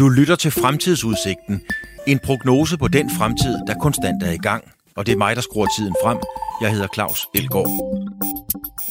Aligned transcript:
Du 0.00 0.08
lytter 0.08 0.36
til 0.36 0.50
Fremtidsudsigten, 0.50 1.62
en 2.06 2.18
prognose 2.18 2.78
på 2.78 2.88
den 2.88 3.10
fremtid, 3.18 3.58
der 3.66 3.74
konstant 3.74 4.22
er 4.22 4.30
i 4.30 4.36
gang. 4.36 4.64
Og 4.96 5.06
det 5.06 5.12
er 5.12 5.16
mig, 5.16 5.36
der 5.36 5.42
skruer 5.42 5.66
tiden 5.78 5.94
frem. 6.04 6.18
Jeg 6.60 6.70
hedder 6.72 6.86
Claus 6.94 7.26
Elgaard. 7.34 7.70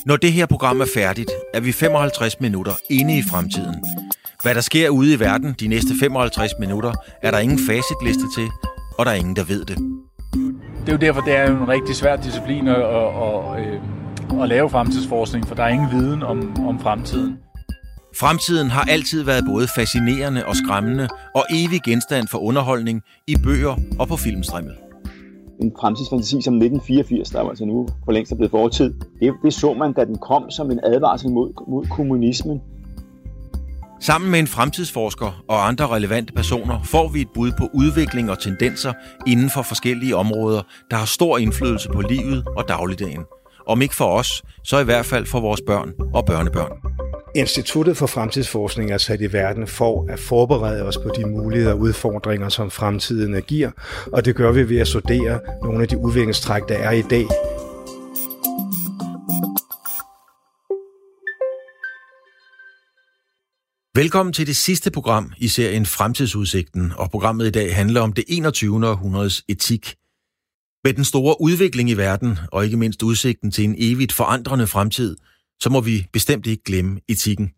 Når 0.06 0.16
det 0.16 0.34
her 0.34 0.46
program 0.46 0.82
er 0.82 0.86
færdigt, 0.94 1.32
er 1.54 1.60
vi 1.60 1.72
55 1.72 2.40
minutter 2.40 2.72
inde 2.90 3.18
i 3.18 3.22
fremtiden. 3.32 3.76
Hvad 4.42 4.56
der 4.56 4.62
sker 4.62 4.90
ude 4.90 5.14
i 5.14 5.20
verden 5.20 5.56
de 5.60 5.68
næste 5.68 5.94
55 6.00 6.52
minutter, 6.60 6.94
er 7.22 7.32
der 7.32 7.40
ingen 7.40 7.60
facitliste 7.60 8.26
til, 8.38 8.48
og 8.98 9.06
der 9.06 9.12
er 9.12 9.16
ingen, 9.16 9.36
der 9.36 9.44
ved 9.44 9.66
det. 9.66 9.78
Det 10.82 10.90
er 10.90 10.92
jo 10.92 10.98
derfor, 10.98 11.22
det 11.22 11.36
er 11.36 11.48
en 11.48 11.68
rigtig 11.68 11.96
svær 11.96 12.16
disciplin 12.16 12.68
at, 12.68 12.76
at, 12.76 13.08
at, 13.22 13.66
øhm, 13.66 14.42
at 14.42 14.50
lave 14.50 14.70
fremtidsforskning, 14.70 15.48
for 15.48 15.56
der 15.56 15.64
er 15.64 15.70
ingen 15.70 15.92
viden 15.92 16.24
om, 16.24 16.68
om 16.68 16.80
fremtiden. 16.80 17.38
Fremtiden 18.16 18.70
har 18.70 18.82
altid 18.82 19.24
været 19.24 19.44
både 19.46 19.68
fascinerende 19.68 20.46
og 20.46 20.56
skræmmende, 20.56 21.08
og 21.36 21.46
evig 21.50 21.82
genstand 21.86 22.28
for 22.28 22.38
underholdning 22.38 23.02
i 23.28 23.36
bøger 23.44 23.76
og 24.00 24.08
på 24.08 24.16
filmstrimmet. 24.16 24.76
En 25.62 25.72
fremtidsfantasi 25.82 26.42
som 26.42 26.54
1984, 26.54 27.30
der 27.30 27.42
var 27.42 27.50
altså 27.50 27.66
nu 27.66 27.88
for 28.06 28.12
længst 28.12 28.32
er 28.32 28.36
blevet 28.36 28.52
fortid, 28.52 28.94
det, 29.20 29.34
det 29.44 29.54
så 29.54 29.74
man, 29.74 29.94
da 29.94 30.06
den 30.06 30.18
kom 30.18 30.52
som 30.52 30.72
en 30.72 30.80
advarsel 30.84 31.32
mod, 31.32 31.54
mod 31.68 31.86
kommunismen. 31.86 32.62
Sammen 34.02 34.32
med 34.32 34.40
en 34.40 34.48
fremtidsforsker 34.48 35.44
og 35.48 35.68
andre 35.68 35.88
relevante 35.88 36.34
personer 36.34 36.84
får 36.84 37.08
vi 37.08 37.22
et 37.22 37.30
bud 37.34 37.52
på 37.58 37.70
udvikling 37.74 38.32
og 38.32 38.40
tendenser 38.40 38.94
inden 39.28 39.50
for 39.50 39.62
forskellige 39.62 40.16
områder, 40.16 40.62
der 40.92 40.98
har 40.98 41.06
stor 41.06 41.38
indflydelse 41.38 41.90
på 41.90 42.02
livet 42.02 42.48
og 42.58 42.68
dagligdagen. 42.68 43.24
Om 43.68 43.82
ikke 43.82 43.96
for 43.96 44.06
os, 44.06 44.44
så 44.64 44.80
i 44.80 44.84
hvert 44.84 45.06
fald 45.06 45.26
for 45.26 45.40
vores 45.40 45.62
børn 45.68 45.94
og 46.14 46.26
børnebørn. 46.26 47.09
Instituttet 47.40 47.98
for 47.98 48.08
Fremtidsforskning 48.08 48.92
er 48.92 48.98
sat 48.98 49.22
i 49.22 49.34
verden 49.34 49.68
for 49.68 50.06
at 50.10 50.20
forberede 50.20 50.84
os 50.84 50.98
på 50.98 51.12
de 51.18 51.26
muligheder 51.26 51.74
og 51.74 51.80
udfordringer, 51.80 52.50
som 52.50 52.72
fremtiden 52.72 53.42
giver, 53.42 53.72
og 54.14 54.26
det 54.26 54.36
gør 54.36 54.52
vi 54.52 54.70
ved 54.70 54.78
at 54.78 54.88
studere 54.88 55.40
nogle 55.64 55.82
af 55.82 55.88
de 55.88 55.98
udviklingstræk, 55.98 56.62
der 56.70 56.76
er 56.78 56.92
i 56.92 57.02
dag. 57.02 57.26
Velkommen 63.96 64.34
til 64.34 64.48
det 64.48 64.56
sidste 64.56 64.92
program 64.92 65.34
i 65.38 65.48
serien 65.48 65.86
Fremtidsudsigten, 65.86 66.94
og 66.98 67.12
programmet 67.12 67.48
i 67.48 67.52
dag 67.52 67.76
handler 67.76 68.02
om 68.02 68.14
det 68.14 68.24
21. 68.28 68.88
århundredes 68.88 69.44
etik. 69.48 69.96
Med 70.84 70.94
den 70.94 71.06
store 71.06 71.42
udvikling 71.42 71.90
i 71.90 71.94
verden, 71.94 72.40
og 72.52 72.66
ikke 72.66 72.78
mindst 72.78 73.04
udsigten 73.04 73.52
til 73.52 73.64
en 73.64 73.76
evigt 73.78 74.14
forandrende 74.14 74.68
fremtid, 74.68 75.16
så 75.62 75.70
må 75.70 75.82
vi 75.82 76.08
bestemt 76.14 76.48
ikke 76.48 76.64
glemme 76.64 77.00
etikken. 77.08 77.52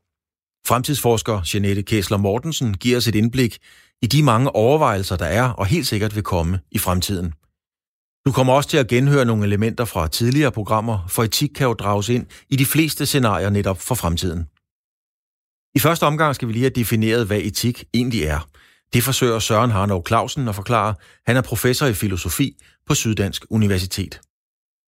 Fremtidsforsker 0.67 1.41
Jeanette 1.53 1.83
Kæsler 1.83 2.17
Mortensen 2.17 2.73
giver 2.73 2.97
os 2.97 3.07
et 3.07 3.15
indblik 3.15 3.57
i 4.01 4.07
de 4.07 4.23
mange 4.23 4.55
overvejelser, 4.55 5.15
der 5.15 5.25
er 5.25 5.43
og 5.49 5.65
helt 5.65 5.87
sikkert 5.87 6.15
vil 6.15 6.23
komme 6.23 6.59
i 6.71 6.77
fremtiden. 6.77 7.33
Du 8.25 8.31
kommer 8.31 8.53
også 8.53 8.69
til 8.69 8.77
at 8.77 8.87
genhøre 8.87 9.25
nogle 9.25 9.45
elementer 9.45 9.85
fra 9.85 10.07
tidligere 10.07 10.51
programmer, 10.51 11.07
for 11.07 11.23
etik 11.23 11.49
kan 11.55 11.67
jo 11.67 11.73
drages 11.73 12.09
ind 12.09 12.25
i 12.49 12.55
de 12.55 12.65
fleste 12.65 13.05
scenarier 13.05 13.49
netop 13.49 13.81
for 13.81 13.95
fremtiden. 13.95 14.47
I 15.75 15.79
første 15.79 16.03
omgang 16.03 16.35
skal 16.35 16.47
vi 16.47 16.53
lige 16.53 16.63
have 16.63 16.69
defineret, 16.69 17.27
hvad 17.27 17.39
etik 17.39 17.83
egentlig 17.93 18.23
er. 18.23 18.49
Det 18.93 19.03
forsøger 19.03 19.39
Søren 19.39 19.71
Harnov 19.71 20.07
Clausen 20.07 20.47
at 20.47 20.55
forklare. 20.55 20.95
Han 21.25 21.37
er 21.37 21.41
professor 21.41 21.85
i 21.85 21.93
filosofi 21.93 22.57
på 22.87 22.95
Syddansk 22.95 23.45
Universitet. 23.49 24.21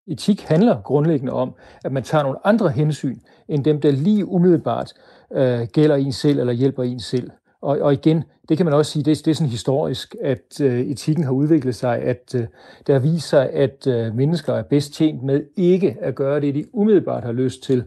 Etik 0.08 0.42
handler 0.42 0.82
grundlæggende 0.82 1.34
om, 1.34 1.54
at 1.86 1.92
man 1.92 2.04
tager 2.04 2.24
nogle 2.24 2.48
andre 2.48 2.70
hensyn, 2.70 3.20
end 3.48 3.64
dem, 3.64 3.82
der 3.82 3.92
lige 3.92 4.26
umiddelbart 4.26 4.94
øh, 5.34 5.68
gælder 5.74 5.96
en 5.96 6.12
selv 6.12 6.40
eller 6.40 6.54
hjælper 6.54 6.84
en 6.84 7.00
selv. 7.00 7.32
Og, 7.62 7.80
og 7.80 7.94
igen, 7.94 8.24
det 8.50 8.58
kan 8.58 8.66
man 8.66 8.76
også 8.76 8.92
sige, 8.92 9.04
det, 9.04 9.26
det 9.26 9.32
er 9.32 9.36
sådan 9.36 9.50
historisk, 9.50 10.16
at 10.22 10.62
øh, 10.62 10.80
etikken 10.80 11.24
har 11.24 11.32
udviklet 11.32 11.76
sig, 11.76 12.00
at 12.00 12.36
øh, 12.36 12.48
der 12.88 13.00
viser, 13.00 13.40
at 13.40 13.88
øh, 13.88 14.16
mennesker 14.16 14.54
er 14.54 14.64
bedst 14.64 14.94
tjent 14.94 15.24
med 15.24 15.44
ikke 15.56 15.98
at 16.02 16.16
gøre 16.16 16.42
det, 16.42 16.56
de 16.56 16.66
umiddelbart 16.76 17.24
har 17.24 17.32
lyst 17.32 17.64
til. 17.64 17.84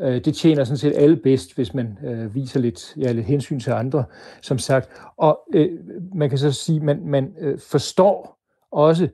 Øh, 0.00 0.24
det 0.24 0.34
tjener 0.34 0.64
sådan 0.64 0.78
set 0.78 0.92
alle 0.96 1.16
bedst, 1.16 1.54
hvis 1.54 1.74
man 1.74 1.98
øh, 2.06 2.34
viser 2.34 2.60
lidt, 2.60 2.96
ja, 2.96 3.12
lidt 3.12 3.26
hensyn 3.26 3.60
til 3.60 3.70
andre, 3.70 4.04
som 4.42 4.58
sagt. 4.58 4.90
Og 5.16 5.40
øh, 5.54 5.70
man 6.14 6.28
kan 6.28 6.38
så 6.38 6.52
sige, 6.52 6.80
man, 6.80 7.00
man 7.04 7.34
øh, 7.40 7.58
forstår 7.58 8.38
også, 8.70 9.08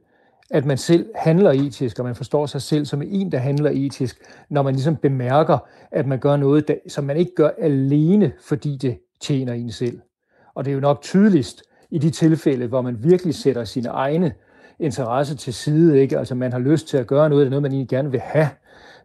at 0.52 0.66
man 0.66 0.78
selv 0.78 1.06
handler 1.14 1.50
etisk, 1.50 1.98
og 1.98 2.04
man 2.04 2.14
forstår 2.14 2.46
sig 2.46 2.62
selv 2.62 2.84
som 2.84 3.02
en, 3.02 3.32
der 3.32 3.38
handler 3.38 3.70
etisk, 3.70 4.18
når 4.48 4.62
man 4.62 4.74
ligesom 4.74 4.96
bemærker, 4.96 5.58
at 5.90 6.06
man 6.06 6.18
gør 6.18 6.36
noget, 6.36 6.68
der, 6.68 6.74
som 6.88 7.04
man 7.04 7.16
ikke 7.16 7.34
gør 7.36 7.50
alene, 7.58 8.32
fordi 8.40 8.76
det 8.76 8.98
tjener 9.20 9.52
en 9.52 9.70
selv. 9.70 10.00
Og 10.54 10.64
det 10.64 10.70
er 10.70 10.74
jo 10.74 10.80
nok 10.80 11.02
tydeligst 11.02 11.62
i 11.90 11.98
de 11.98 12.10
tilfælde, 12.10 12.66
hvor 12.66 12.82
man 12.82 13.04
virkelig 13.04 13.34
sætter 13.34 13.64
sine 13.64 13.88
egne 13.88 14.32
interesse 14.78 15.36
til 15.36 15.54
side, 15.54 16.00
ikke? 16.00 16.18
Altså 16.18 16.34
man 16.34 16.52
har 16.52 16.58
lyst 16.58 16.88
til 16.88 16.96
at 16.96 17.06
gøre 17.06 17.28
noget, 17.28 17.40
det 17.40 17.46
er 17.46 17.50
noget, 17.50 17.62
man 17.62 17.72
egentlig 17.72 17.88
gerne 17.88 18.10
vil 18.10 18.20
have, 18.20 18.48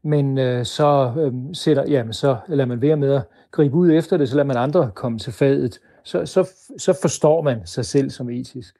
men 0.03 0.37
øh, 0.37 0.65
så 0.65 1.13
øh, 1.17 1.33
sætter, 1.53 1.83
jamen, 1.87 2.13
så 2.13 2.37
lader 2.47 2.65
man 2.65 2.81
være 2.81 2.97
med 2.97 3.13
at 3.13 3.21
gribe 3.51 3.75
ud 3.75 3.91
efter 3.91 4.17
det, 4.17 4.29
så 4.29 4.35
lader 4.35 4.47
man 4.47 4.57
andre 4.57 4.91
komme 4.95 5.19
til 5.19 5.33
fadet. 5.33 5.79
Så, 6.03 6.25
så, 6.25 6.49
så 6.77 6.97
forstår 7.01 7.41
man 7.41 7.61
sig 7.65 7.85
selv 7.85 8.09
som 8.09 8.29
etisk. 8.29 8.75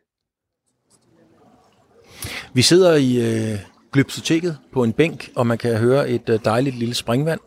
Vi 2.53 2.61
sidder 2.61 2.95
i 2.95 3.15
øh, 3.15 3.59
Glyptoteket 3.93 4.57
på 4.73 4.83
en 4.83 4.93
bænk, 4.93 5.29
og 5.35 5.47
man 5.47 5.57
kan 5.57 5.77
høre 5.77 6.09
et 6.09 6.29
øh, 6.29 6.39
dejligt 6.45 6.75
lille 6.75 6.93
springvand 6.93 7.39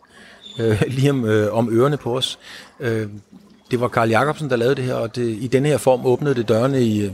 øh, 0.59 0.83
lige 0.97 1.11
om, 1.11 1.25
øh, 1.25 1.55
om 1.55 1.69
ørerne 1.73 1.97
på 1.97 2.17
os. 2.17 2.39
Øh, 2.81 3.09
det 3.71 3.81
var 3.81 3.89
Karl 3.89 4.09
Jacobsen, 4.09 4.51
der 4.51 4.57
lavede 4.57 4.75
det 4.75 4.85
her, 4.85 4.95
og 4.95 5.17
det, 5.17 5.37
i 5.41 5.47
denne 5.47 5.69
her 5.69 5.79
form 5.79 6.07
åbnede 6.07 6.35
det 6.35 6.49
dørene 6.49 6.83
i 6.83 7.01
øh, 7.01 7.13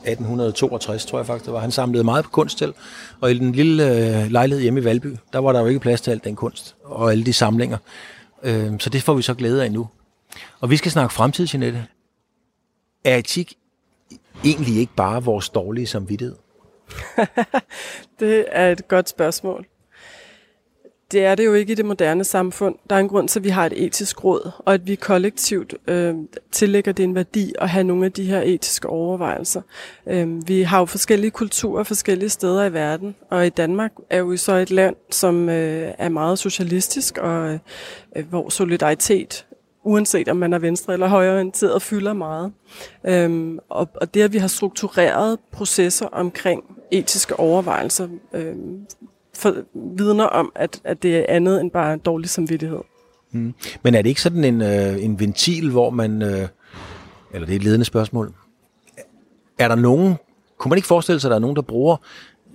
1862, 0.00 1.06
tror 1.06 1.18
jeg 1.18 1.26
faktisk 1.26 1.44
det 1.44 1.54
var. 1.54 1.60
Han 1.60 1.70
samlede 1.70 2.04
meget 2.04 2.24
på 2.24 2.30
kunst 2.30 2.58
til, 2.58 2.72
og 3.20 3.30
i 3.30 3.38
den 3.38 3.52
lille 3.52 3.84
øh, 3.84 4.30
lejlighed 4.30 4.62
hjemme 4.62 4.80
i 4.80 4.84
Valby, 4.84 5.16
der 5.32 5.38
var 5.38 5.52
der 5.52 5.60
jo 5.60 5.66
ikke 5.66 5.80
plads 5.80 6.00
til 6.00 6.10
alt 6.10 6.24
den 6.24 6.36
kunst 6.36 6.76
og 6.84 7.10
alle 7.10 7.24
de 7.24 7.32
samlinger. 7.32 7.78
Øh, 8.42 8.72
så 8.78 8.90
det 8.90 9.02
får 9.02 9.14
vi 9.14 9.22
så 9.22 9.34
glæde 9.34 9.64
af 9.64 9.72
nu. 9.72 9.88
Og 10.60 10.70
vi 10.70 10.76
skal 10.76 10.90
snakke 10.90 11.14
fremtid, 11.14 11.46
Jeanette. 11.54 11.86
Er 13.04 13.16
etik 13.16 13.54
egentlig 14.44 14.76
ikke 14.76 14.94
bare 14.96 15.24
vores 15.24 15.48
dårlige 15.48 15.86
samvittighed? 15.86 16.36
det 18.20 18.44
er 18.48 18.72
et 18.72 18.88
godt 18.88 19.08
spørgsmål. 19.08 19.66
Det 21.12 21.24
er 21.24 21.34
det 21.34 21.44
jo 21.44 21.54
ikke 21.54 21.72
i 21.72 21.74
det 21.74 21.84
moderne 21.84 22.24
samfund. 22.24 22.74
Der 22.90 22.96
er 22.96 23.00
en 23.00 23.08
grund 23.08 23.28
til, 23.28 23.40
at 23.40 23.44
vi 23.44 23.48
har 23.48 23.66
et 23.66 23.84
etisk 23.84 24.24
råd, 24.24 24.50
og 24.58 24.74
at 24.74 24.86
vi 24.86 24.94
kollektivt 24.94 25.74
øh, 25.86 26.14
tillægger 26.52 26.92
det 26.92 27.02
en 27.02 27.14
værdi 27.14 27.52
at 27.58 27.68
have 27.68 27.84
nogle 27.84 28.04
af 28.04 28.12
de 28.12 28.24
her 28.24 28.40
etiske 28.40 28.88
overvejelser. 28.88 29.62
Øh, 30.06 30.48
vi 30.48 30.62
har 30.62 30.78
jo 30.78 30.84
forskellige 30.84 31.30
kulturer 31.30 31.84
forskellige 31.84 32.28
steder 32.28 32.64
i 32.64 32.72
verden, 32.72 33.14
og 33.30 33.46
i 33.46 33.48
Danmark 33.48 33.92
er 34.10 34.18
jo 34.18 34.36
så 34.36 34.52
et 34.52 34.70
land, 34.70 34.96
som 35.10 35.48
øh, 35.48 35.92
er 35.98 36.08
meget 36.08 36.38
socialistisk, 36.38 37.18
og 37.18 37.58
øh, 38.16 38.28
hvor 38.28 38.48
solidaritet 38.48 39.46
uanset 39.84 40.28
om 40.28 40.36
man 40.36 40.52
er 40.52 40.58
venstre 40.58 40.92
eller 40.92 41.08
højreorienteret, 41.08 41.82
fylder 41.82 42.12
meget. 42.12 42.52
Øhm, 43.04 43.58
og, 43.68 43.88
og 43.94 44.14
det, 44.14 44.22
at 44.22 44.32
vi 44.32 44.38
har 44.38 44.48
struktureret 44.48 45.38
processer 45.52 46.06
omkring 46.06 46.64
etiske 46.90 47.40
overvejelser, 47.40 48.08
øh, 48.32 48.54
for, 49.34 49.54
vidner 49.96 50.24
om, 50.24 50.52
at, 50.54 50.80
at 50.84 51.02
det 51.02 51.16
er 51.16 51.24
andet 51.28 51.60
end 51.60 51.70
bare 51.70 51.96
dårlig 51.96 52.30
samvittighed. 52.30 52.80
Mm. 53.32 53.54
Men 53.82 53.94
er 53.94 54.02
det 54.02 54.08
ikke 54.08 54.22
sådan 54.22 54.44
en, 54.44 54.62
øh, 54.62 55.04
en 55.04 55.20
ventil, 55.20 55.70
hvor 55.70 55.90
man, 55.90 56.22
øh, 56.22 56.48
eller 57.32 57.46
det 57.46 57.52
er 57.52 57.56
et 57.56 57.64
ledende 57.64 57.84
spørgsmål, 57.84 58.32
er 59.58 59.68
der 59.68 59.74
nogen, 59.74 60.16
kunne 60.58 60.68
man 60.68 60.78
ikke 60.78 60.88
forestille 60.88 61.20
sig, 61.20 61.28
at 61.28 61.30
der 61.30 61.36
er 61.36 61.40
nogen, 61.40 61.56
der 61.56 61.62
bruger 61.62 61.96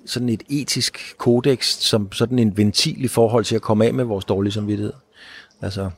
sådan 0.05 0.29
et 0.29 0.43
etisk 0.49 1.15
kodex 1.17 1.65
som 1.65 2.11
sådan 2.11 2.39
en 2.39 2.57
ventil 2.57 3.05
i 3.05 3.07
forhold 3.07 3.45
til 3.45 3.55
at 3.55 3.61
komme 3.61 3.85
af 3.85 3.93
med 3.93 4.03
vores 4.03 4.25
dårlige 4.25 4.53
samvittighed? 4.53 4.93
Altså, 5.61 5.89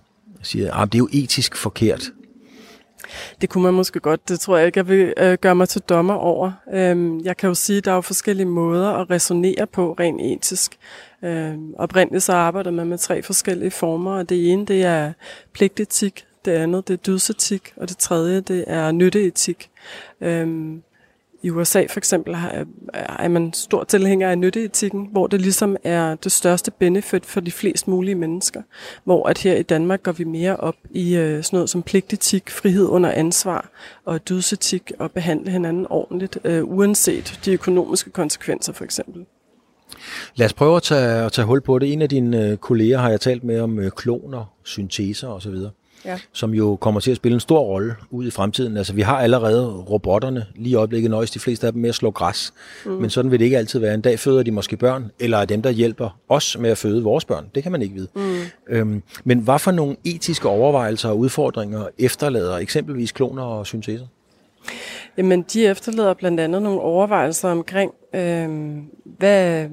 siger, 0.41 0.73
ah, 0.73 0.87
det 0.87 0.95
er 0.95 0.99
jo 0.99 1.09
etisk 1.11 1.55
forkert. 1.55 2.11
Det 3.41 3.49
kunne 3.49 3.63
man 3.63 3.73
måske 3.73 3.99
godt. 3.99 4.29
Det 4.29 4.39
tror 4.39 4.57
jeg 4.57 4.65
ikke, 4.65 4.77
jeg 4.77 4.87
vil 4.87 5.13
øh, 5.17 5.37
gøre 5.41 5.55
mig 5.55 5.69
til 5.69 5.81
dommer 5.81 6.13
over. 6.13 6.51
Øhm, 6.73 7.19
jeg 7.19 7.37
kan 7.37 7.47
jo 7.47 7.53
sige, 7.53 7.77
at 7.77 7.85
der 7.85 7.91
er 7.91 7.95
jo 7.95 8.01
forskellige 8.01 8.47
måder 8.47 8.89
at 8.89 9.09
resonere 9.09 9.67
på 9.67 9.95
rent 9.99 10.21
etisk. 10.21 10.77
Øhm, 11.23 11.73
oprindeligt 11.77 12.23
så 12.23 12.33
arbejder 12.33 12.71
man 12.71 12.87
med 12.87 12.97
tre 12.97 13.23
forskellige 13.23 13.71
former, 13.71 14.11
og 14.11 14.29
det 14.29 14.51
ene 14.51 14.65
det 14.65 14.83
er 14.83 15.13
pligtetik, 15.53 16.25
det 16.45 16.51
andet 16.51 16.87
det 16.87 16.93
er 16.93 16.97
dydsetik, 16.97 17.73
og 17.77 17.89
det 17.89 17.97
tredje 17.97 18.41
det 18.41 18.63
er 18.67 18.91
nytteetik. 18.91 19.69
Øhm, 20.21 20.83
i 21.41 21.49
USA 21.49 21.85
for 21.89 21.97
eksempel 21.97 22.35
er 22.93 23.27
man 23.27 23.53
stor 23.53 23.83
tilhænger 23.83 24.29
af 24.29 24.37
nytteetikken, 24.37 25.07
hvor 25.11 25.27
det 25.27 25.41
ligesom 25.41 25.77
er 25.83 26.15
det 26.15 26.31
største 26.31 26.71
benefit 26.71 27.25
for 27.25 27.39
de 27.39 27.51
flest 27.51 27.87
mulige 27.87 28.15
mennesker. 28.15 28.61
Hvor 29.03 29.29
at 29.29 29.37
her 29.37 29.55
i 29.55 29.63
Danmark 29.63 30.03
går 30.03 30.11
vi 30.11 30.23
mere 30.23 30.57
op 30.57 30.75
i 30.91 31.15
øh, 31.15 31.43
sådan 31.43 31.57
noget 31.57 31.69
som 31.69 31.83
pligtetik, 31.83 32.49
frihed 32.49 32.85
under 32.85 33.11
ansvar 33.11 33.69
og 34.05 34.29
dydsetik 34.29 34.91
og 34.99 35.11
behandle 35.11 35.51
hinanden 35.51 35.87
ordentligt, 35.89 36.37
øh, 36.43 36.63
uanset 36.63 37.39
de 37.45 37.53
økonomiske 37.53 38.09
konsekvenser 38.09 38.73
for 38.73 38.83
eksempel. 38.83 39.25
Lad 40.35 40.45
os 40.45 40.53
prøve 40.53 40.75
at 40.75 40.83
tage, 40.83 41.25
at 41.25 41.31
tage 41.31 41.45
hul 41.45 41.61
på 41.61 41.79
det. 41.79 41.93
En 41.93 42.01
af 42.01 42.09
dine 42.09 42.49
øh, 42.49 42.57
kolleger 42.57 42.97
har 42.97 43.09
jeg 43.09 43.21
talt 43.21 43.43
med 43.43 43.59
om 43.59 43.79
kloner, 43.95 44.53
synteser 44.63 45.27
osv., 45.27 45.55
ja. 46.05 46.19
som 46.33 46.53
jo 46.53 46.75
kommer 46.75 46.99
til 46.99 47.11
at 47.11 47.17
spille 47.17 47.33
en 47.33 47.39
stor 47.39 47.59
rolle 47.59 47.95
ud 48.11 48.27
i 48.27 48.31
fremtiden. 48.31 48.77
Altså, 48.77 48.93
vi 48.93 49.01
har 49.01 49.17
allerede 49.17 49.67
robotterne, 49.67 50.45
lige 50.55 50.71
i 50.71 50.75
øjeblikket 50.75 51.11
nøjes 51.11 51.31
de 51.31 51.39
fleste 51.39 51.67
af 51.67 51.73
dem 51.73 51.81
med 51.81 51.89
at 51.89 51.95
slå 51.95 52.11
græs. 52.11 52.53
Mm. 52.85 52.91
Men 52.91 53.09
sådan 53.09 53.31
vil 53.31 53.39
det 53.39 53.45
ikke 53.45 53.57
altid 53.57 53.79
være. 53.79 53.93
En 53.93 54.01
dag 54.01 54.19
føder 54.19 54.43
de 54.43 54.51
måske 54.51 54.77
børn, 54.77 55.11
eller 55.19 55.37
er 55.37 55.45
dem, 55.45 55.61
der 55.61 55.69
hjælper 55.69 56.19
os 56.29 56.57
med 56.59 56.69
at 56.69 56.77
føde 56.77 57.03
vores 57.03 57.25
børn. 57.25 57.45
Det 57.55 57.63
kan 57.63 57.71
man 57.71 57.81
ikke 57.81 57.95
vide. 57.95 58.07
Mm. 58.15 58.41
Øhm, 58.69 59.03
men 59.23 59.39
hvad 59.39 59.59
for 59.59 59.71
nogle 59.71 59.95
etiske 60.03 60.47
overvejelser 60.47 61.09
og 61.09 61.19
udfordringer 61.19 61.87
efterlader 61.99 62.57
eksempelvis 62.57 63.11
kloner 63.11 63.43
og 63.43 63.67
synteser? 63.67 64.05
Jamen, 65.17 65.41
de 65.41 65.65
efterlader 65.65 66.13
blandt 66.13 66.39
andet 66.39 66.61
nogle 66.61 66.81
overvejelser 66.81 67.49
omkring, 67.49 67.91
øh, 68.13 68.77
hvad, 69.17 69.67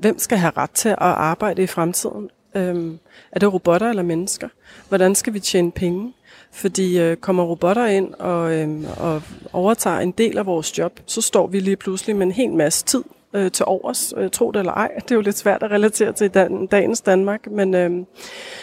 hvem 0.00 0.18
skal 0.18 0.38
have 0.38 0.52
ret 0.56 0.70
til 0.70 0.88
at 0.88 0.96
arbejde 0.98 1.62
i 1.62 1.66
fremtiden? 1.66 2.30
Øh, 2.56 2.94
er 3.32 3.38
det 3.40 3.52
robotter 3.52 3.90
eller 3.90 4.02
mennesker? 4.02 4.48
Hvordan 4.88 5.14
skal 5.14 5.34
vi 5.34 5.40
tjene 5.40 5.72
penge? 5.72 6.12
Fordi 6.52 7.00
øh, 7.00 7.16
kommer 7.16 7.44
robotter 7.44 7.86
ind 7.86 8.14
og, 8.14 8.54
øh, 8.54 8.84
og 9.00 9.22
overtager 9.52 9.98
en 9.98 10.10
del 10.10 10.38
af 10.38 10.46
vores 10.46 10.78
job, 10.78 11.00
så 11.06 11.20
står 11.20 11.46
vi 11.46 11.60
lige 11.60 11.76
pludselig 11.76 12.16
med 12.16 12.26
en 12.26 12.32
hel 12.32 12.52
masse 12.52 12.84
tid 12.84 13.04
øh, 13.34 13.50
til 13.50 13.64
overs, 13.64 14.14
øh, 14.16 14.30
tro 14.30 14.50
det 14.50 14.58
eller 14.58 14.72
ej. 14.72 14.90
Det 14.94 15.10
er 15.10 15.14
jo 15.14 15.20
lidt 15.20 15.38
svært 15.38 15.62
at 15.62 15.70
relatere 15.70 16.12
til 16.12 16.30
dan, 16.30 16.66
dagens 16.66 17.00
Danmark, 17.00 17.50
men, 17.50 17.74
øh, 17.74 17.90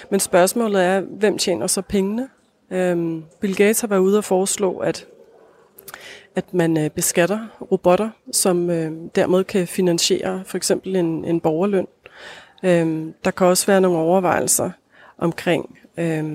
men 0.10 0.20
spørgsmålet 0.20 0.84
er, 0.84 1.02
hvem 1.02 1.38
tjener 1.38 1.68
så 1.68 1.82
pengene? 1.82 2.30
Øh, 2.72 3.22
Bill 3.42 3.56
Gates 3.56 3.82
har 3.82 3.88
været 3.88 4.00
ude 4.00 4.18
og 4.18 4.24
foreslå, 4.24 4.78
at 4.78 5.08
at 6.36 6.54
man 6.54 6.78
øh, 6.78 6.90
beskatter 6.90 7.40
robotter, 7.72 8.10
som 8.32 8.70
øh, 8.70 8.92
dermed 9.16 9.44
kan 9.44 9.68
finansiere 9.68 10.44
for 10.46 10.58
eksempel 10.58 10.96
en, 10.96 11.26
en 11.26 11.40
borgerløn. 11.40 11.88
Øh, 12.64 13.14
der 13.26 13.32
kan 13.32 13.48
også 13.48 13.66
være 13.66 13.82
nogle 13.82 13.98
overvejelser 13.98 14.72
omkring, 15.18 15.80
øh, 15.98 16.26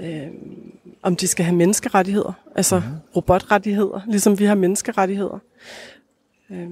øh, 0.00 0.28
om 1.02 1.16
de 1.16 1.26
skal 1.26 1.44
have 1.44 1.56
menneskerettigheder, 1.56 2.32
altså 2.56 2.78
mm-hmm. 2.78 2.96
robotrettigheder, 3.16 4.00
ligesom 4.06 4.38
vi 4.38 4.44
har 4.44 4.54
menneskerettigheder. 4.54 5.38
Øh, 6.50 6.70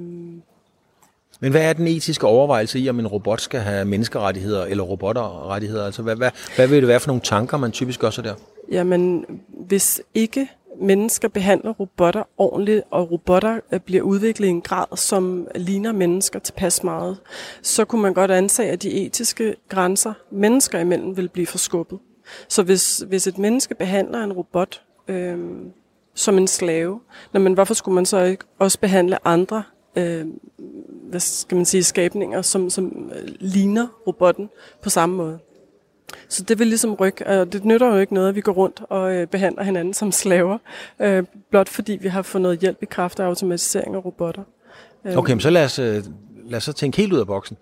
men 1.41 1.51
hvad 1.51 1.63
er 1.63 1.73
den 1.73 1.89
etiske 1.89 2.27
overvejelse 2.27 2.79
i, 2.81 2.89
om 2.89 2.99
en 2.99 3.07
robot 3.07 3.41
skal 3.41 3.61
have 3.61 3.85
menneskerettigheder 3.85 4.65
eller 4.65 4.85
robotrettigheder? 4.85 5.87
Altså, 5.87 6.03
hvad, 6.03 6.17
hvad, 6.17 6.31
hvad 6.57 6.69
vil 6.69 6.81
det 6.81 6.89
være 6.89 7.01
for 7.01 7.09
nogle 7.09 7.21
tanker, 7.21 7.57
man 7.57 7.73
typisk 7.73 8.01
gør 8.01 8.11
sig 8.11 8.25
der? 8.25 8.35
Jamen, 8.71 9.27
hvis 9.67 10.03
ikke 10.15 10.49
mennesker 10.81 11.29
behandler 11.29 11.73
robotter 11.73 12.23
ordentligt, 12.39 12.83
og 12.91 13.11
robotter 13.11 13.61
øh, 13.73 13.81
bliver 13.81 14.03
udviklet 14.03 14.47
i 14.47 14.51
en 14.51 14.61
grad, 14.61 14.97
som 14.97 15.49
ligner 15.55 15.93
mennesker 15.93 16.39
tilpas 16.39 16.85
meget, 16.85 17.17
så 17.63 17.85
kunne 17.85 18.03
man 18.03 18.15
godt 18.15 18.31
antage, 18.31 18.71
at 18.71 18.83
de 18.83 18.91
etiske 18.91 19.57
grænser 19.69 20.13
mennesker 20.31 20.79
imellem 20.79 21.17
vil 21.17 21.29
blive 21.29 21.47
forskubbet. 21.47 21.99
Så 22.49 22.63
hvis, 22.63 22.99
hvis 23.09 23.27
et 23.27 23.39
menneske 23.39 23.75
behandler 23.75 24.25
en 24.25 24.33
robot 24.33 24.83
øh, 25.09 25.39
som 26.15 26.39
en 26.39 26.47
slave, 26.47 27.01
når 27.33 27.41
man, 27.41 27.53
hvorfor 27.53 27.75
skulle 27.75 27.95
man 27.95 28.07
så 28.07 28.19
ikke 28.19 28.45
også 28.59 28.81
behandle 28.81 29.27
andre 29.27 29.63
øh, 29.97 30.27
hvad 31.11 31.21
skal 31.21 31.57
man 31.57 31.65
sige, 31.65 31.83
skabninger, 31.83 32.43
som, 32.43 32.71
som 32.71 33.13
øh, 33.15 33.29
ligner 33.41 33.87
robotten 34.07 34.51
på 34.83 34.91
samme 34.91 35.17
måde? 35.17 35.39
Så 36.29 36.43
det 36.43 36.59
vil 36.59 36.67
ligesom 36.67 36.95
rykke, 36.95 37.27
og 37.27 37.53
det 37.53 37.65
nytter 37.65 37.87
jo 37.87 37.97
ikke 37.97 38.15
noget, 38.15 38.29
at 38.29 38.35
vi 38.35 38.41
går 38.41 38.53
rundt 38.53 38.83
og 38.89 39.15
øh, 39.15 39.27
behandler 39.27 39.63
hinanden 39.63 39.95
som 39.95 40.13
slaver, 40.13 40.59
øh, 41.01 41.25
blot 41.51 41.69
fordi 41.69 41.99
vi 42.01 42.09
har 42.09 42.23
fået 42.23 42.43
noget 42.43 42.59
hjælp 42.59 42.79
i 42.83 42.87
kraft 42.87 43.21
af 43.21 43.25
automatisering 43.25 43.95
af 43.95 44.05
robotter. 44.05 44.43
Øh. 45.05 45.17
Okay, 45.17 45.33
men 45.33 45.41
så 45.41 45.51
lad 45.51 45.65
os, 45.65 45.79
lad 45.79 46.57
os 46.57 46.65
så 46.65 46.73
tænke 46.73 46.97
helt 46.97 47.13
ud 47.13 47.19
af 47.19 47.27
boksen. 47.27 47.57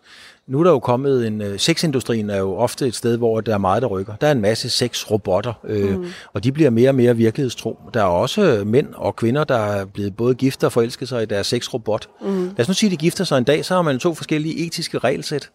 Nu 0.47 0.61
er 0.61 0.65
der 0.65 0.71
jo 0.71 0.79
kommet 0.79 1.27
en... 1.27 1.59
Sexindustrien 1.59 2.31
er 2.31 2.39
jo 2.39 2.57
ofte 2.57 2.87
et 2.87 2.95
sted, 2.95 3.17
hvor 3.17 3.41
der 3.41 3.55
er 3.55 3.59
meget, 3.59 3.83
der 3.83 3.89
rykker. 3.89 4.15
Der 4.21 4.27
er 4.27 4.33
en 4.33 4.41
masse 4.41 4.71
sexrobotter, 4.71 5.53
øh, 5.65 5.99
mm. 5.99 6.07
og 6.33 6.45
de 6.45 6.53
bliver 6.53 6.71
mere 6.71 6.91
og 6.91 6.95
mere 6.95 7.17
virkelighedstro. 7.17 7.79
Der 7.95 8.01
er 8.01 8.05
også 8.05 8.63
mænd 8.67 8.87
og 8.95 9.17
kvinder, 9.17 9.45
der 9.45 9.59
er 9.59 9.85
blevet 9.85 10.17
både 10.17 10.35
gift 10.35 10.65
og 10.65 10.73
forelsket 10.73 11.09
sig 11.09 11.23
i 11.23 11.27
deres 11.27 11.47
sexrobot. 11.47 12.09
Mm. 12.21 12.45
Lad 12.45 12.61
os 12.61 12.69
nu 12.69 12.75
sige, 12.75 12.89
at 12.89 12.91
de 12.91 12.97
gifter 12.97 13.25
sig 13.25 13.39
en 13.39 13.45
dag, 13.45 13.65
så 13.65 13.75
har 13.75 13.83
man 13.83 13.99
to 13.99 14.15
forskellige 14.15 14.67
etiske 14.67 14.99
regelsæt. 14.99 15.51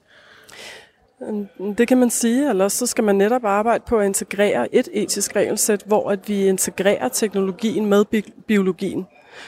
Øhm, 1.21 1.75
det 1.75 1.87
kan 1.87 1.97
man 1.97 2.09
sige, 2.09 2.49
eller 2.49 2.67
så 2.67 2.85
skal 2.85 3.03
man 3.03 3.15
netop 3.15 3.45
arbejde 3.45 3.83
på 3.87 3.97
at 3.97 4.05
integrere 4.05 4.75
et 4.75 4.89
etisk 4.93 5.35
regelsæt, 5.35 5.83
hvor 5.85 6.09
at 6.11 6.29
vi 6.29 6.47
integrerer 6.47 7.09
teknologien 7.09 7.85
med 7.85 8.05
bi- 8.05 8.33
biologien, 8.47 9.07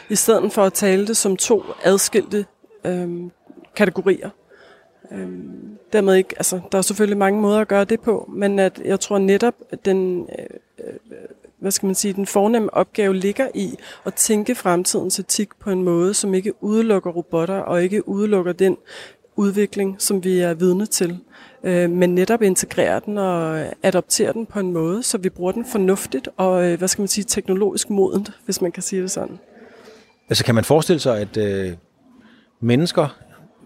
i 0.09 0.15
stedet 0.15 0.53
for 0.53 0.63
at 0.63 0.73
tale 0.73 1.07
det 1.07 1.17
som 1.17 1.37
to 1.37 1.63
adskilte 1.83 2.45
øhm, 2.85 3.31
kategorier. 3.75 4.29
Øhm, 5.11 5.77
dermed 5.93 6.15
ikke, 6.15 6.33
altså, 6.37 6.61
der 6.71 6.77
er 6.77 6.81
selvfølgelig 6.81 7.17
mange 7.17 7.41
måder 7.41 7.59
at 7.59 7.67
gøre 7.67 7.85
det 7.85 8.01
på, 8.01 8.29
men 8.33 8.59
at 8.59 8.81
jeg 8.85 8.99
tror 8.99 9.17
netop, 9.17 9.55
at 9.69 9.85
den, 9.85 10.29
øh, 10.39 10.45
øh 10.79 10.93
hvad 11.59 11.71
skal 11.71 11.85
man 11.85 11.95
sige, 11.95 12.13
den 12.13 12.25
fornemme 12.25 12.73
opgave 12.73 13.15
ligger 13.15 13.47
i 13.53 13.77
at 14.05 14.13
tænke 14.13 14.55
fremtidens 14.55 15.19
etik 15.19 15.49
på 15.59 15.69
en 15.69 15.83
måde, 15.83 16.13
som 16.13 16.33
ikke 16.33 16.63
udelukker 16.63 17.11
robotter 17.11 17.57
og 17.57 17.83
ikke 17.83 18.07
udelukker 18.07 18.51
den 18.53 18.77
udvikling, 19.35 19.95
som 19.99 20.23
vi 20.23 20.39
er 20.39 20.53
vidne 20.53 20.85
til 20.85 21.19
øh, 21.63 21.89
men 21.89 22.15
netop 22.15 22.41
integrere 22.41 23.01
den 23.05 23.17
og 23.17 23.59
adoptere 23.83 24.33
den 24.33 24.45
på 24.45 24.59
en 24.59 24.73
måde, 24.73 25.03
så 25.03 25.17
vi 25.17 25.29
bruger 25.29 25.51
den 25.51 25.65
fornuftigt 25.65 26.29
og, 26.37 26.65
øh, 26.65 26.77
hvad 26.77 26.87
skal 26.87 27.01
man 27.01 27.07
sige, 27.07 27.25
teknologisk 27.25 27.89
modent, 27.89 28.31
hvis 28.45 28.61
man 28.61 28.71
kan 28.71 28.83
sige 28.83 29.01
det 29.01 29.11
sådan. 29.11 29.39
Altså 30.29 30.45
kan 30.45 30.55
man 30.55 30.63
forestille 30.63 30.99
sig, 30.99 31.19
at 31.19 31.37
øh, 31.37 31.73
mennesker, 32.61 33.17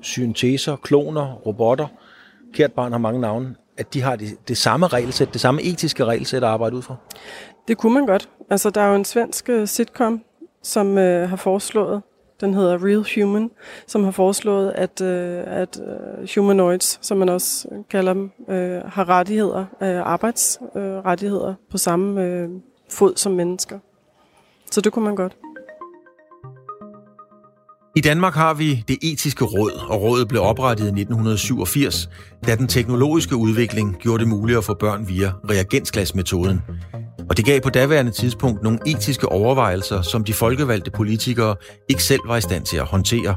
synteser, 0.02 0.76
kloner, 0.76 1.34
robotter, 1.34 1.88
kært 2.54 2.72
barn 2.72 2.92
har 2.92 3.00
mange 3.00 3.22
navne, 3.22 3.56
at 3.78 3.94
de 3.94 4.02
har 4.02 4.16
det, 4.16 4.48
det 4.48 4.58
samme 4.58 4.88
regelsæt, 4.88 5.34
det 5.34 5.42
samme 5.42 5.62
etiske 5.62 6.06
regelsæt 6.06 6.44
at 6.44 6.50
arbejde 6.50 6.76
ud 6.76 6.82
fra? 6.82 6.96
Det 7.68 7.78
kunne 7.78 7.94
man 7.94 8.06
godt. 8.06 8.30
Altså, 8.50 8.70
der 8.70 8.82
er 8.82 8.90
jo 8.90 8.96
en 8.96 9.06
svensk 9.06 9.50
øh, 9.50 9.68
sitcom, 9.68 10.24
som 10.64 10.98
øh, 10.98 11.30
har 11.30 11.36
foreslået, 11.36 12.02
den 12.44 12.54
hedder 12.54 12.86
Real 12.86 13.06
Human, 13.16 13.52
som 13.88 14.04
har 14.04 14.12
foreslået, 14.12 14.72
at, 14.76 15.02
øh, 15.02 15.44
at 15.46 15.82
øh, 15.82 16.28
humanoids, 16.36 17.00
som 17.02 17.18
man 17.18 17.30
også 17.30 17.68
kalder 17.90 18.14
dem, 18.14 18.32
øh, 18.50 18.82
har 18.86 19.10
rettigheder, 19.10 19.66
øh, 19.82 20.00
arbejdsrettigheder 20.08 21.50
øh, 21.50 21.56
på 21.72 21.78
samme 21.78 22.24
øh, 22.24 22.50
fod 22.90 23.14
som 23.16 23.32
mennesker. 23.32 23.80
Så 24.72 24.82
det 24.82 24.94
kunne 24.94 25.06
man 25.06 25.16
godt. 25.16 25.38
I 27.96 28.02
Danmark 28.02 28.34
har 28.34 28.54
vi 28.54 28.84
det 28.88 28.98
etiske 29.02 29.46
råd, 29.46 29.72
og 29.90 30.02
rådet 30.02 30.28
blev 30.28 30.42
oprettet 30.42 30.84
i 30.84 30.88
1987, 30.88 32.10
da 32.48 32.56
den 32.56 32.68
teknologiske 32.68 33.36
udvikling 33.36 33.98
gjorde 34.00 34.20
det 34.20 34.28
muligt 34.28 34.58
at 34.58 34.64
få 34.64 34.74
børn 34.74 35.08
via 35.08 35.34
reagensglasmetoden. 35.50 36.62
Og 37.30 37.38
det 37.38 37.46
gav 37.46 37.62
på 37.62 37.70
daværende 37.70 38.12
tidspunkt 38.12 38.64
nogle 38.64 38.80
etiske 38.86 39.30
overvejelser, 39.30 40.02
som 40.02 40.24
de 40.24 40.34
folkevalgte 40.34 40.92
politikere 40.92 41.56
ikke 41.90 42.04
selv 42.04 42.22
var 42.28 42.38
i 42.38 42.42
stand 42.42 42.66
til 42.66 42.78
at 42.78 42.86
håndtere. 42.86 43.36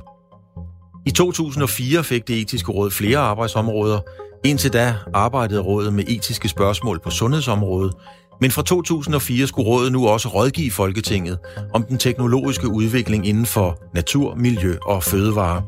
I 1.06 1.10
2004 1.10 2.04
fik 2.04 2.28
det 2.28 2.40
etiske 2.40 2.72
råd 2.72 2.90
flere 2.90 3.18
arbejdsområder. 3.18 4.00
Indtil 4.44 4.72
da 4.72 4.94
arbejdede 5.14 5.60
rådet 5.60 5.92
med 5.92 6.04
etiske 6.08 6.48
spørgsmål 6.48 7.00
på 7.00 7.10
sundhedsområdet, 7.10 7.94
men 8.40 8.50
fra 8.50 8.62
2004 8.62 9.46
skulle 9.46 9.68
rådet 9.68 9.92
nu 9.92 10.06
også 10.06 10.28
rådgive 10.28 10.70
Folketinget 10.70 11.38
om 11.74 11.82
den 11.82 11.98
teknologiske 11.98 12.68
udvikling 12.68 13.26
inden 13.26 13.46
for 13.46 13.68
natur, 13.94 14.34
miljø 14.34 14.72
og 14.86 15.02
fødevare. 15.02 15.62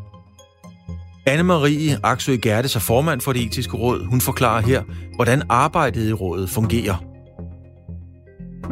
Anne-Marie 1.33 2.01
Aksø 2.03 2.33
Gertes 2.43 2.77
er 2.77 2.85
formand 2.91 3.21
for 3.21 3.33
det 3.33 3.43
etiske 3.47 3.77
råd. 3.77 4.01
Hun 4.13 4.21
forklarer 4.21 4.63
her, 4.71 4.81
hvordan 5.17 5.39
arbejdet 5.65 6.09
i 6.09 6.13
rådet 6.13 6.49
fungerer. 6.59 6.97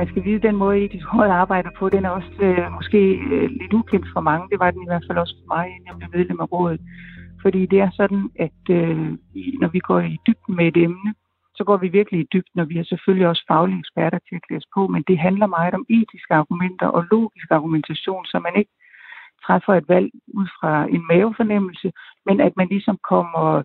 Man 0.01 0.09
skal 0.11 0.25
vide, 0.25 0.41
at 0.41 0.47
den 0.49 0.57
måde, 0.57 0.77
etisk 0.85 1.07
råd 1.15 1.31
arbejder 1.45 1.71
på, 1.79 1.89
den 1.89 2.05
er 2.05 2.11
også 2.19 2.35
øh, 2.49 2.73
måske 2.79 3.01
øh, 3.33 3.47
lidt 3.61 3.73
ukendt 3.81 4.07
for 4.15 4.21
mange. 4.21 4.49
Det 4.51 4.59
var 4.63 4.71
den 4.71 4.83
i 4.83 4.89
hvert 4.91 5.05
fald 5.09 5.19
også 5.19 5.35
for 5.41 5.49
mig, 5.55 5.65
inden 5.75 5.87
jeg 5.89 5.97
blev 5.99 6.11
medlem 6.17 6.41
af 6.45 6.53
rådet. 6.53 6.81
Fordi 7.43 7.61
det 7.73 7.79
er 7.87 7.91
sådan, 8.01 8.23
at 8.47 8.63
øh, 8.79 8.99
når 9.63 9.71
vi 9.75 9.81
går 9.89 10.01
i 10.01 10.17
dybden 10.27 10.57
med 10.59 10.67
et 10.67 10.77
emne, 10.87 11.11
så 11.57 11.65
går 11.65 11.77
vi 11.77 11.89
virkelig 11.89 12.21
i 12.21 12.29
dybden, 12.33 12.61
og 12.61 12.69
vi 12.69 12.77
har 12.77 12.85
selvfølgelig 12.85 13.29
også 13.29 13.45
faglige 13.49 13.79
eksperter 13.79 14.19
til 14.19 14.35
at 14.37 14.47
klæde 14.49 14.67
på, 14.75 14.87
men 14.87 15.03
det 15.09 15.19
handler 15.19 15.47
meget 15.47 15.75
om 15.75 15.87
etiske 15.89 16.35
argumenter 16.35 16.87
og 16.87 17.05
logisk 17.11 17.51
argumentation, 17.51 18.25
så 18.27 18.39
man 18.39 18.57
ikke 18.57 18.75
træffer 19.47 19.75
et 19.75 19.89
valg 19.89 20.11
ud 20.35 20.49
fra 20.61 20.73
en 20.95 21.03
mavefornemmelse, 21.11 21.93
men 22.27 22.41
at 22.41 22.53
man 22.57 22.69
ligesom 22.69 22.99
kommer 23.09 23.63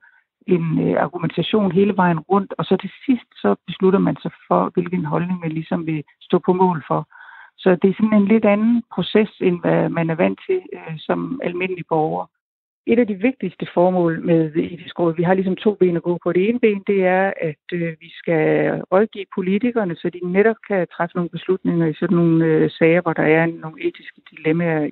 en 0.48 0.66
øh, 0.86 1.04
argumentation 1.04 1.72
hele 1.72 1.96
vejen 1.98 2.20
rundt, 2.20 2.54
og 2.58 2.66
så 2.66 2.78
til 2.78 2.92
sidst 3.06 3.30
så 3.36 3.56
beslutter 3.68 4.00
man 4.00 4.18
sig 4.22 4.32
for, 4.48 4.72
hvilken 4.74 5.06
holdning 5.06 5.40
man 5.40 5.52
ligesom 5.52 5.86
vil 5.86 6.04
stå 6.22 6.40
på 6.46 6.54
mål 6.54 6.84
for. 6.88 7.08
Så 7.58 7.70
det 7.82 7.90
er 7.90 7.94
sådan 7.94 8.14
en 8.14 8.28
lidt 8.28 8.46
anden 8.46 8.84
proces, 8.94 9.32
end 9.42 9.60
hvad 9.62 9.90
man 9.90 10.10
er 10.10 10.16
vant 10.16 10.40
til 10.48 10.62
øh, 10.74 10.96
som 10.98 11.40
almindelig 11.44 11.86
borger 11.90 12.26
et 12.88 13.00
af 13.00 13.08
de 13.08 13.16
vigtigste 13.16 13.68
formål 13.74 14.26
med 14.26 14.56
etisk 14.56 15.00
råd, 15.00 15.16
vi 15.16 15.24
har 15.24 15.34
ligesom 15.34 15.56
to 15.56 15.76
ben 15.76 15.98
at 15.98 16.04
gå 16.04 16.18
på. 16.24 16.34
Det 16.34 16.50
ene 16.50 16.60
ben, 16.60 16.84
det 16.88 17.06
er, 17.06 17.34
at 17.42 17.66
øh, 17.74 17.96
vi 18.00 18.10
skal 18.12 18.46
rådgive 18.92 19.26
politikerne, 19.36 19.96
så 19.96 20.10
de 20.10 20.20
netop 20.24 20.56
kan 20.68 20.88
træffe 20.88 21.16
nogle 21.16 21.30
beslutninger 21.30 21.88
i 21.88 21.94
sådan 21.94 22.18
nogle 22.18 22.46
øh, 22.46 22.72
sager, 22.72 23.02
hvor 23.02 23.14
der 23.14 23.24
er 23.24 23.46
nogle 23.46 23.84
etiske 23.88 24.22
dilemmaer. 24.32 24.90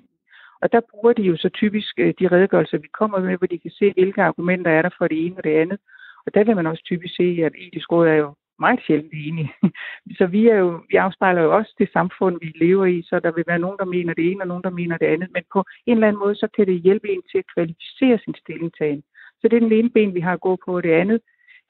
Og 0.62 0.72
der 0.72 0.82
bruger 0.92 1.14
de 1.14 1.22
jo 1.22 1.38
så 1.38 1.50
typisk 1.50 2.00
øh, 2.00 2.14
de 2.20 2.28
redegørelser, 2.28 2.78
vi 2.78 2.88
kommer 3.00 3.20
med, 3.20 3.38
hvor 3.38 3.48
de 3.48 3.60
kan 3.60 3.72
se, 3.72 3.94
hvilke 3.94 4.22
argumenter 4.22 4.72
er 4.72 4.82
der 4.82 4.90
for 4.98 5.08
det 5.08 5.26
ene 5.26 5.38
og 5.38 5.44
det 5.44 5.56
andet. 5.62 5.80
Og 6.26 6.34
der 6.34 6.44
vil 6.44 6.56
man 6.56 6.68
også 6.68 6.84
typisk 6.84 7.16
se, 7.16 7.40
at 7.46 7.54
etisk 7.58 7.92
råd 7.92 8.08
er 8.08 8.14
jo 8.14 8.36
meget 8.60 8.80
sjældent 8.88 9.14
enige. 9.14 9.54
så 10.18 10.26
vi, 10.26 10.48
er 10.48 10.56
jo, 10.56 10.84
vi 10.90 10.96
afspejler 10.96 11.42
jo 11.42 11.56
også 11.56 11.74
det 11.80 11.90
samfund, 11.94 12.40
vi 12.42 12.66
lever 12.66 12.86
i, 12.86 13.02
så 13.02 13.20
der 13.20 13.32
vil 13.32 13.44
være 13.48 13.60
nogen, 13.60 13.78
der 13.80 13.86
mener 13.86 14.14
det 14.14 14.32
ene, 14.32 14.42
og 14.44 14.48
nogen, 14.48 14.64
der 14.64 14.70
mener 14.70 14.98
det 14.98 15.06
andet. 15.06 15.30
Men 15.34 15.44
på 15.54 15.64
en 15.86 15.94
eller 15.94 16.08
anden 16.08 16.20
måde, 16.20 16.36
så 16.36 16.48
kan 16.56 16.66
det 16.68 16.82
hjælpe 16.82 17.10
en 17.10 17.22
til 17.32 17.38
at 17.38 17.52
kvalificere 17.54 18.20
sin 18.24 18.36
stillingtagen. 18.42 19.04
Så 19.42 19.48
det 19.48 19.56
er 19.56 19.60
den 19.60 19.72
ene 19.72 19.90
ben, 19.90 20.14
vi 20.14 20.20
har 20.20 20.34
at 20.34 20.42
gå 20.42 20.58
på. 20.66 20.82
Det 20.82 20.92
andet, 20.92 21.22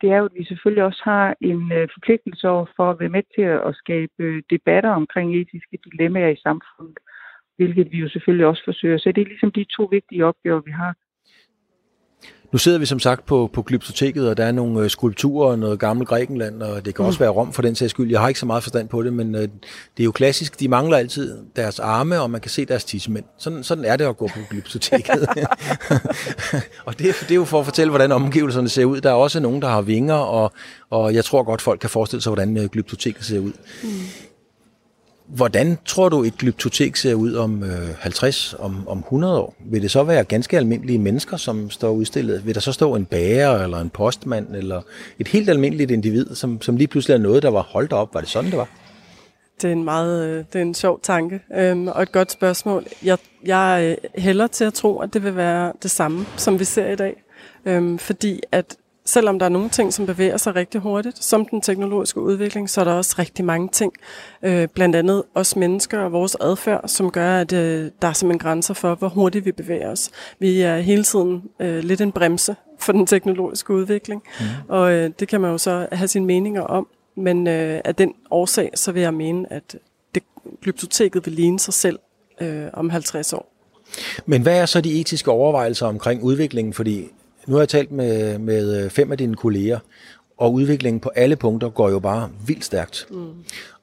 det 0.01 0.12
er 0.12 0.17
jo, 0.17 0.25
at 0.25 0.36
vi 0.38 0.43
selvfølgelig 0.43 0.84
også 0.84 1.01
har 1.03 1.36
en 1.41 1.72
øh, 1.72 1.88
forpligtelse 1.93 2.50
over 2.50 2.65
for 2.75 2.89
at 2.89 3.00
være 3.00 3.15
med 3.17 3.24
til 3.36 3.41
at 3.41 3.75
skabe 3.75 4.13
øh, 4.19 4.43
debatter 4.50 4.89
omkring 4.89 5.36
etiske 5.36 5.77
dilemmaer 5.86 6.29
i 6.29 6.43
samfundet, 6.48 6.98
hvilket 7.58 7.91
vi 7.91 7.98
jo 7.98 8.10
selvfølgelig 8.10 8.48
også 8.48 8.63
forsøger. 8.65 8.98
Så 8.98 9.12
det 9.12 9.22
er 9.22 9.25
ligesom 9.25 9.51
de 9.51 9.63
to 9.63 9.84
vigtige 9.84 10.25
opgaver, 10.25 10.62
vi 10.62 10.72
har. 10.72 10.93
Nu 12.51 12.58
sidder 12.58 12.77
vi 12.77 12.86
som 12.86 13.00
sagt 13.00 13.25
på, 13.25 13.50
på 13.53 13.62
Glyptoteket, 13.62 14.29
og 14.29 14.38
der 14.38 14.46
er 14.46 14.51
nogle 14.51 14.84
øh, 14.84 14.89
skulpturer 14.89 15.51
og 15.51 15.60
noget 15.60 15.79
gammelt 15.79 16.10
Grækenland, 16.10 16.63
og 16.63 16.86
det 16.86 16.96
kan 16.96 17.03
mm. 17.03 17.08
også 17.08 17.20
være 17.20 17.29
Rom 17.29 17.53
for 17.53 17.62
den 17.62 17.75
sags 17.75 17.89
skyld. 17.89 18.12
Jeg 18.12 18.20
har 18.20 18.27
ikke 18.27 18.39
så 18.39 18.46
meget 18.46 18.63
forstand 18.63 18.89
på 18.89 19.03
det, 19.03 19.13
men 19.13 19.36
øh, 19.36 19.41
det 19.41 19.50
er 20.00 20.03
jo 20.03 20.12
klassisk. 20.12 20.60
De 20.60 20.68
mangler 20.68 20.98
altid 20.98 21.38
deres 21.56 21.79
arme, 21.79 22.22
og 22.22 22.32
man 22.32 22.41
kan 22.41 22.51
se 22.51 22.65
deres 22.65 22.84
tissemænd. 22.84 23.25
Sådan, 23.38 23.63
sådan 23.63 23.86
er 23.86 23.96
det 23.96 24.06
at 24.06 24.18
gå 24.18 24.27
på 24.27 24.39
Glyptoteket. 24.50 25.27
og 26.86 27.00
det, 27.00 27.15
det 27.22 27.32
er 27.32 27.36
jo 27.36 27.46
for 27.46 27.60
at 27.60 27.65
fortælle, 27.65 27.89
hvordan 27.89 28.12
omgivelserne 28.12 28.70
ser 28.70 28.86
ud. 28.86 29.01
Der 29.01 29.10
er 29.10 29.13
også 29.13 29.39
nogen, 29.39 29.62
der 29.62 29.68
har 29.68 29.82
vinger, 29.82 30.15
og, 30.15 30.51
og 30.89 31.13
jeg 31.13 31.25
tror 31.25 31.44
godt, 31.44 31.62
folk 31.62 31.79
kan 31.79 31.89
forestille 31.89 32.22
sig, 32.22 32.29
hvordan 32.29 32.58
øh, 32.58 32.65
Glyptoteket 32.65 33.25
ser 33.25 33.39
ud. 33.39 33.51
Mm. 33.84 33.89
Hvordan 35.29 35.77
tror 35.86 36.09
du, 36.09 36.24
et 36.24 36.38
glyptotek 36.38 36.95
ser 36.95 37.13
ud 37.13 37.33
om 37.33 37.63
øh, 37.63 37.95
50, 38.00 38.55
om, 38.59 38.88
om 38.88 39.00
100 39.00 39.39
år? 39.39 39.55
Vil 39.65 39.81
det 39.81 39.91
så 39.91 40.03
være 40.03 40.24
ganske 40.24 40.57
almindelige 40.57 41.00
mennesker, 41.00 41.38
som 41.38 41.69
står 41.69 41.91
udstillet? 41.91 42.45
Vil 42.45 42.55
der 42.55 42.62
så 42.62 42.71
stå 42.71 42.95
en 42.95 43.05
bager, 43.05 43.63
eller 43.63 43.79
en 43.79 43.89
postmand, 43.89 44.55
eller 44.55 44.81
et 45.19 45.27
helt 45.27 45.50
almindeligt 45.50 45.91
individ, 45.91 46.36
som, 46.36 46.62
som 46.62 46.77
lige 46.77 46.88
pludselig 46.88 47.13
er 47.13 47.17
noget, 47.17 47.43
der 47.43 47.50
var 47.50 47.62
holdt 47.62 47.93
op? 47.93 48.13
Var 48.13 48.19
det 48.19 48.29
sådan, 48.29 48.50
det 48.50 48.57
var? 48.57 48.67
Det 49.62 49.67
er 49.67 49.71
en 49.71 49.83
meget 49.83 50.27
øh, 50.27 50.38
det 50.53 50.55
er 50.55 50.62
en 50.62 50.74
sjov 50.74 51.00
tanke, 51.03 51.41
øhm, 51.55 51.88
og 51.88 52.03
et 52.03 52.12
godt 52.12 52.31
spørgsmål. 52.31 52.86
Jeg, 53.03 53.17
jeg 53.45 53.98
øh, 54.03 54.21
hælder 54.21 54.48
til 54.48 54.63
at 54.63 54.74
tro, 54.74 55.00
at 55.00 55.13
det 55.13 55.24
vil 55.24 55.36
være 55.36 55.74
det 55.83 55.91
samme, 55.91 56.25
som 56.38 56.59
vi 56.59 56.63
ser 56.63 56.89
i 56.89 56.95
dag. 56.95 57.24
Øhm, 57.65 57.98
fordi 57.98 58.41
at 58.51 58.77
selvom 59.10 59.39
der 59.39 59.46
er 59.46 59.50
nogle 59.50 59.70
ting, 59.70 59.94
som 59.94 60.06
bevæger 60.06 60.38
sig 60.38 60.56
rigtig 60.56 60.82
hurtigt, 60.82 61.24
som 61.24 61.46
den 61.46 61.62
teknologiske 61.62 62.22
udvikling, 62.22 62.70
så 62.70 62.82
er 62.82 62.86
der 62.86 62.94
også 62.94 63.16
rigtig 63.20 63.46
mange 63.46 63.68
ting, 63.68 63.94
øh, 64.44 64.68
blandt 64.68 64.96
andet 64.96 65.24
os 65.36 65.56
mennesker 65.56 66.00
og 66.00 66.12
vores 66.12 66.38
adfærd, 66.42 66.88
som 66.88 67.12
gør, 67.12 67.42
at 67.42 67.54
øh, 67.54 67.92
der 68.01 68.08
er 68.08 68.13
simpelthen 68.13 68.39
grænser 68.39 68.74
for, 68.74 68.96
hvor 68.96 69.10
hurtigt 69.10 69.46
vi 69.46 69.51
bevæger 69.51 69.92
os. 69.92 70.10
Vi 70.39 70.62
er 70.62 70.78
hele 70.78 71.04
tiden 71.04 71.44
øh, 71.60 71.84
lidt 71.84 72.01
en 72.01 72.12
bremse 72.12 72.56
for 72.80 72.92
den 72.92 73.06
teknologiske 73.06 73.74
udvikling, 73.74 74.24
mm. 74.39 74.46
og 74.68 74.92
øh, 74.92 75.10
det 75.20 75.28
kan 75.28 75.42
man 75.42 75.51
jo 75.51 75.58
så 75.58 75.88
have 75.92 76.08
sine 76.08 76.25
meninger 76.25 76.62
om, 76.62 76.88
men 77.16 77.48
øh, 77.48 77.82
af 77.86 77.96
den 77.96 78.13
årsag, 78.32 78.72
så 78.75 78.92
vil 78.92 79.01
jeg 79.01 79.13
mene, 79.13 79.54
at 79.54 79.75
det, 80.16 80.24
glyptoteket 80.62 81.25
vil 81.25 81.34
ligne 81.34 81.60
sig 81.60 81.74
selv 81.74 82.00
øh, 82.42 82.66
om 82.74 82.89
50 82.89 83.34
år. 83.34 83.54
Men 84.25 84.42
hvad 84.42 84.58
er 84.62 84.66
så 84.66 84.82
de 84.82 85.00
etiske 85.00 85.32
overvejelser 85.32 85.88
omkring 85.88 86.24
udviklingen? 86.24 86.74
Fordi 86.74 87.12
nu 87.50 87.56
har 87.56 87.62
jeg 87.62 87.70
talt 87.70 87.91
med, 87.91 88.38
med 88.39 88.84
øh, 88.84 88.89
fem 88.89 89.12
af 89.12 89.18
dine 89.18 89.36
kolleger, 89.36 89.79
og 90.38 90.53
udviklingen 90.53 91.00
på 91.00 91.12
alle 91.15 91.36
punkter 91.36 91.70
går 91.70 91.89
jo 91.89 92.00
bare 92.00 92.29
vildt 92.46 92.65
stærkt. 92.65 93.08
Mm. 93.12 93.29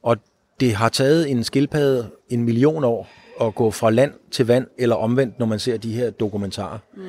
Og 0.03 0.17
det 0.61 0.75
har 0.75 0.89
taget 0.89 1.31
en 1.31 1.45
skildpadde 1.45 2.07
en 2.29 2.45
million 2.45 2.85
år 2.85 3.09
at 3.41 3.55
gå 3.55 3.71
fra 3.71 3.91
land 3.91 4.13
til 4.31 4.47
vand, 4.47 4.67
eller 4.79 4.97
omvendt, 4.97 5.39
når 5.39 5.47
man 5.47 5.59
ser 5.59 5.77
de 5.77 5.93
her 5.93 6.11
dokumentarer. 6.11 6.79
Mm. 6.97 7.03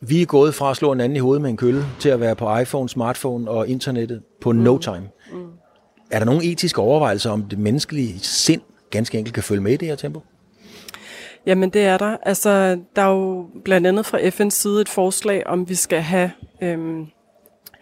Vi 0.00 0.22
er 0.22 0.26
gået 0.26 0.54
fra 0.54 0.70
at 0.70 0.76
slå 0.76 0.92
en 0.92 1.00
anden 1.00 1.16
i 1.16 1.18
hovedet 1.18 1.42
med 1.42 1.50
en 1.50 1.56
kølle, 1.56 1.84
til 2.00 2.08
at 2.08 2.20
være 2.20 2.36
på 2.36 2.58
iPhone, 2.58 2.88
smartphone 2.88 3.50
og 3.50 3.68
internettet 3.68 4.22
på 4.40 4.52
mm. 4.52 4.58
no 4.58 4.78
time. 4.78 5.08
Mm. 5.32 5.46
Er 6.10 6.18
der 6.18 6.26
nogle 6.26 6.44
etiske 6.44 6.80
overvejelser 6.80 7.30
om 7.30 7.42
det 7.42 7.58
menneskelige 7.58 8.18
sind 8.18 8.60
ganske 8.90 9.18
enkelt 9.18 9.34
kan 9.34 9.42
følge 9.42 9.62
med 9.62 9.72
i 9.72 9.76
det 9.76 9.88
her 9.88 9.96
tempo? 9.96 10.20
Jamen 11.46 11.70
det 11.70 11.82
er 11.82 11.98
der. 11.98 12.16
Altså, 12.22 12.78
der 12.96 13.02
er 13.02 13.10
jo 13.10 13.46
blandt 13.64 13.86
andet 13.86 14.06
fra 14.06 14.18
FN's 14.18 14.50
side 14.50 14.80
et 14.80 14.88
forslag, 14.88 15.46
om 15.46 15.68
vi 15.68 15.74
skal 15.74 16.00
have 16.00 16.30
øhm, 16.62 17.06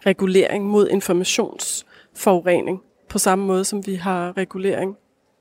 regulering 0.05 0.65
mod 0.65 0.87
informationsforurening, 0.87 2.81
på 3.09 3.17
samme 3.17 3.45
måde 3.45 3.65
som 3.65 3.87
vi 3.87 3.95
har 3.95 4.37
regulering 4.37 4.97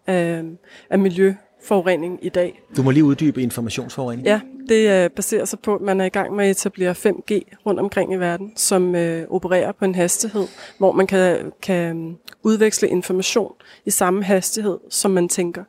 af, 0.07 0.43
af 0.91 0.99
miljøforurening 0.99 2.19
i 2.23 2.29
dag. 2.29 2.63
Du 2.77 2.83
må 2.83 2.91
lige 2.91 3.05
uddybe 3.05 3.43
informationsforurening. 3.43 4.27
Ja, 4.27 4.41
det 4.69 5.05
øh, 5.05 5.11
baserer 5.11 5.45
sig 5.45 5.59
på, 5.59 5.75
at 5.75 5.81
man 5.81 6.01
er 6.01 6.05
i 6.05 6.09
gang 6.09 6.37
med 6.37 6.45
at 6.45 6.51
etablere 6.51 6.93
5G 6.93 7.41
rundt 7.67 7.81
omkring 7.81 8.13
i 8.13 8.17
verden, 8.17 8.53
som 8.57 8.95
øh, 8.95 9.27
opererer 9.31 9.73
på 9.73 9.85
en 9.85 9.95
hastighed, 9.95 10.47
hvor 10.79 10.93
man 10.93 11.07
kan, 11.07 11.53
kan 11.63 12.19
udveksle 12.43 12.89
information 12.89 13.53
i 13.87 13.91
samme 13.91 14.25
hastighed, 14.25 14.79
som 14.91 15.11
man 15.11 15.29
tænker 15.29 15.65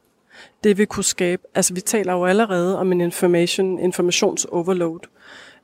det 0.63 0.77
vil 0.77 0.87
kunne 0.87 1.03
skabe, 1.03 1.41
altså 1.55 1.73
vi 1.73 1.81
taler 1.81 2.13
jo 2.13 2.25
allerede 2.25 2.79
om 2.79 2.91
en 2.91 3.01
information, 3.01 3.79
informationsoverload. 3.79 4.99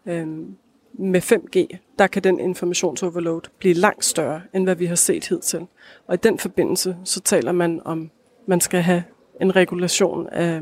Øhm, 0.06 0.56
med 0.94 1.22
5G, 1.22 1.78
der 2.00 2.08
kan 2.08 2.24
den 2.24 2.40
informationsoverload 2.40 3.42
blive 3.60 3.74
langt 3.74 4.06
større, 4.06 4.42
end 4.54 4.64
hvad 4.64 4.76
vi 4.76 4.86
har 4.86 4.96
set 4.96 5.28
hidtil. 5.28 5.68
Og 6.08 6.14
i 6.14 6.18
den 6.18 6.40
forbindelse, 6.40 6.98
så 7.04 7.20
taler 7.20 7.52
man 7.52 7.82
om, 7.86 8.12
man 8.48 8.62
skal 8.62 8.82
have 8.82 9.04
en 9.42 9.56
regulation 9.56 10.28
af, 10.28 10.62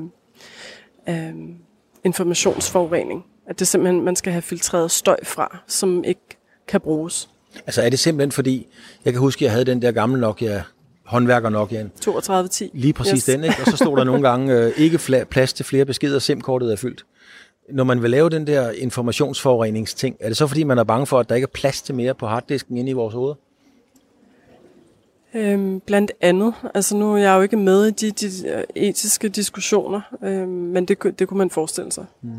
af 1.05 1.33
informationsforurening. 2.03 3.25
At 3.47 3.59
det 3.59 3.67
simpelthen, 3.67 4.03
man 4.03 4.15
skal 4.15 4.31
have 4.33 4.41
filtreret 4.41 4.91
støj 4.91 5.23
fra, 5.23 5.57
som 5.67 6.03
ikke 6.03 6.38
kan 6.67 6.81
bruges. 6.81 7.29
Altså 7.65 7.81
er 7.81 7.89
det 7.89 7.99
simpelthen 7.99 8.31
fordi, 8.31 8.67
jeg 9.05 9.13
kan 9.13 9.19
huske, 9.19 9.39
at 9.39 9.43
jeg 9.43 9.51
havde 9.51 9.65
den 9.65 9.81
der 9.81 9.91
gamle 9.91 10.21
Nokia 10.21 10.63
håndværker 11.09 11.49
nok, 11.49 11.71
Jan. 11.71 11.91
3210. 12.01 12.69
Lige 12.73 12.93
præcis 12.93 13.13
yes. 13.13 13.23
den, 13.23 13.43
ikke? 13.43 13.55
Og 13.65 13.71
så 13.71 13.77
stod 13.77 13.97
der 13.97 14.03
nogle 14.03 14.29
gange 14.29 14.53
øh, 14.53 14.71
ikke 14.77 15.25
plads 15.29 15.53
til 15.53 15.65
flere 15.65 15.85
beskeder, 15.85 16.19
SIM-kortet 16.19 16.71
er 16.71 16.75
fyldt. 16.75 17.05
Når 17.71 17.83
man 17.83 18.01
vil 18.01 18.11
lave 18.11 18.29
den 18.29 18.47
der 18.47 18.71
informationsforureningsting, 18.71 20.15
er 20.19 20.27
det 20.27 20.37
så 20.37 20.47
fordi, 20.47 20.63
man 20.63 20.77
er 20.77 20.83
bange 20.83 21.05
for, 21.05 21.19
at 21.19 21.29
der 21.29 21.35
ikke 21.35 21.45
er 21.45 21.53
plads 21.53 21.81
til 21.81 21.95
mere 21.95 22.13
på 22.13 22.27
harddisken 22.27 22.77
inde 22.77 22.89
i 22.89 22.93
vores 22.93 23.13
hoveder? 23.13 23.35
Øhm, 25.33 25.79
blandt 25.79 26.11
andet. 26.21 26.53
Altså 26.73 26.95
nu 26.95 27.13
er 27.13 27.17
jeg 27.17 27.35
jo 27.35 27.41
ikke 27.41 27.57
med 27.57 27.87
i 27.87 27.91
de, 27.91 28.11
de 28.11 28.49
øh, 28.49 28.63
etiske 28.75 29.29
diskussioner, 29.29 30.01
øhm, 30.23 30.47
men 30.47 30.85
det, 30.85 31.19
det 31.19 31.27
kunne 31.27 31.37
man 31.37 31.49
forestille 31.49 31.91
sig. 31.91 32.05
Mm. 32.21 32.29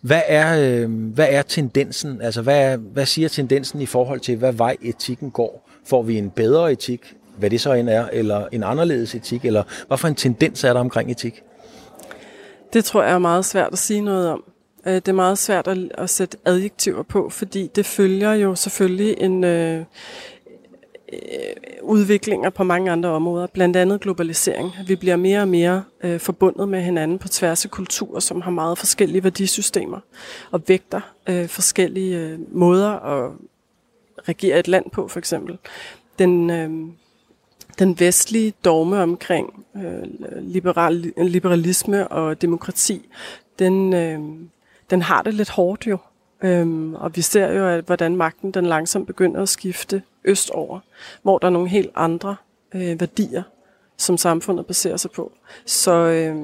Hvad, 0.00 0.22
er, 0.26 0.80
øh, 0.82 0.90
hvad 0.90 1.26
er 1.30 1.42
tendensen? 1.42 2.22
Altså 2.22 2.42
hvad, 2.42 2.72
er, 2.72 2.76
hvad 2.76 3.06
siger 3.06 3.28
tendensen 3.28 3.80
i 3.80 3.86
forhold 3.86 4.20
til, 4.20 4.36
hvad 4.36 4.52
vej 4.52 4.76
etikken 4.82 5.30
går? 5.30 5.68
Får 5.86 6.02
vi 6.02 6.18
en 6.18 6.30
bedre 6.30 6.72
etik? 6.72 7.14
Hvad 7.38 7.50
det 7.50 7.60
så 7.60 7.72
end 7.72 7.88
er, 7.88 8.08
eller 8.12 8.46
en 8.52 8.62
anderledes 8.62 9.14
etik, 9.14 9.44
eller 9.44 9.62
hvad 9.86 9.98
for 9.98 10.08
en 10.08 10.14
tendens 10.14 10.64
er 10.64 10.72
der 10.72 10.80
omkring 10.80 11.10
etik? 11.10 11.42
Det 12.72 12.84
tror 12.84 13.02
jeg 13.02 13.12
er 13.12 13.18
meget 13.18 13.44
svært 13.44 13.72
at 13.72 13.78
sige 13.78 14.00
noget 14.00 14.28
om. 14.28 14.44
Øh, 14.86 14.94
det 14.94 15.08
er 15.08 15.12
meget 15.12 15.38
svært 15.38 15.68
at, 15.68 15.78
at 15.98 16.10
sætte 16.10 16.36
adjektiver 16.44 17.02
på, 17.02 17.30
fordi 17.30 17.70
det 17.76 17.86
følger 17.86 18.32
jo 18.32 18.54
selvfølgelig 18.54 19.16
en 19.20 19.44
øh, 19.44 19.84
øh, 21.12 21.18
udviklinger 21.82 22.50
på 22.50 22.64
mange 22.64 22.90
andre 22.90 23.08
områder, 23.08 23.46
blandt 23.46 23.76
andet 23.76 24.00
globalisering. 24.00 24.72
Vi 24.86 24.96
bliver 24.96 25.16
mere 25.16 25.40
og 25.40 25.48
mere 25.48 25.84
øh, 26.04 26.20
forbundet 26.20 26.68
med 26.68 26.82
hinanden 26.82 27.18
på 27.18 27.28
tværs 27.28 27.64
af 27.64 27.70
kulturer, 27.70 28.20
som 28.20 28.40
har 28.40 28.50
meget 28.50 28.78
forskellige 28.78 29.24
værdisystemer 29.24 30.00
og 30.50 30.62
vægter 30.68 31.00
øh, 31.28 31.48
forskellige 31.48 32.18
øh, 32.18 32.38
måder 32.52 32.90
at 32.90 33.32
regere 34.28 34.58
et 34.58 34.68
land 34.68 34.90
på, 34.90 35.08
for 35.08 35.18
eksempel. 35.18 35.58
Den 36.18 36.50
øh, 36.50 36.70
den 37.78 38.00
vestlige 38.00 38.52
dogme 38.64 39.02
omkring 39.02 39.66
øh, 39.76 40.02
liberal, 40.40 41.12
liberalisme 41.16 42.08
og 42.08 42.42
demokrati, 42.42 43.08
den, 43.58 43.94
øh, 43.94 44.20
den 44.90 45.02
har 45.02 45.22
det 45.22 45.34
lidt 45.34 45.50
hårdt 45.50 45.86
jo. 45.86 45.98
Øhm, 46.42 46.94
og 46.94 47.16
vi 47.16 47.22
ser 47.22 47.52
jo, 47.52 47.66
at, 47.66 47.84
hvordan 47.84 48.16
magten 48.16 48.50
den 48.50 48.66
langsomt 48.66 49.06
begynder 49.06 49.42
at 49.42 49.48
skifte 49.48 50.02
østover, 50.24 50.80
hvor 51.22 51.38
der 51.38 51.46
er 51.46 51.50
nogle 51.50 51.68
helt 51.68 51.90
andre 51.94 52.36
øh, 52.74 53.00
værdier, 53.00 53.42
som 53.96 54.16
samfundet 54.16 54.66
baserer 54.66 54.96
sig 54.96 55.10
på. 55.10 55.32
Så 55.66 55.92
øh, 55.92 56.36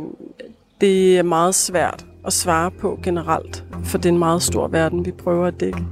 det 0.80 1.18
er 1.18 1.22
meget 1.22 1.54
svært 1.54 2.06
at 2.26 2.32
svare 2.32 2.70
på 2.70 2.98
generelt, 3.02 3.64
for 3.84 3.98
det 3.98 4.08
er 4.08 4.12
en 4.12 4.18
meget 4.18 4.42
stor 4.42 4.68
verden, 4.68 5.06
vi 5.06 5.10
prøver 5.10 5.46
at 5.46 5.60
dække. 5.60 5.84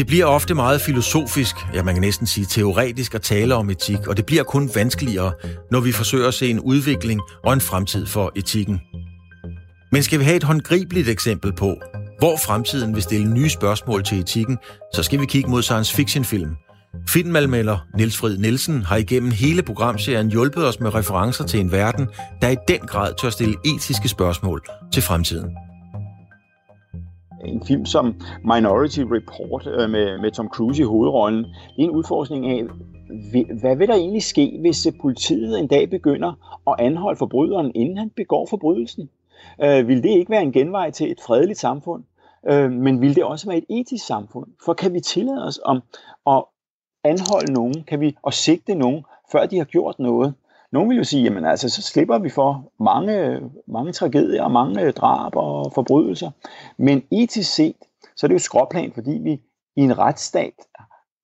Det 0.00 0.06
bliver 0.06 0.24
ofte 0.24 0.54
meget 0.54 0.80
filosofisk, 0.80 1.56
ja 1.74 1.82
man 1.82 1.94
kan 1.94 2.00
næsten 2.00 2.26
sige 2.26 2.46
teoretisk 2.46 3.14
at 3.14 3.22
tale 3.22 3.54
om 3.54 3.70
etik, 3.70 4.06
og 4.06 4.16
det 4.16 4.26
bliver 4.26 4.42
kun 4.42 4.70
vanskeligere, 4.74 5.32
når 5.70 5.80
vi 5.80 5.92
forsøger 5.92 6.28
at 6.28 6.34
se 6.34 6.50
en 6.50 6.60
udvikling 6.60 7.20
og 7.44 7.52
en 7.52 7.60
fremtid 7.60 8.06
for 8.06 8.32
etikken. 8.36 8.80
Men 9.92 10.02
skal 10.02 10.18
vi 10.18 10.24
have 10.24 10.36
et 10.36 10.42
håndgribeligt 10.42 11.08
eksempel 11.08 11.52
på, 11.52 11.76
hvor 12.18 12.36
fremtiden 12.46 12.94
vil 12.94 13.02
stille 13.02 13.34
nye 13.34 13.48
spørgsmål 13.48 14.04
til 14.04 14.18
etikken, 14.18 14.58
så 14.94 15.02
skal 15.02 15.20
vi 15.20 15.26
kigge 15.26 15.50
mod 15.50 15.62
science 15.62 15.94
fiction 15.94 16.24
film. 16.24 16.50
Filmalmelder 17.08 17.78
Niels 17.96 18.16
Frid 18.16 18.38
Nielsen 18.38 18.82
har 18.82 18.96
igennem 18.96 19.30
hele 19.30 19.62
programserien 19.62 20.30
hjulpet 20.30 20.66
os 20.66 20.80
med 20.80 20.94
referencer 20.94 21.44
til 21.44 21.60
en 21.60 21.72
verden, 21.72 22.08
der 22.42 22.48
i 22.48 22.56
den 22.68 22.80
grad 22.80 23.12
tør 23.20 23.30
stille 23.30 23.54
etiske 23.64 24.08
spørgsmål 24.08 24.62
til 24.92 25.02
fremtiden. 25.02 25.50
En 27.44 27.62
film 27.66 27.86
som 27.86 28.14
Minority 28.44 29.00
Report 29.00 29.66
øh, 29.66 29.90
med, 29.90 30.18
med 30.18 30.30
Tom 30.30 30.48
Cruise 30.48 30.82
i 30.82 30.84
hovedrollen, 30.84 31.44
det 31.44 31.78
er 31.78 31.82
en 31.82 31.90
udforskning 31.90 32.46
af, 32.46 32.64
hvad 33.60 33.76
vil 33.76 33.88
der 33.88 33.94
egentlig 33.94 34.22
ske, 34.22 34.58
hvis 34.60 34.86
øh, 34.86 34.92
politiet 35.00 35.58
en 35.58 35.66
dag 35.66 35.90
begynder 35.90 36.60
at 36.66 36.74
anholde 36.78 37.18
forbryderen, 37.18 37.72
inden 37.74 37.98
han 37.98 38.10
begår 38.10 38.46
forbrydelsen? 38.50 39.10
Øh, 39.64 39.88
vil 39.88 40.02
det 40.02 40.10
ikke 40.10 40.30
være 40.30 40.42
en 40.42 40.52
genvej 40.52 40.90
til 40.90 41.10
et 41.10 41.20
fredeligt 41.26 41.58
samfund? 41.58 42.04
Øh, 42.50 42.72
men 42.72 43.00
vil 43.00 43.16
det 43.16 43.24
også 43.24 43.46
være 43.46 43.58
et 43.58 43.64
etisk 43.68 44.06
samfund? 44.06 44.46
For 44.64 44.74
kan 44.74 44.94
vi 44.94 45.00
tillade 45.00 45.46
os 45.46 45.60
om 45.64 45.80
at 46.26 46.44
anholde 47.04 47.52
nogen? 47.52 47.82
Kan 47.82 48.00
vi 48.00 48.16
og 48.22 48.32
sigte 48.32 48.74
nogen, 48.74 49.04
før 49.32 49.46
de 49.46 49.58
har 49.58 49.64
gjort 49.64 49.98
noget? 49.98 50.34
Nogle 50.72 50.88
vil 50.88 50.96
jo 50.96 51.04
sige, 51.04 51.22
jamen 51.22 51.44
altså, 51.44 51.68
så 51.68 51.82
slipper 51.82 52.18
vi 52.18 52.30
for 52.30 52.72
mange, 52.80 53.40
mange 53.68 53.92
tragedier 53.92 54.42
og 54.42 54.50
mange 54.50 54.92
drab 54.92 55.36
og 55.36 55.72
forbrydelser. 55.72 56.30
Men 56.76 57.02
etisk 57.10 57.54
set, 57.54 57.76
så 58.16 58.26
er 58.26 58.28
det 58.28 58.34
jo 58.34 58.38
skråplan, 58.38 58.92
fordi 58.92 59.10
vi 59.10 59.32
i 59.76 59.80
en 59.80 59.98
retsstat, 59.98 60.54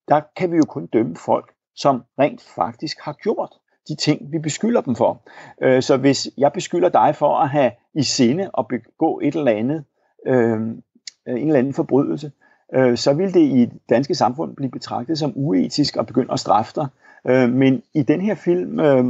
der 0.08 0.20
kan 0.36 0.52
vi 0.52 0.56
jo 0.56 0.64
kun 0.68 0.86
dømme 0.86 1.16
folk, 1.16 1.52
som 1.74 2.02
rent 2.18 2.42
faktisk 2.42 3.00
har 3.00 3.12
gjort 3.12 3.54
de 3.88 3.94
ting, 3.94 4.32
vi 4.32 4.38
beskylder 4.38 4.80
dem 4.80 4.94
for. 4.94 5.22
Øh, 5.62 5.82
så 5.82 5.96
hvis 5.96 6.28
jeg 6.38 6.52
beskylder 6.52 6.88
dig 6.88 7.16
for 7.16 7.36
at 7.36 7.48
have 7.48 7.70
i 7.94 8.02
sinde 8.02 8.50
at 8.58 8.68
begå 8.68 9.20
et 9.22 9.34
eller 9.34 9.52
andet, 9.52 9.84
øh, 10.26 10.60
en 10.60 10.82
eller 11.26 11.58
anden 11.58 11.74
forbrydelse, 11.74 12.32
øh, 12.74 12.96
så 12.96 13.12
vil 13.12 13.34
det 13.34 13.40
i 13.40 13.60
det 13.60 13.80
danske 13.88 14.14
samfund 14.14 14.56
blive 14.56 14.70
betragtet 14.70 15.18
som 15.18 15.32
uetisk 15.34 15.96
at 15.96 16.06
begynde 16.06 16.32
at 16.32 16.40
straffe 16.40 16.72
dig. 16.76 16.86
Øh, 17.28 17.52
men 17.52 17.82
i 17.94 18.02
den 18.02 18.20
her 18.20 18.34
film, 18.34 18.80
øh, 18.80 19.04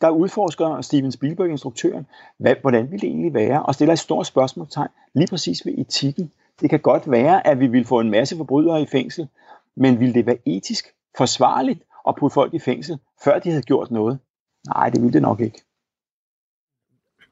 der 0.00 0.10
udforsker 0.10 0.80
Steven 0.80 1.12
Spielberg, 1.12 1.50
instruktøren, 1.50 2.06
hvad, 2.38 2.54
hvordan 2.60 2.90
ville 2.90 3.00
det 3.00 3.08
egentlig 3.08 3.34
være, 3.34 3.62
og 3.62 3.74
stiller 3.74 3.92
et 3.92 3.98
stort 3.98 4.26
spørgsmålstegn 4.26 4.88
lige 5.14 5.26
præcis 5.26 5.66
ved 5.66 5.74
etikken. 5.78 6.32
Det 6.60 6.70
kan 6.70 6.80
godt 6.80 7.10
være, 7.10 7.46
at 7.46 7.60
vi 7.60 7.66
vil 7.66 7.84
få 7.84 8.00
en 8.00 8.10
masse 8.10 8.36
forbrydere 8.36 8.82
i 8.82 8.86
fængsel, 8.86 9.28
men 9.76 10.00
ville 10.00 10.14
det 10.14 10.26
være 10.26 10.48
etisk 10.48 10.94
forsvarligt 11.16 11.80
at 12.08 12.14
putte 12.18 12.34
folk 12.34 12.54
i 12.54 12.58
fængsel, 12.58 12.98
før 13.24 13.38
de 13.38 13.50
havde 13.50 13.62
gjort 13.62 13.90
noget? 13.90 14.18
Nej, 14.66 14.90
det 14.90 15.02
ville 15.02 15.12
det 15.12 15.22
nok 15.22 15.40
ikke. 15.40 15.62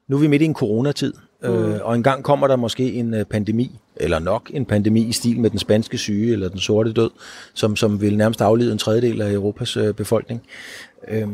Nu 0.07 0.15
er 0.15 0.21
vi 0.21 0.27
midt 0.27 0.41
i 0.41 0.45
en 0.45 0.53
coronatid, 0.53 1.13
mm. 1.43 1.49
øh, 1.49 1.79
og 1.83 1.95
engang 1.95 2.23
kommer 2.23 2.47
der 2.47 2.55
måske 2.55 2.93
en 2.93 3.13
øh, 3.13 3.25
pandemi, 3.25 3.79
eller 3.95 4.19
nok 4.19 4.51
en 4.53 4.65
pandemi 4.65 5.01
i 5.01 5.11
stil 5.11 5.39
med 5.39 5.49
den 5.49 5.59
spanske 5.59 5.97
syge 5.97 6.33
eller 6.33 6.49
den 6.49 6.59
sorte 6.59 6.93
død, 6.93 7.09
som, 7.53 7.75
som 7.75 8.01
vil 8.01 8.17
nærmest 8.17 8.41
aflede 8.41 8.71
en 8.71 8.77
tredjedel 8.77 9.21
af 9.21 9.31
Europas 9.31 9.77
øh, 9.77 9.93
befolkning. 9.93 10.41
Øh, 11.07 11.27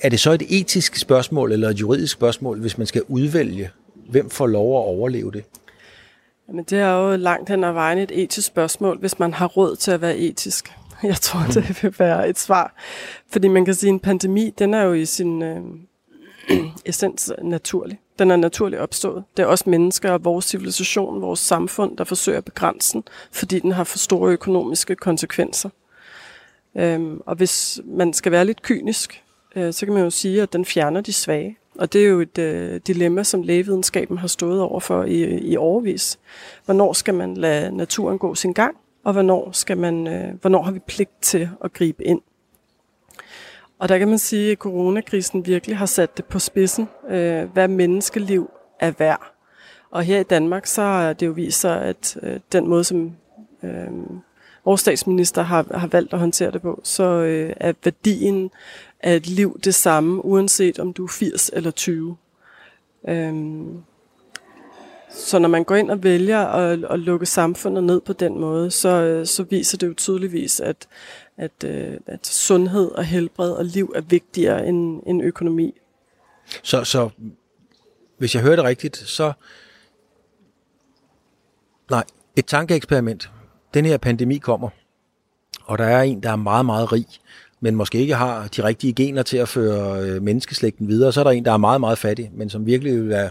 er 0.00 0.08
det 0.08 0.20
så 0.20 0.32
et 0.32 0.42
etisk 0.48 0.96
spørgsmål 0.96 1.52
eller 1.52 1.68
et 1.68 1.80
juridisk 1.80 2.12
spørgsmål, 2.12 2.60
hvis 2.60 2.78
man 2.78 2.86
skal 2.86 3.02
udvælge, 3.08 3.70
hvem 4.10 4.30
får 4.30 4.46
lov 4.46 4.78
at 4.78 4.84
overleve 4.84 5.32
det? 5.32 5.44
Jamen, 6.48 6.64
det 6.64 6.78
er 6.78 6.92
jo 6.92 7.16
langt 7.16 7.48
hen 7.48 7.64
ad 7.64 7.72
vejen 7.72 7.98
et 7.98 8.10
etisk 8.14 8.46
spørgsmål, 8.46 8.98
hvis 8.98 9.18
man 9.18 9.34
har 9.34 9.46
råd 9.46 9.76
til 9.76 9.90
at 9.90 10.00
være 10.00 10.16
etisk. 10.16 10.72
Jeg 11.02 11.16
tror, 11.16 11.40
det 11.54 11.82
vil 11.82 11.94
være 11.98 12.28
et 12.28 12.38
svar. 12.38 12.74
Fordi 13.30 13.48
man 13.48 13.64
kan 13.64 13.74
sige, 13.74 13.88
at 13.88 13.92
en 13.92 14.00
pandemi, 14.00 14.54
den 14.58 14.74
er 14.74 14.82
jo 14.82 14.92
i 14.92 15.04
sin 15.04 15.42
øh, 15.42 15.60
essens 16.86 17.32
naturlig. 17.42 17.98
Den 18.18 18.30
er 18.30 18.36
naturligt 18.36 18.82
opstået. 18.82 19.24
Det 19.36 19.42
er 19.42 19.46
også 19.46 19.64
mennesker 19.70 20.12
og 20.12 20.24
vores 20.24 20.44
civilisation, 20.44 21.22
vores 21.22 21.40
samfund, 21.40 21.96
der 21.96 22.04
forsøger 22.04 22.38
at 22.38 22.44
begrænse 22.44 22.92
den, 22.92 23.02
fordi 23.32 23.58
den 23.58 23.72
har 23.72 23.84
for 23.84 23.98
store 23.98 24.32
økonomiske 24.32 24.94
konsekvenser. 24.96 25.68
Øhm, 26.76 27.20
og 27.26 27.36
hvis 27.36 27.80
man 27.84 28.12
skal 28.12 28.32
være 28.32 28.44
lidt 28.44 28.62
kynisk, 28.62 29.22
øh, 29.56 29.72
så 29.72 29.86
kan 29.86 29.94
man 29.94 30.02
jo 30.02 30.10
sige, 30.10 30.42
at 30.42 30.52
den 30.52 30.64
fjerner 30.64 31.00
de 31.00 31.12
svage. 31.12 31.58
Og 31.78 31.92
det 31.92 32.04
er 32.04 32.08
jo 32.08 32.20
et 32.20 32.38
øh, 32.38 32.80
dilemma, 32.86 33.22
som 33.22 33.42
lægevidenskaben 33.42 34.18
har 34.18 34.28
stået 34.28 34.60
over 34.60 34.80
for 34.80 35.04
i, 35.04 35.38
i 35.38 35.56
overvis. 35.56 36.18
Hvornår 36.64 36.92
skal 36.92 37.14
man 37.14 37.36
lade 37.36 37.76
naturen 37.76 38.18
gå 38.18 38.34
sin 38.34 38.52
gang, 38.52 38.76
og 39.04 39.12
hvornår, 39.12 39.50
skal 39.52 39.78
man, 39.78 40.06
øh, 40.06 40.34
hvornår 40.40 40.62
har 40.62 40.72
vi 40.72 40.78
pligt 40.78 41.22
til 41.22 41.48
at 41.64 41.72
gribe 41.72 42.04
ind. 42.04 42.20
Og 43.82 43.88
der 43.88 43.98
kan 43.98 44.08
man 44.08 44.18
sige, 44.18 44.52
at 44.52 44.58
coronakrisen 44.58 45.46
virkelig 45.46 45.76
har 45.76 45.86
sat 45.86 46.16
det 46.16 46.24
på 46.24 46.38
spidsen, 46.38 46.88
øh, 47.10 47.52
hvad 47.52 47.68
menneskeliv 47.68 48.50
er 48.80 48.92
værd. 48.98 49.32
Og 49.90 50.02
her 50.02 50.20
i 50.20 50.22
Danmark, 50.22 50.66
så 50.66 50.82
har 50.82 51.12
det 51.12 51.26
jo 51.26 51.30
vist 51.30 51.60
sig, 51.60 51.82
at 51.82 52.18
øh, 52.22 52.40
den 52.52 52.68
måde, 52.68 52.84
som 52.84 53.12
øh, 53.62 53.90
vores 54.64 54.80
statsminister 54.80 55.42
har, 55.42 55.66
har 55.78 55.86
valgt 55.86 56.12
at 56.12 56.18
håndtere 56.18 56.50
det 56.50 56.62
på, 56.62 56.80
så 56.84 57.04
øh, 57.04 57.52
er 57.56 57.72
værdien 57.84 58.50
af 59.00 59.16
et 59.16 59.26
liv 59.26 59.60
det 59.64 59.74
samme, 59.74 60.24
uanset 60.24 60.78
om 60.78 60.92
du 60.92 61.04
er 61.04 61.08
80 61.08 61.50
eller 61.52 61.70
20. 61.70 62.16
Øh, 63.08 63.34
så 65.10 65.38
når 65.38 65.48
man 65.48 65.64
går 65.64 65.74
ind 65.74 65.90
og 65.90 66.02
vælger 66.02 66.46
at, 66.46 66.84
at 66.84 66.98
lukke 66.98 67.26
samfundet 67.26 67.84
ned 67.84 68.00
på 68.00 68.12
den 68.12 68.40
måde, 68.40 68.70
så, 68.70 68.88
øh, 68.88 69.26
så 69.26 69.42
viser 69.42 69.78
det 69.78 69.86
jo 69.86 69.94
tydeligvis, 69.94 70.60
at, 70.60 70.88
at, 71.36 71.64
øh, 71.64 71.96
at 72.06 72.26
sundhed 72.26 72.90
og 72.90 73.04
helbred 73.04 73.52
og 73.52 73.64
liv 73.64 73.92
er 73.94 74.00
vigtigere 74.00 74.66
end, 74.66 75.02
end 75.06 75.22
økonomi. 75.22 75.74
Så, 76.62 76.84
så 76.84 77.10
hvis 78.18 78.34
jeg 78.34 78.42
hører 78.42 78.56
det 78.56 78.64
rigtigt, 78.64 78.96
så... 78.96 79.32
Nej, 81.90 82.04
et 82.36 82.46
tankeeksperiment. 82.46 83.30
Den 83.74 83.84
her 83.84 83.96
pandemi 83.96 84.38
kommer, 84.38 84.68
og 85.64 85.78
der 85.78 85.84
er 85.84 86.02
en, 86.02 86.22
der 86.22 86.30
er 86.30 86.36
meget, 86.36 86.66
meget 86.66 86.92
rig, 86.92 87.06
men 87.60 87.74
måske 87.74 87.98
ikke 87.98 88.14
har 88.14 88.48
de 88.48 88.64
rigtige 88.64 88.92
gener 88.92 89.22
til 89.22 89.36
at 89.36 89.48
føre 89.48 90.02
øh, 90.02 90.22
menneskeslægten 90.22 90.88
videre. 90.88 91.12
Så 91.12 91.20
er 91.20 91.24
der 91.24 91.30
en, 91.30 91.44
der 91.44 91.52
er 91.52 91.56
meget, 91.56 91.80
meget 91.80 91.98
fattig, 91.98 92.30
men 92.34 92.50
som 92.50 92.66
virkelig 92.66 92.92
vil 92.92 93.08
være 93.08 93.30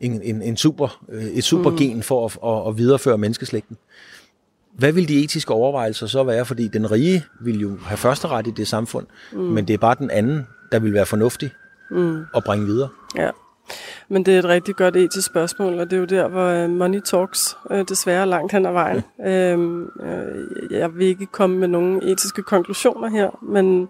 en, 0.00 0.22
en, 0.22 0.42
en 0.42 0.56
super, 0.56 1.04
øh, 1.08 1.24
et 1.24 1.44
supergen 1.44 1.96
mm. 1.96 2.02
for 2.02 2.26
at, 2.26 2.38
at, 2.44 2.68
at 2.68 2.78
videreføre 2.78 3.18
menneskeslægten. 3.18 3.76
Hvad 4.80 4.92
vil 4.92 5.08
de 5.08 5.24
etiske 5.24 5.52
overvejelser 5.52 6.06
så 6.06 6.24
være? 6.24 6.44
Fordi 6.44 6.68
den 6.68 6.90
rige 6.90 7.24
vil 7.40 7.60
jo 7.60 7.76
have 7.82 7.96
første 7.96 8.28
ret 8.28 8.46
i 8.46 8.50
det 8.50 8.68
samfund, 8.68 9.06
mm. 9.32 9.38
men 9.38 9.68
det 9.68 9.74
er 9.74 9.78
bare 9.78 9.94
den 9.98 10.10
anden, 10.10 10.46
der 10.72 10.78
vil 10.78 10.94
være 10.94 11.06
fornuftig 11.06 11.52
mm. 11.90 12.22
at 12.36 12.44
bringe 12.44 12.66
videre. 12.66 12.88
Ja, 13.16 13.30
men 14.08 14.26
det 14.26 14.34
er 14.34 14.38
et 14.38 14.44
rigtig 14.44 14.76
godt 14.76 14.96
etisk 14.96 15.26
spørgsmål, 15.26 15.78
og 15.78 15.90
det 15.90 15.96
er 15.96 16.00
jo 16.00 16.04
der, 16.04 16.28
hvor 16.28 16.46
øh, 16.46 16.70
money 16.70 17.00
talks 17.00 17.56
øh, 17.70 17.84
desværre 17.88 18.26
langt 18.26 18.52
hen 18.52 18.66
ad 18.66 18.72
vejen. 18.72 19.02
Ja. 19.18 19.52
Øhm, 19.52 19.82
øh, 19.82 20.70
jeg 20.70 20.94
vil 20.94 21.06
ikke 21.06 21.26
komme 21.26 21.58
med 21.58 21.68
nogle 21.68 22.12
etiske 22.12 22.42
konklusioner 22.42 23.08
her, 23.08 23.38
men 23.42 23.88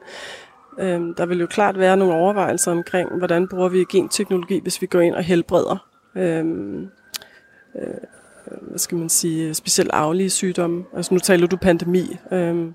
øh, 0.81 1.01
der 1.17 1.27
vil 1.27 1.41
jo 1.41 1.47
klart 1.47 1.79
være 1.79 1.97
nogle 1.97 2.15
overvejelser 2.15 2.73
omkring, 2.73 3.19
hvordan 3.19 3.49
bruger 3.49 3.69
vi 3.69 3.85
genteknologi, 3.85 4.61
hvis 4.63 4.83
vi 4.83 4.87
går 4.87 5.01
ind 5.01 5.15
og 5.15 5.23
helbreder 5.23 5.87
Øhm, 6.17 6.89
øh, 7.77 7.95
hvad 8.61 8.79
skal 8.79 8.99
man 8.99 9.09
sige, 9.09 9.55
specielt 9.55 9.91
arvelige 9.93 10.31
sygdomme. 10.31 10.85
Altså 10.97 11.15
nu 11.15 11.21
taler 11.21 11.47
du 11.47 11.57
pandemi. 11.57 12.17
Øhm, 12.33 12.75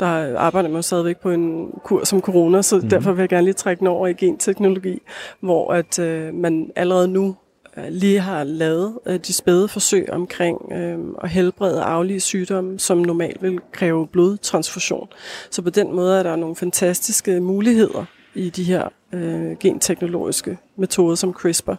der 0.00 0.38
arbejder 0.38 0.68
man 0.68 0.82
stadigvæk 0.82 1.16
på 1.16 1.30
en 1.30 1.70
kur 1.84 2.04
som 2.04 2.20
corona, 2.20 2.62
så 2.62 2.76
mm. 2.76 2.88
derfor 2.88 3.12
vil 3.12 3.22
jeg 3.22 3.28
gerne 3.28 3.44
lige 3.44 3.54
trække 3.54 3.80
den 3.80 3.86
over 3.86 4.06
i 4.06 4.12
genteknologi, 4.12 5.02
hvor 5.40 5.72
at 5.72 5.98
øh, 5.98 6.34
man 6.34 6.70
allerede 6.76 7.08
nu 7.08 7.36
øh, 7.76 7.84
lige 7.88 8.20
har 8.20 8.44
lavet 8.44 8.98
øh, 9.06 9.18
de 9.18 9.32
spæde 9.32 9.68
forsøg 9.68 10.10
omkring 10.10 10.72
øh, 10.72 10.98
at 11.22 11.30
helbrede 11.30 11.82
arvelige 11.82 12.20
sygdomme, 12.20 12.78
som 12.78 12.98
normalt 12.98 13.42
vil 13.42 13.58
kræve 13.72 14.06
blodtransfusion. 14.06 15.08
Så 15.50 15.62
på 15.62 15.70
den 15.70 15.94
måde 15.94 16.18
er 16.18 16.22
der 16.22 16.36
nogle 16.36 16.56
fantastiske 16.56 17.40
muligheder 17.40 18.04
i 18.34 18.50
de 18.50 18.64
her 18.64 18.88
øh, 19.12 19.56
genteknologiske 19.60 20.58
metoder 20.76 21.14
som 21.14 21.32
CRISPR. 21.32 21.74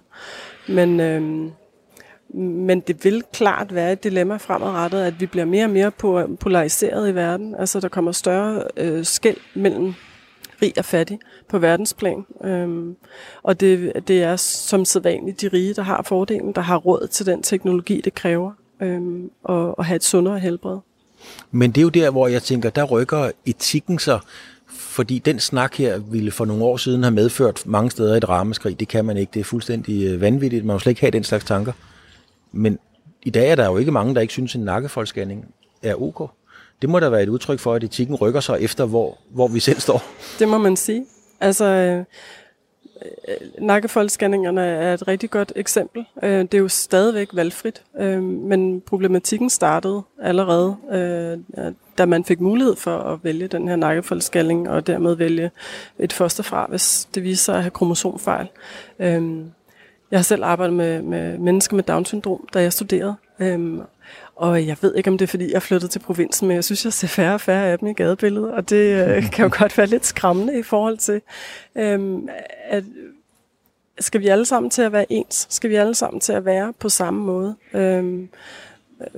Men, 0.68 1.00
øh, 1.00 1.52
men 2.34 2.80
det 2.80 3.04
vil 3.04 3.24
klart 3.34 3.76
være 3.76 3.92
et 3.92 4.04
dilemma 4.04 4.38
fremadrettet, 4.38 5.02
at 5.02 5.22
vi 5.22 5.26
bliver 5.26 5.46
mere 5.46 5.66
og 5.66 5.70
mere 5.70 5.92
polariseret 6.40 7.10
i 7.10 7.16
verden. 7.16 7.56
Altså 7.56 7.80
der 7.80 7.88
kommer 7.88 8.12
større 8.12 8.64
øh, 8.78 9.06
skæld 9.06 9.38
mellem 9.56 9.94
rig 10.62 10.74
og 10.78 10.86
fattig 10.86 11.20
på 11.50 11.60
verdensplan. 11.60 12.26
Øhm, 12.44 12.96
og 13.44 13.60
det, 13.60 13.94
det 14.08 14.24
er 14.24 14.36
som 14.36 14.86
sædvanligt 14.86 15.42
de 15.42 15.48
rige, 15.48 15.74
der 15.74 15.82
har 15.82 16.04
fordelen, 16.04 16.54
der 16.54 16.62
har 16.62 16.78
råd 16.78 17.08
til 17.08 17.26
den 17.26 17.44
teknologi, 17.44 18.02
det 18.02 18.14
kræver 18.14 18.52
øhm, 18.82 19.32
at, 19.50 19.74
at 19.80 19.86
have 19.86 19.96
et 19.96 20.04
sundere 20.04 20.40
helbred. 20.40 20.78
Men 21.52 21.72
det 21.72 21.78
er 21.78 21.84
jo 21.84 21.90
der, 21.90 22.12
hvor 22.12 22.28
jeg 22.28 22.44
tænker, 22.44 22.70
der 22.70 22.84
rykker 22.84 23.32
etikken 23.46 24.00
sig 24.00 24.20
fordi 24.70 25.20
den 25.20 25.40
snak 25.40 25.76
her 25.76 25.98
ville 25.98 26.32
for 26.32 26.46
nogle 26.46 26.64
år 26.64 26.78
siden 26.78 27.04
have 27.04 27.14
medført 27.14 27.64
mange 27.66 27.92
steder 27.92 28.16
et 28.16 28.30
ramaskrig. 28.30 28.80
Det 28.80 28.88
kan 28.88 29.06
man 29.06 29.18
ikke. 29.18 29.30
Det 29.34 29.40
er 29.40 29.44
fuldstændig 29.44 30.08
øh, 30.08 30.22
vanvittigt. 30.22 30.66
Man 30.66 30.74
må 30.74 30.80
slet 30.80 30.92
ikke 30.92 31.02
have 31.02 31.12
den 31.12 31.24
slags 31.24 31.46
tanker. 31.46 31.72
Men 32.58 32.80
i 33.24 33.30
dag 33.30 33.52
er 33.52 33.56
der 33.56 33.66
jo 33.66 33.78
ikke 33.78 33.92
mange, 33.92 34.16
der 34.16 34.22
ikke 34.22 34.34
synes, 34.34 34.56
at 34.56 34.60
en 34.60 34.66
nakkefoldscanning 34.66 35.46
er 35.84 36.02
ok. 36.02 36.30
Det 36.82 36.90
må 36.90 37.00
da 37.00 37.10
være 37.10 37.24
et 37.24 37.30
udtryk 37.30 37.60
for, 37.60 37.74
at 37.74 37.84
etikken 37.84 38.16
rykker 38.16 38.40
sig 38.40 38.62
efter, 38.62 38.86
hvor, 38.86 39.18
hvor 39.30 39.48
vi 39.48 39.60
selv 39.60 39.80
står. 39.80 40.04
Det 40.40 40.48
må 40.48 40.58
man 40.58 40.76
sige. 40.76 41.06
Altså, 41.40 41.66
øh, 41.66 42.04
øh, 43.28 43.64
nakkefoldsscanningerne 43.66 44.62
er 44.62 44.94
et 44.94 45.08
rigtig 45.08 45.30
godt 45.30 45.54
eksempel. 45.56 46.06
Øh, 46.24 46.40
det 46.40 46.54
er 46.54 46.58
jo 46.58 46.68
stadigvæk 46.68 47.28
valgfrit, 47.34 47.84
øh, 48.00 48.24
men 48.24 48.82
problematikken 48.82 49.50
startede 49.50 50.02
allerede, 50.22 50.76
øh, 50.92 51.72
da 51.98 52.06
man 52.06 52.24
fik 52.26 52.40
mulighed 52.42 52.76
for 52.76 52.98
at 52.98 53.20
vælge 53.24 53.48
den 53.48 53.68
her 53.68 53.76
nakkefoldsscanning 53.76 54.70
og 54.70 54.88
dermed 54.88 55.16
vælge 55.16 55.52
et 56.00 56.14
foster 56.14 56.44
fra, 56.44 56.66
hvis 56.70 57.08
det 57.16 57.24
viser 57.24 57.44
sig 57.44 57.56
at 57.56 57.62
have 57.62 57.72
kromosomfejl. 57.72 58.48
Øh, 59.00 59.46
jeg 60.12 60.20
har 60.20 60.24
selv 60.24 60.44
arbejdet 60.44 60.76
med, 60.76 61.02
med 61.02 61.38
mennesker 61.38 61.76
med 61.76 61.84
Down-syndrom, 61.84 62.48
da 62.54 62.62
jeg 62.62 62.74
studerede. 62.74 63.16
Øhm, 63.40 63.82
og 64.36 64.68
jeg 64.68 64.78
ved 64.82 64.96
ikke, 64.96 65.10
om 65.10 65.18
det 65.18 65.26
er, 65.26 65.28
fordi 65.28 65.54
jeg 65.54 65.62
flyttede 65.62 65.92
til 65.92 66.00
provinsen, 66.00 66.48
men 66.48 66.56
jeg 66.56 66.64
synes, 66.64 66.86
jeg 66.86 66.94
ser 66.94 67.08
færre 67.08 67.34
og 67.34 67.42
færre 67.42 67.72
af 67.72 67.80
dem 67.80 67.88
i 67.88 67.94
gadebilledet, 67.94 68.52
og 68.52 68.70
det 68.70 69.08
øh, 69.08 69.24
kan 69.32 69.46
jo 69.46 69.52
godt 69.60 69.78
være 69.78 69.88
lidt 69.88 70.06
skræmmende 70.06 70.60
i 70.60 70.64
forhold 70.64 70.98
til, 70.98 71.22
øhm, 71.76 72.30
at 72.70 72.84
skal 74.00 74.22
vi 74.22 74.28
alle 74.28 74.46
sammen 74.46 74.70
til 74.70 74.82
at 74.82 74.92
være 74.92 75.12
ens? 75.12 75.48
Skal 75.50 75.70
vi 75.70 75.76
alle 75.76 75.96
sammen 75.96 76.20
til 76.20 76.34
at 76.34 76.46
være 76.46 76.74
på 76.80 76.90
samme 76.90 77.24
måde? 77.24 77.56
Øhm, 77.74 78.30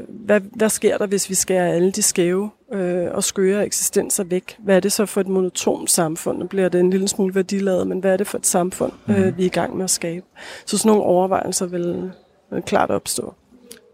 hvad, 0.09 0.41
hvad 0.55 0.69
sker 0.69 0.97
der, 0.97 1.07
hvis 1.07 1.29
vi 1.29 1.35
skærer 1.35 1.73
alle 1.73 1.91
de 1.91 2.01
skæve 2.01 2.49
øh, 2.73 3.07
og 3.11 3.23
skøre 3.23 3.65
eksistenser 3.65 4.23
væk? 4.23 4.57
Hvad 4.59 4.75
er 4.75 4.79
det 4.79 4.91
så 4.91 5.05
for 5.05 5.21
et 5.21 5.27
monotont 5.27 5.91
samfund? 5.91 6.37
Nu 6.37 6.47
bliver 6.47 6.69
det 6.69 6.79
en 6.79 6.89
lille 6.89 7.07
smule 7.07 7.35
værdiladet, 7.35 7.87
men 7.87 7.99
hvad 7.99 8.13
er 8.13 8.17
det 8.17 8.27
for 8.27 8.37
et 8.37 8.45
samfund, 8.45 8.91
mm. 9.05 9.13
øh, 9.13 9.37
vi 9.37 9.43
er 9.43 9.45
i 9.45 9.49
gang 9.49 9.77
med 9.77 9.83
at 9.83 9.89
skabe? 9.89 10.25
Så 10.65 10.77
sådan 10.77 10.89
nogle 10.89 11.03
overvejelser 11.03 11.65
vil, 11.65 12.11
vil 12.51 12.61
klart 12.61 12.91
opstå. 12.91 13.33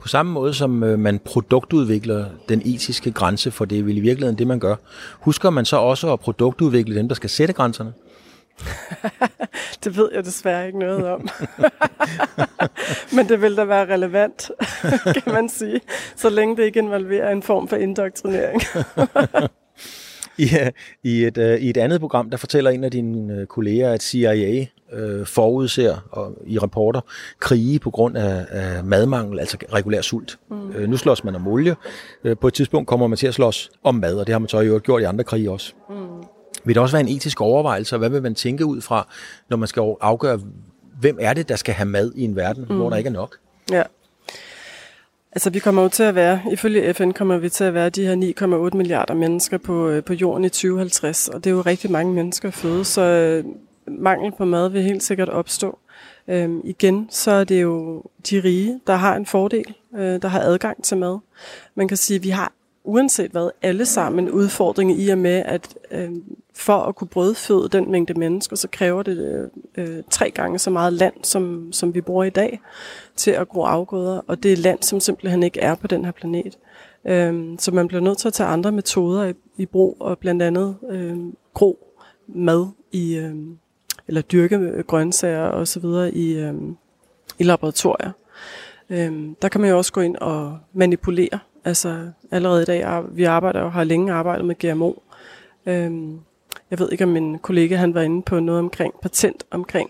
På 0.02 0.08
samme 0.08 0.32
måde 0.32 0.54
som 0.54 0.84
øh, 0.84 1.00
man 1.00 1.20
produktudvikler 1.20 2.26
den 2.50 2.62
etiske 2.66 3.12
grænse, 3.12 3.52
for 3.52 3.66
det 3.66 3.80
er 3.80 3.84
vel 3.84 3.98
i 3.98 4.00
virkeligheden 4.00 4.38
det, 4.38 4.48
man 4.48 4.60
gør, 4.60 4.76
husker 5.20 5.50
man 5.50 5.66
så 5.66 5.78
også 5.78 6.14
at 6.14 6.20
produktudvikle 6.20 6.96
dem, 6.96 7.08
der 7.08 7.16
skal 7.16 7.30
sætte 7.30 7.54
grænserne? 7.54 7.94
det 9.84 9.98
ved 9.98 10.10
jeg 10.14 10.26
desværre 10.26 10.68
ikke 10.68 10.80
noget 10.80 11.08
om. 11.08 11.30
Men 13.16 13.30
det 13.30 13.42
vil 13.42 13.58
da 13.58 13.64
være 13.64 13.94
relevant, 13.94 14.52
kan 15.24 15.34
man 15.34 15.50
sige, 15.50 15.82
så 16.16 16.30
længe 16.30 16.58
det 16.58 16.64
ikke 16.64 16.80
involverer 16.80 17.32
en 17.32 17.44
form 17.44 17.68
for 17.68 17.76
indoktrinering. 17.76 18.62
I, 20.38 20.50
i, 21.04 21.26
et, 21.26 21.38
uh, 21.38 21.44
I 21.44 21.70
et 21.70 21.78
andet 21.78 22.00
program, 22.00 22.30
der 22.30 22.38
fortæller 22.38 22.72
en 22.72 22.84
af 22.84 22.92
dine 22.92 23.42
uh, 23.42 23.46
kolleger, 23.46 23.92
at 23.92 24.04
CIA 24.04 24.66
uh, 24.94 25.26
forudser 25.26 25.98
og, 26.12 26.34
i 26.46 26.60
rapporter 26.60 27.02
krige 27.40 27.80
på 27.80 27.90
grund 27.92 28.18
af, 28.18 28.46
af 28.50 28.84
madmangel, 28.84 29.40
altså 29.40 29.58
regulær 29.74 30.02
sult. 30.02 30.40
Mm. 30.50 30.70
Uh, 30.70 30.82
nu 30.82 30.98
slås 30.98 31.24
man 31.24 31.36
om 31.36 31.48
olie. 31.48 31.76
Uh, 32.24 32.32
på 32.42 32.48
et 32.48 32.54
tidspunkt 32.54 32.88
kommer 32.88 33.08
man 33.08 33.18
til 33.18 33.28
at 33.28 33.34
slås 33.34 33.70
om 33.84 33.96
mad, 33.96 34.16
og 34.16 34.28
det 34.28 34.34
har 34.34 34.40
man 34.40 34.50
så 34.50 34.60
jo 34.60 34.82
gjort 34.84 35.02
i 35.02 35.06
andre 35.06 35.24
krige 35.24 35.52
også. 35.52 35.74
Mm. 35.90 36.35
Vil 36.64 36.76
det 36.76 36.82
også 36.82 36.98
være 36.98 37.10
en 37.10 37.16
etisk 37.16 37.42
overvejelse, 37.42 37.96
og 37.96 38.00
hvad 38.00 38.10
vil 38.10 38.24
man 38.24 38.36
tænke 38.36 38.66
ud 38.66 38.82
fra, 38.82 39.08
når 39.50 39.58
man 39.58 39.68
skal 39.68 39.84
afgøre, 40.02 40.40
hvem 41.00 41.18
er 41.22 41.34
det, 41.34 41.50
der 41.50 41.56
skal 41.56 41.74
have 41.74 41.90
mad 41.90 42.12
i 42.16 42.24
en 42.24 42.36
verden, 42.36 42.66
mm. 42.70 42.76
hvor 42.76 42.90
der 42.90 42.98
ikke 42.98 43.08
er 43.08 43.14
nok? 43.14 43.38
Ja. 43.72 43.84
Altså 45.32 45.50
vi 45.50 45.60
kommer 45.60 45.82
jo 45.82 45.90
til 45.90 46.04
at 46.04 46.16
være, 46.16 46.42
ifølge 46.52 46.94
FN 46.94 47.12
kommer 47.12 47.38
vi 47.38 47.50
til 47.50 47.64
at 47.64 47.74
være 47.74 47.90
de 47.90 48.06
her 48.06 48.70
9,8 48.72 48.78
milliarder 48.78 49.14
mennesker 49.14 49.58
på, 49.58 49.90
øh, 49.90 50.04
på 50.04 50.14
jorden 50.14 50.46
i 50.46 50.50
2050, 50.50 51.28
og 51.28 51.44
det 51.44 51.50
er 51.50 51.54
jo 51.54 51.62
rigtig 51.62 51.92
mange 51.92 52.14
mennesker 52.14 52.48
at 52.48 52.54
føde, 52.54 52.86
så 52.86 53.02
øh, 53.02 53.46
mangel 53.88 54.32
på 54.32 54.46
mad 54.46 54.70
vil 54.70 54.84
helt 54.84 55.04
sikkert 55.04 55.30
opstå. 55.30 55.80
Øhm, 56.28 56.62
igen, 56.64 57.08
så 57.12 57.32
er 57.32 57.44
det 57.44 57.62
jo 57.62 58.04
de 58.30 58.40
rige, 58.40 58.80
der 58.88 58.96
har 58.96 59.16
en 59.16 59.26
fordel, 59.26 59.76
øh, 59.96 60.22
der 60.22 60.28
har 60.28 60.40
adgang 60.40 60.84
til 60.84 60.98
mad. 60.98 61.20
Man 61.76 61.88
kan 61.88 61.98
sige, 61.98 62.18
at 62.18 62.24
vi 62.24 62.30
har 62.30 62.52
uanset 62.86 63.32
hvad, 63.32 63.50
alle 63.62 63.86
sammen 63.86 64.26
en 64.26 64.32
udfordring 64.32 65.00
i 65.00 65.10
og 65.10 65.18
med, 65.18 65.44
at 65.46 65.76
øh, 65.92 66.12
for 66.54 66.78
at 66.78 66.96
kunne 66.96 67.08
brødføde 67.08 67.70
den 67.72 67.92
mængde 67.92 68.14
mennesker, 68.14 68.56
så 68.56 68.68
kræver 68.72 69.04
det 69.04 69.50
øh, 69.78 70.04
tre 70.10 70.32
gange 70.32 70.60
så 70.60 70.70
meget 70.70 70.94
land, 70.94 71.14
som, 71.24 71.72
som 71.72 71.94
vi 71.94 72.02
bruger 72.02 72.24
i 72.24 72.30
dag, 72.30 72.60
til 73.16 73.32
at 73.32 73.50
gro 73.50 73.64
afgrøder. 73.64 74.22
Og 74.28 74.44
det 74.44 74.54
er 74.54 74.58
land, 74.58 74.84
som 74.84 75.00
simpelthen 75.00 75.44
ikke 75.44 75.60
er 75.60 75.76
på 75.76 75.88
den 75.88 76.06
her 76.06 76.12
planet. 76.12 76.58
Øh, 77.06 77.44
så 77.60 77.72
man 77.72 77.88
bliver 77.88 78.02
nødt 78.02 78.18
til 78.18 78.28
at 78.28 78.34
tage 78.34 78.50
andre 78.50 78.72
metoder 78.72 79.26
i, 79.26 79.34
i 79.58 79.66
brug, 79.66 79.98
og 80.00 80.18
blandt 80.18 80.42
andet 80.42 80.76
øh, 80.90 81.18
gro 81.54 81.80
mad 82.28 82.68
i, 82.92 83.16
øh, 83.16 83.36
eller 84.08 84.22
dyrke 84.22 84.84
grøntsager 84.88 85.46
og 85.46 85.68
så 85.68 85.80
videre 85.80 86.14
i, 86.14 86.40
øh, 86.40 86.54
i 87.40 87.44
laboratorier. 87.44 88.12
Øh, 88.90 89.30
der 89.42 89.50
kan 89.50 89.62
man 89.62 89.70
jo 89.70 89.78
også 89.78 89.94
gå 89.94 90.02
ind 90.02 90.16
og 90.16 90.58
manipulere 90.74 91.40
Altså 91.66 92.10
allerede 92.32 92.62
i 92.62 92.66
dag, 92.66 93.04
vi 93.12 93.24
arbejder 93.24 93.62
og 93.62 93.72
har 93.72 93.84
længe 93.84 94.14
arbejdet 94.14 94.46
med 94.46 94.56
GMO. 94.56 94.94
Øhm, 95.66 96.20
jeg 96.72 96.80
ved 96.80 96.92
ikke, 96.92 97.04
om 97.04 97.10
min 97.10 97.40
kollega 97.40 97.76
han 97.76 97.94
var 97.94 98.02
inde 98.02 98.22
på 98.22 98.40
noget 98.40 98.60
omkring 98.60 98.94
patent 99.02 99.44
omkring 99.52 99.90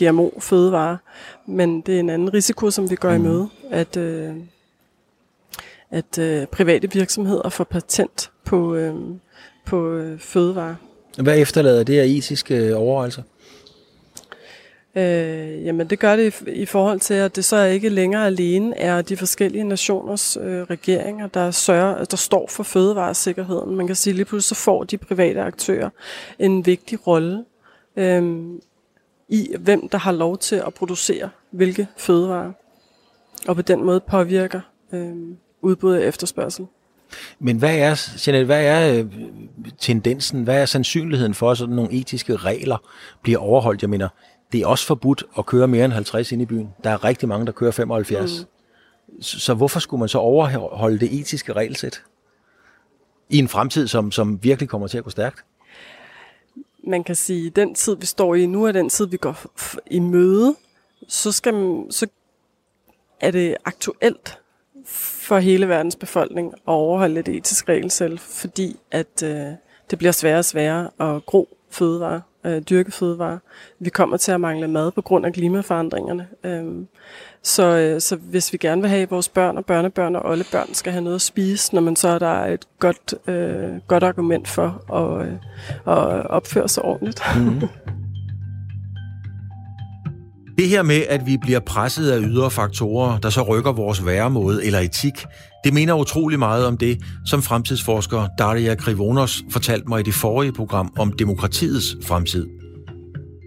GMO-fødevarer, 0.00 0.96
men 1.46 1.80
det 1.80 1.96
er 1.96 2.00
en 2.00 2.10
anden 2.10 2.34
risiko, 2.34 2.70
som 2.70 2.90
vi 2.90 2.94
går 2.96 3.10
mm. 3.10 3.14
i 3.14 3.18
møde, 3.28 3.48
at, 3.70 3.96
øh, 3.96 4.34
at 5.90 6.18
øh, 6.18 6.46
private 6.46 6.92
virksomheder 6.92 7.48
får 7.48 7.64
patent 7.64 8.30
på, 8.44 8.74
øh, 8.74 8.94
på 9.66 9.90
øh, 9.90 10.18
fødevarer. 10.18 10.74
Hvad 11.18 11.38
efterlader 11.38 11.82
det 11.82 11.98
af 11.98 12.06
etiske 12.06 12.76
overvejelser? 12.76 13.22
Øh, 14.94 15.64
jamen 15.64 15.90
det 15.90 15.98
gør 15.98 16.16
det 16.16 16.42
i, 16.46 16.50
i 16.50 16.66
forhold 16.66 17.00
til, 17.00 17.14
at 17.14 17.36
det 17.36 17.44
så 17.44 17.64
ikke 17.64 17.88
længere 17.88 18.26
alene 18.26 18.78
er 18.78 19.02
de 19.02 19.16
forskellige 19.16 19.64
nationers 19.64 20.36
øh, 20.36 20.62
regeringer, 20.62 21.26
der, 21.26 21.50
sørger, 21.50 22.04
der 22.04 22.16
står 22.16 22.46
for 22.48 22.62
fødevaresikkerheden. 22.62 23.76
Man 23.76 23.86
kan 23.86 23.96
sige, 23.96 24.14
lige 24.14 24.24
pludselig 24.24 24.56
så 24.56 24.64
får 24.64 24.84
de 24.84 24.98
private 24.98 25.40
aktører 25.40 25.90
en 26.38 26.66
vigtig 26.66 27.06
rolle 27.06 27.44
øh, 27.96 28.40
i, 29.28 29.54
hvem 29.58 29.88
der 29.88 29.98
har 29.98 30.12
lov 30.12 30.38
til 30.38 30.56
at 30.56 30.74
producere 30.74 31.28
hvilke 31.50 31.86
fødevarer. 31.96 32.52
Og 33.48 33.56
på 33.56 33.62
den 33.62 33.84
måde 33.84 34.00
påvirker 34.00 34.60
øh, 34.92 35.14
udbud 35.62 35.94
og 35.94 36.02
efterspørgsel. 36.02 36.66
Men 37.38 37.56
hvad 37.56 37.78
er, 37.78 38.12
Jeanette, 38.26 38.46
hvad 38.46 38.64
er 38.64 38.98
øh, 38.98 39.06
tendensen, 39.78 40.42
hvad 40.44 40.60
er 40.62 40.66
sandsynligheden 40.66 41.34
for, 41.34 41.50
at 41.50 41.58
sådan 41.58 41.74
nogle 41.74 41.92
etiske 41.92 42.36
regler 42.36 42.76
bliver 43.22 43.38
overholdt? 43.38 43.82
Jeg 43.82 43.90
mener, 43.90 44.08
det 44.52 44.60
er 44.60 44.66
også 44.66 44.86
forbudt 44.86 45.24
at 45.38 45.46
køre 45.46 45.68
mere 45.68 45.84
end 45.84 45.92
50 45.92 46.32
ind 46.32 46.42
i 46.42 46.46
byen. 46.46 46.68
Der 46.84 46.90
er 46.90 47.04
rigtig 47.04 47.28
mange, 47.28 47.46
der 47.46 47.52
kører 47.52 47.70
75. 47.70 48.40
Mm. 48.40 49.22
Så, 49.22 49.40
så 49.40 49.54
hvorfor 49.54 49.80
skulle 49.80 49.98
man 49.98 50.08
så 50.08 50.18
overholde 50.18 50.98
det 50.98 51.20
etiske 51.20 51.52
regelsæt? 51.52 52.02
I 53.28 53.38
en 53.38 53.48
fremtid, 53.48 53.88
som, 53.88 54.12
som 54.12 54.38
virkelig 54.42 54.68
kommer 54.68 54.86
til 54.86 54.98
at 54.98 55.04
gå 55.04 55.10
stærkt? 55.10 55.44
Man 56.84 57.04
kan 57.04 57.14
sige, 57.14 57.46
at 57.46 57.56
den 57.56 57.74
tid, 57.74 57.96
vi 57.96 58.06
står 58.06 58.34
i 58.34 58.46
nu, 58.46 58.64
er 58.64 58.72
den 58.72 58.88
tid, 58.88 59.06
vi 59.06 59.16
går 59.16 59.36
i 59.86 59.98
møde. 59.98 60.56
Så, 61.08 61.32
skal 61.32 61.54
man, 61.54 61.86
så 61.90 62.06
er 63.20 63.30
det 63.30 63.56
aktuelt 63.64 64.38
for 64.86 65.38
hele 65.38 65.68
verdens 65.68 65.96
befolkning 65.96 66.52
at 66.52 66.60
overholde 66.64 67.20
et 67.20 67.28
etisk 67.28 67.68
regelsæt, 67.68 68.20
fordi 68.20 68.76
at 68.90 69.22
øh, 69.24 69.46
det 69.90 69.98
bliver 69.98 70.12
sværere 70.12 70.38
og 70.38 70.44
sværere 70.44 70.90
at 71.00 71.26
gro 71.26 71.56
fødevarer 71.70 72.20
øh, 72.44 72.62
dyrke 72.62 72.90
fødevarer. 72.90 73.38
Vi 73.78 73.90
kommer 73.90 74.16
til 74.16 74.32
at 74.32 74.40
mangle 74.40 74.68
mad 74.68 74.90
på 74.90 75.02
grund 75.02 75.26
af 75.26 75.32
klimaforandringerne. 75.32 76.26
Øhm, 76.44 76.88
så, 77.42 77.62
øh, 77.62 78.00
så 78.00 78.16
hvis 78.16 78.52
vi 78.52 78.58
gerne 78.58 78.80
vil 78.80 78.90
have, 78.90 79.02
at 79.02 79.10
vores 79.10 79.28
børn 79.28 79.56
og 79.56 79.64
børnebørn 79.64 80.16
og 80.16 80.32
alle 80.32 80.44
børn 80.52 80.74
skal 80.74 80.92
have 80.92 81.04
noget 81.04 81.14
at 81.14 81.22
spise, 81.22 81.74
når 81.74 81.82
man 81.82 81.96
så 81.96 82.08
er 82.08 82.18
der 82.18 82.44
et 82.46 82.66
godt, 82.78 83.14
øh, 83.26 83.76
godt 83.88 84.02
argument 84.02 84.48
for 84.48 84.92
at, 84.92 85.26
øh, 85.26 85.32
at 85.86 86.26
opføre 86.26 86.68
sig 86.68 86.84
ordentligt. 86.84 87.22
Mm-hmm. 87.36 87.68
Det 90.60 90.68
her 90.68 90.82
med, 90.82 91.02
at 91.08 91.26
vi 91.26 91.36
bliver 91.36 91.60
presset 91.60 92.10
af 92.10 92.20
ydre 92.22 92.50
faktorer, 92.50 93.18
der 93.18 93.30
så 93.30 93.42
rykker 93.42 93.72
vores 93.72 94.06
væremåde 94.06 94.64
eller 94.64 94.78
etik, 94.78 95.12
det 95.64 95.74
mener 95.74 95.94
utrolig 95.94 96.38
meget 96.38 96.66
om 96.66 96.76
det, 96.76 96.98
som 97.26 97.42
fremtidsforsker 97.42 98.28
Daria 98.38 98.74
Krivonos 98.74 99.42
fortalte 99.50 99.88
mig 99.88 100.00
i 100.00 100.02
det 100.02 100.14
forrige 100.14 100.52
program 100.52 100.92
om 100.98 101.12
demokratiets 101.12 101.96
fremtid. 102.06 102.46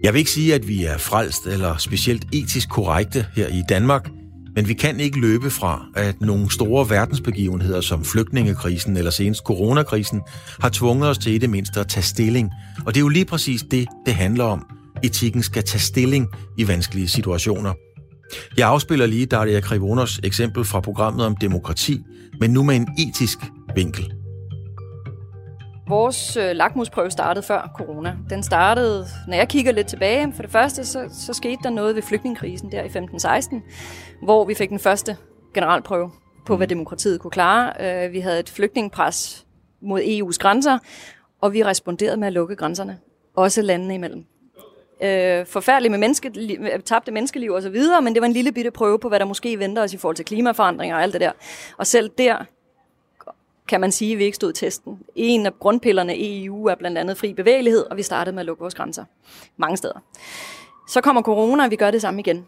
Jeg 0.02 0.12
vil 0.12 0.18
ikke 0.18 0.30
sige, 0.30 0.54
at 0.54 0.68
vi 0.68 0.84
er 0.84 0.98
frelst 0.98 1.46
eller 1.46 1.76
specielt 1.76 2.24
etisk 2.32 2.68
korrekte 2.68 3.26
her 3.36 3.48
i 3.48 3.62
Danmark, 3.68 4.08
men 4.54 4.68
vi 4.68 4.74
kan 4.74 5.00
ikke 5.00 5.20
løbe 5.20 5.50
fra, 5.50 5.86
at 5.96 6.20
nogle 6.20 6.50
store 6.50 6.90
verdensbegivenheder 6.90 7.80
som 7.80 8.04
flygtningekrisen 8.04 8.96
eller 8.96 9.10
senest 9.10 9.42
coronakrisen 9.42 10.20
har 10.60 10.68
tvunget 10.68 11.08
os 11.08 11.18
til 11.18 11.32
i 11.32 11.38
det 11.38 11.50
mindste 11.50 11.80
at 11.80 11.88
tage 11.88 12.04
stilling. 12.04 12.50
Og 12.86 12.94
det 12.94 13.00
er 13.00 13.04
jo 13.04 13.08
lige 13.08 13.24
præcis 13.24 13.62
det, 13.70 13.88
det 14.06 14.14
handler 14.14 14.44
om. 14.44 14.73
Etikken 15.04 15.42
skal 15.42 15.64
tage 15.64 15.80
stilling 15.80 16.28
i 16.58 16.68
vanskelige 16.68 17.08
situationer. 17.08 17.72
Jeg 18.56 18.68
afspiller 18.68 19.06
lige 19.06 19.26
Daria 19.26 19.60
Krivonos 19.60 20.20
eksempel 20.24 20.64
fra 20.64 20.80
programmet 20.80 21.26
om 21.26 21.36
demokrati, 21.36 22.00
men 22.40 22.50
nu 22.50 22.62
med 22.62 22.76
en 22.76 22.88
etisk 22.98 23.38
vinkel. 23.74 24.14
Vores 25.88 26.36
øh, 26.36 26.50
lakmusprøve 26.56 27.10
startede 27.10 27.46
før 27.46 27.70
corona. 27.76 28.16
Den 28.30 28.42
startede, 28.42 29.06
når 29.28 29.36
jeg 29.36 29.48
kigger 29.48 29.72
lidt 29.72 29.86
tilbage, 29.86 30.32
for 30.32 30.42
det 30.42 30.52
første, 30.52 30.84
så, 30.84 31.08
så 31.12 31.32
skete 31.32 31.58
der 31.62 31.70
noget 31.70 31.94
ved 31.94 32.02
flygtningekrisen 32.02 32.72
der 32.72 32.82
i 32.82 32.88
15-16, 32.88 34.24
hvor 34.24 34.44
vi 34.44 34.54
fik 34.54 34.68
den 34.68 34.78
første 34.78 35.16
generalprøve 35.54 36.10
på, 36.46 36.56
hvad 36.56 36.66
demokratiet 36.66 37.20
kunne 37.20 37.30
klare. 37.30 37.72
Øh, 37.80 38.12
vi 38.12 38.20
havde 38.20 38.40
et 38.40 38.50
flygtningepres 38.50 39.46
mod 39.82 40.00
EU's 40.00 40.38
grænser, 40.38 40.78
og 41.42 41.52
vi 41.52 41.64
responderede 41.64 42.16
med 42.16 42.26
at 42.26 42.32
lukke 42.32 42.56
grænserne, 42.56 42.98
også 43.36 43.62
landene 43.62 43.94
imellem. 43.94 44.24
Øh, 45.02 45.46
forfærdeligt 45.46 45.90
med 45.90 45.98
menneske, 45.98 46.32
tabte 46.84 47.12
menneskeliv 47.12 47.52
og 47.52 47.62
så 47.62 47.70
videre, 47.70 48.02
men 48.02 48.14
det 48.14 48.20
var 48.20 48.26
en 48.26 48.32
lille 48.32 48.52
bitte 48.52 48.70
prøve 48.70 48.98
på, 48.98 49.08
hvad 49.08 49.20
der 49.20 49.26
måske 49.26 49.58
venter 49.58 49.82
os 49.82 49.92
i 49.92 49.96
forhold 49.96 50.16
til 50.16 50.24
klimaforandringer 50.24 50.96
og 50.96 51.02
alt 51.02 51.12
det 51.12 51.20
der. 51.20 51.32
Og 51.78 51.86
selv 51.86 52.10
der 52.18 52.44
kan 53.68 53.80
man 53.80 53.92
sige, 53.92 54.12
at 54.12 54.18
vi 54.18 54.24
ikke 54.24 54.36
stod 54.36 54.52
testen. 54.52 54.98
En 55.14 55.46
af 55.46 55.58
grundpillerne 55.58 56.16
i 56.16 56.44
EU 56.44 56.66
er 56.66 56.74
blandt 56.74 56.98
andet 56.98 57.18
fri 57.18 57.34
bevægelighed, 57.34 57.86
og 57.90 57.96
vi 57.96 58.02
startede 58.02 58.34
med 58.34 58.40
at 58.40 58.46
lukke 58.46 58.60
vores 58.60 58.74
grænser. 58.74 59.04
Mange 59.56 59.76
steder. 59.76 59.98
Så 60.88 61.00
kommer 61.00 61.22
corona, 61.22 61.64
og 61.64 61.70
vi 61.70 61.76
gør 61.76 61.90
det 61.90 62.02
samme 62.02 62.20
igen. 62.20 62.46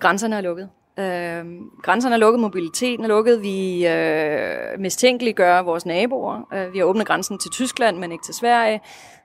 Grænserne 0.00 0.36
er 0.36 0.40
lukket. 0.40 0.68
Øh, 0.98 1.44
grænserne 1.82 2.14
er 2.14 2.18
lukket, 2.18 2.40
mobiliteten 2.40 3.04
er 3.04 3.08
lukket, 3.08 3.42
vi 3.42 3.86
øh, 3.86 4.80
mistænkeliggør 4.80 5.62
vores 5.62 5.86
naboer. 5.86 6.48
Øh, 6.54 6.72
vi 6.72 6.78
har 6.78 6.84
åbnet 6.84 7.06
grænsen 7.06 7.38
til 7.38 7.50
Tyskland, 7.50 7.98
men 7.98 8.12
ikke 8.12 8.24
til 8.24 8.34
Sverige. 8.34 8.80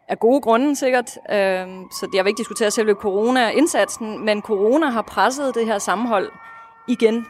Af 0.07 0.19
gode 0.19 0.41
grunde 0.41 0.75
sikkert. 0.75 1.17
Øh, 1.31 1.67
så 1.91 2.09
jeg 2.13 2.25
vil 2.25 2.29
ikke 2.29 2.37
diskutere 2.37 2.71
selve 2.71 2.93
corona-indsatsen, 2.93 4.25
men 4.25 4.41
corona 4.41 4.89
har 4.89 5.01
presset 5.01 5.55
det 5.55 5.65
her 5.65 5.77
sammenhold 5.77 6.31
igen. 6.87 7.25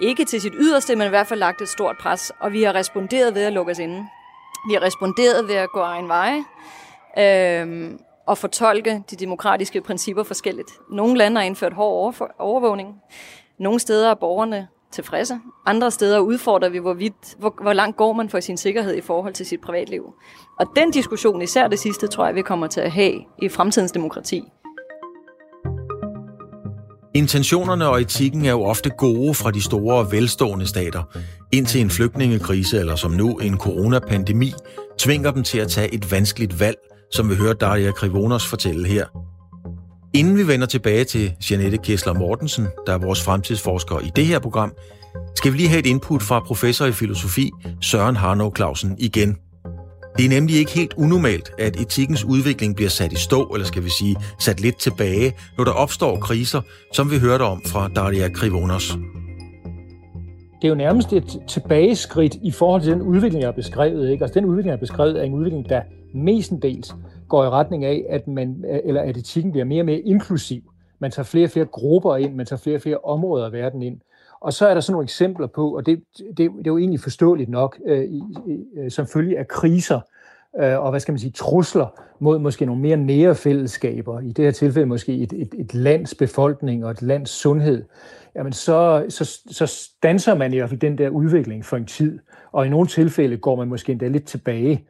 Ikke 0.00 0.24
til 0.24 0.40
sit 0.40 0.52
yderste, 0.56 0.96
men 0.96 1.06
i 1.06 1.08
hvert 1.08 1.26
fald 1.26 1.40
lagt 1.40 1.62
et 1.62 1.68
stort 1.68 1.96
pres, 2.00 2.32
og 2.40 2.52
vi 2.52 2.62
har 2.62 2.74
responderet 2.74 3.34
ved 3.34 3.42
at 3.42 3.52
lukke 3.52 3.72
os 3.72 3.78
inde. 3.78 4.08
Vi 4.68 4.74
har 4.74 4.82
responderet 4.82 5.48
ved 5.48 5.54
at 5.54 5.70
gå 5.72 5.80
egen 5.80 6.08
vej. 6.08 6.42
Øh, 7.18 7.90
og 8.26 8.38
fortolke 8.38 9.02
de 9.10 9.16
demokratiske 9.16 9.80
principper 9.80 10.22
forskelligt. 10.22 10.70
Nogle 10.90 11.18
lande 11.18 11.36
har 11.36 11.46
indført 11.46 11.72
hård 11.72 12.14
overvågning. 12.38 12.94
Nogle 13.58 13.80
steder 13.80 14.10
er 14.10 14.14
borgerne 14.14 14.68
tilfredse. 14.92 15.40
Andre 15.66 15.90
steder 15.90 16.18
udfordrer 16.18 16.68
vi, 16.68 16.78
hvorvidt, 16.78 17.34
hvor, 17.38 17.54
hvor 17.62 17.72
langt 17.72 17.96
går 17.96 18.12
man 18.12 18.28
for 18.28 18.40
sin 18.40 18.56
sikkerhed 18.56 18.94
i 18.94 19.00
forhold 19.00 19.34
til 19.34 19.46
sit 19.46 19.60
privatliv. 19.60 20.02
Og 20.60 20.66
den 20.76 20.90
diskussion, 20.90 21.42
især 21.42 21.68
det 21.68 21.78
sidste, 21.78 22.06
tror 22.06 22.26
jeg, 22.26 22.34
vi 22.34 22.42
kommer 22.42 22.66
til 22.66 22.80
at 22.80 22.90
have 22.90 23.14
i 23.42 23.48
fremtidens 23.48 23.92
demokrati. 23.92 24.44
Intentionerne 27.14 27.88
og 27.88 28.00
etikken 28.00 28.44
er 28.44 28.50
jo 28.50 28.62
ofte 28.62 28.90
gode 28.90 29.34
fra 29.34 29.50
de 29.50 29.62
store 29.62 29.96
og 29.96 30.12
velstående 30.12 30.66
stater, 30.66 31.02
indtil 31.52 31.80
en 31.80 31.90
flygtningekrise 31.90 32.78
eller 32.78 32.96
som 32.96 33.10
nu 33.10 33.36
en 33.36 33.58
coronapandemi 33.58 34.52
tvinger 34.98 35.30
dem 35.30 35.42
til 35.42 35.58
at 35.58 35.68
tage 35.68 35.94
et 35.94 36.12
vanskeligt 36.12 36.60
valg, 36.60 36.76
som 37.12 37.30
vi 37.30 37.34
hører 37.34 37.52
Daria 37.52 37.92
Krivonos 37.92 38.46
fortælle 38.46 38.88
her. 38.88 39.06
Inden 40.14 40.36
vi 40.36 40.46
vender 40.46 40.66
tilbage 40.66 41.04
til 41.04 41.32
Janette 41.50 41.78
Kessler 41.78 42.12
Mortensen, 42.12 42.66
der 42.86 42.92
er 42.92 42.98
vores 42.98 43.24
fremtidsforsker 43.24 44.00
i 44.00 44.10
det 44.16 44.26
her 44.26 44.38
program, 44.38 44.72
skal 45.34 45.52
vi 45.52 45.56
lige 45.56 45.68
have 45.68 45.78
et 45.78 45.86
input 45.86 46.22
fra 46.22 46.40
professor 46.40 46.86
i 46.86 46.92
filosofi 46.92 47.50
Søren 47.80 48.16
Harno 48.16 48.50
Clausen 48.56 48.96
igen. 48.98 49.36
Det 50.16 50.24
er 50.24 50.28
nemlig 50.28 50.56
ikke 50.56 50.70
helt 50.70 50.94
unormalt, 50.96 51.50
at 51.58 51.80
etikkens 51.80 52.24
udvikling 52.24 52.76
bliver 52.76 52.88
sat 52.88 53.12
i 53.12 53.16
stå, 53.16 53.44
eller 53.44 53.66
skal 53.66 53.84
vi 53.84 53.90
sige 53.98 54.16
sat 54.40 54.60
lidt 54.60 54.78
tilbage, 54.78 55.34
når 55.58 55.64
der 55.64 55.72
opstår 55.72 56.16
kriser, 56.16 56.60
som 56.92 57.10
vi 57.10 57.18
hørte 57.18 57.42
om 57.42 57.62
fra 57.66 57.88
Daria 57.88 58.28
Krivonos. 58.28 58.98
Det 60.62 60.64
er 60.64 60.68
jo 60.68 60.74
nærmest 60.74 61.12
et 61.12 61.38
tilbageskridt 61.48 62.34
i 62.42 62.50
forhold 62.50 62.82
til 62.82 62.92
den 62.92 63.02
udvikling, 63.02 63.40
jeg 63.40 63.48
har 63.48 63.52
beskrevet. 63.52 64.10
Ikke? 64.10 64.24
Altså, 64.24 64.40
den 64.40 64.44
udvikling, 64.44 64.66
jeg 64.66 64.76
har 64.76 64.80
beskrevet, 64.80 65.18
er 65.18 65.22
en 65.22 65.34
udvikling, 65.34 65.68
der 65.68 65.82
mestendels 66.12 66.94
går 67.28 67.44
i 67.44 67.48
retning 67.48 67.84
af, 67.84 68.06
at, 68.08 68.28
man, 68.28 68.64
eller 68.84 69.02
at 69.02 69.16
etikken 69.16 69.52
bliver 69.52 69.64
mere 69.64 69.82
og 69.82 69.86
mere 69.86 69.98
inklusiv. 69.98 70.62
Man 70.98 71.10
tager 71.10 71.24
flere 71.24 71.46
og 71.46 71.50
flere 71.50 71.64
grupper 71.64 72.16
ind, 72.16 72.34
man 72.34 72.46
tager 72.46 72.60
flere 72.60 72.76
og 72.76 72.82
flere 72.82 72.98
områder 72.98 73.46
af 73.46 73.52
verden 73.52 73.82
ind. 73.82 74.00
Og 74.40 74.52
så 74.52 74.66
er 74.66 74.74
der 74.74 74.80
sådan 74.80 74.92
nogle 74.92 75.04
eksempler 75.04 75.46
på, 75.46 75.76
og 75.76 75.86
det, 75.86 76.02
det, 76.18 76.36
det 76.36 76.48
er 76.48 76.50
jo 76.66 76.78
egentlig 76.78 77.00
forståeligt 77.00 77.50
nok, 77.50 77.78
øh, 77.86 78.04
i, 78.04 78.22
øh, 78.76 78.90
som 78.90 79.06
følge 79.06 79.38
af 79.38 79.48
kriser 79.48 80.00
øh, 80.60 80.78
og 80.78 80.90
hvad 80.90 81.00
skal 81.00 81.12
man 81.12 81.18
sige, 81.18 81.30
trusler 81.30 81.86
mod 82.18 82.38
måske 82.38 82.66
nogle 82.66 82.82
mere 82.82 82.96
nære 82.96 83.34
fællesskaber, 83.34 84.20
i 84.20 84.32
det 84.32 84.44
her 84.44 84.52
tilfælde 84.52 84.86
måske 84.86 85.16
et, 85.16 85.32
et, 85.32 85.54
et 85.58 85.74
lands 85.74 86.14
befolkning 86.14 86.84
og 86.84 86.90
et 86.90 87.02
lands 87.02 87.30
sundhed, 87.30 87.84
jamen 88.34 88.52
så, 88.52 89.04
så, 89.08 89.40
så 89.50 89.66
stanser 89.66 90.34
man 90.34 90.52
i 90.52 90.56
hvert 90.56 90.68
fald 90.68 90.80
den 90.80 90.98
der 90.98 91.08
udvikling 91.08 91.64
for 91.64 91.76
en 91.76 91.86
tid, 91.86 92.18
og 92.52 92.66
i 92.66 92.68
nogle 92.68 92.86
tilfælde 92.86 93.36
går 93.36 93.56
man 93.56 93.68
måske 93.68 93.92
endda 93.92 94.08
lidt 94.08 94.24
tilbage. 94.24 94.84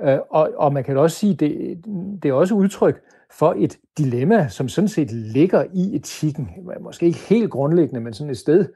Øh, 0.00 0.18
og, 0.30 0.50
og 0.56 0.72
man 0.72 0.84
kan 0.84 0.96
også 0.96 1.16
sige, 1.16 1.34
det, 1.34 1.78
det 2.22 2.28
er 2.28 2.32
også 2.32 2.54
udtryk 2.54 3.00
for 3.30 3.54
et 3.58 3.78
dilemma, 3.98 4.48
som 4.48 4.68
sådan 4.68 4.88
set 4.88 5.12
ligger 5.12 5.64
i 5.72 5.96
etikken. 5.96 6.50
Måske 6.80 7.06
ikke 7.06 7.18
helt 7.18 7.50
grundlæggende, 7.50 8.00
men 8.00 8.14
sådan 8.14 8.30
et 8.30 8.38
sted 8.38 8.66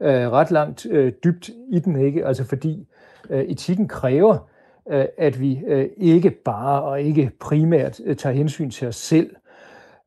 øh, 0.00 0.30
ret 0.30 0.50
langt 0.50 0.86
øh, 0.90 1.12
dybt 1.24 1.50
i 1.72 1.78
den, 1.78 2.00
ikke? 2.00 2.26
Altså 2.26 2.44
fordi 2.44 2.88
øh, 3.30 3.44
etikken 3.44 3.88
kræver, 3.88 4.48
øh, 4.90 5.04
at 5.18 5.40
vi 5.40 5.60
øh, 5.66 5.88
ikke 5.96 6.30
bare 6.30 6.82
og 6.82 7.02
ikke 7.02 7.30
primært 7.40 8.00
øh, 8.04 8.16
tager 8.16 8.34
hensyn 8.34 8.70
til 8.70 8.88
os 8.88 8.96
selv, 8.96 9.30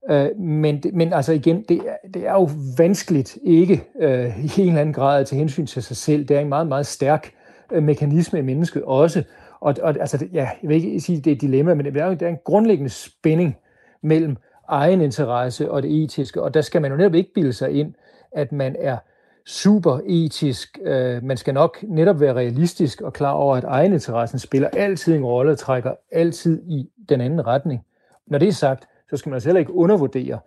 øh, 0.09 0.39
men, 0.39 0.83
men 0.93 1.13
altså 1.13 1.33
igen, 1.33 1.65
det 1.69 1.77
er, 1.77 2.09
det 2.13 2.27
er 2.27 2.33
jo 2.33 2.49
vanskeligt 2.77 3.37
ikke 3.43 3.83
øh, 3.99 4.45
i 4.45 4.61
en 4.61 4.67
eller 4.67 4.81
anden 4.81 4.93
grad 4.93 5.19
at 5.19 5.27
tage 5.27 5.39
hensyn 5.39 5.65
til 5.65 5.83
sig 5.83 5.97
selv. 5.97 6.25
Det 6.25 6.37
er 6.37 6.41
en 6.41 6.49
meget, 6.49 6.67
meget 6.67 6.85
stærk 6.85 7.31
øh, 7.71 7.83
mekanisme 7.83 8.39
i 8.39 8.41
mennesket 8.41 8.83
også, 8.83 9.23
og, 9.61 9.75
og 9.81 9.95
altså, 9.99 10.27
ja, 10.33 10.49
jeg 10.61 10.69
vil 10.69 10.75
ikke 10.75 10.99
sige, 10.99 11.17
at 11.17 11.25
det 11.25 11.31
er 11.31 11.35
et 11.35 11.41
dilemma, 11.41 11.73
men 11.73 11.85
det 11.85 11.97
er, 11.97 12.09
det 12.09 12.21
er 12.21 12.27
en 12.27 12.39
grundlæggende 12.43 12.89
spænding 12.89 13.57
mellem 14.01 14.37
egen 14.67 15.01
interesse 15.01 15.71
og 15.71 15.83
det 15.83 16.03
etiske, 16.03 16.41
og 16.41 16.53
der 16.53 16.61
skal 16.61 16.81
man 16.81 16.91
jo 16.91 16.97
netop 16.97 17.15
ikke 17.15 17.33
bilde 17.33 17.53
sig 17.53 17.71
ind, 17.71 17.93
at 18.31 18.51
man 18.51 18.75
er 18.79 18.97
super 19.45 19.99
etisk. 20.05 20.79
Øh, 20.83 21.23
man 21.23 21.37
skal 21.37 21.53
nok 21.53 21.77
netop 21.83 22.19
være 22.19 22.33
realistisk 22.33 23.01
og 23.01 23.13
klar 23.13 23.31
over, 23.31 23.55
at 23.55 23.63
egeninteressen 23.63 24.39
spiller 24.39 24.69
altid 24.73 25.15
en 25.15 25.25
rolle 25.25 25.51
og 25.51 25.57
trækker 25.57 25.91
altid 26.11 26.61
i 26.67 26.89
den 27.09 27.21
anden 27.21 27.47
retning. 27.47 27.85
Når 28.27 28.37
det 28.37 28.47
er 28.47 28.51
sagt, 28.51 28.87
så 29.09 29.17
skal 29.17 29.29
man 29.29 29.35
altså 29.35 29.49
heller 29.49 29.59
ikke 29.59 29.73
undervurdere 29.73 30.39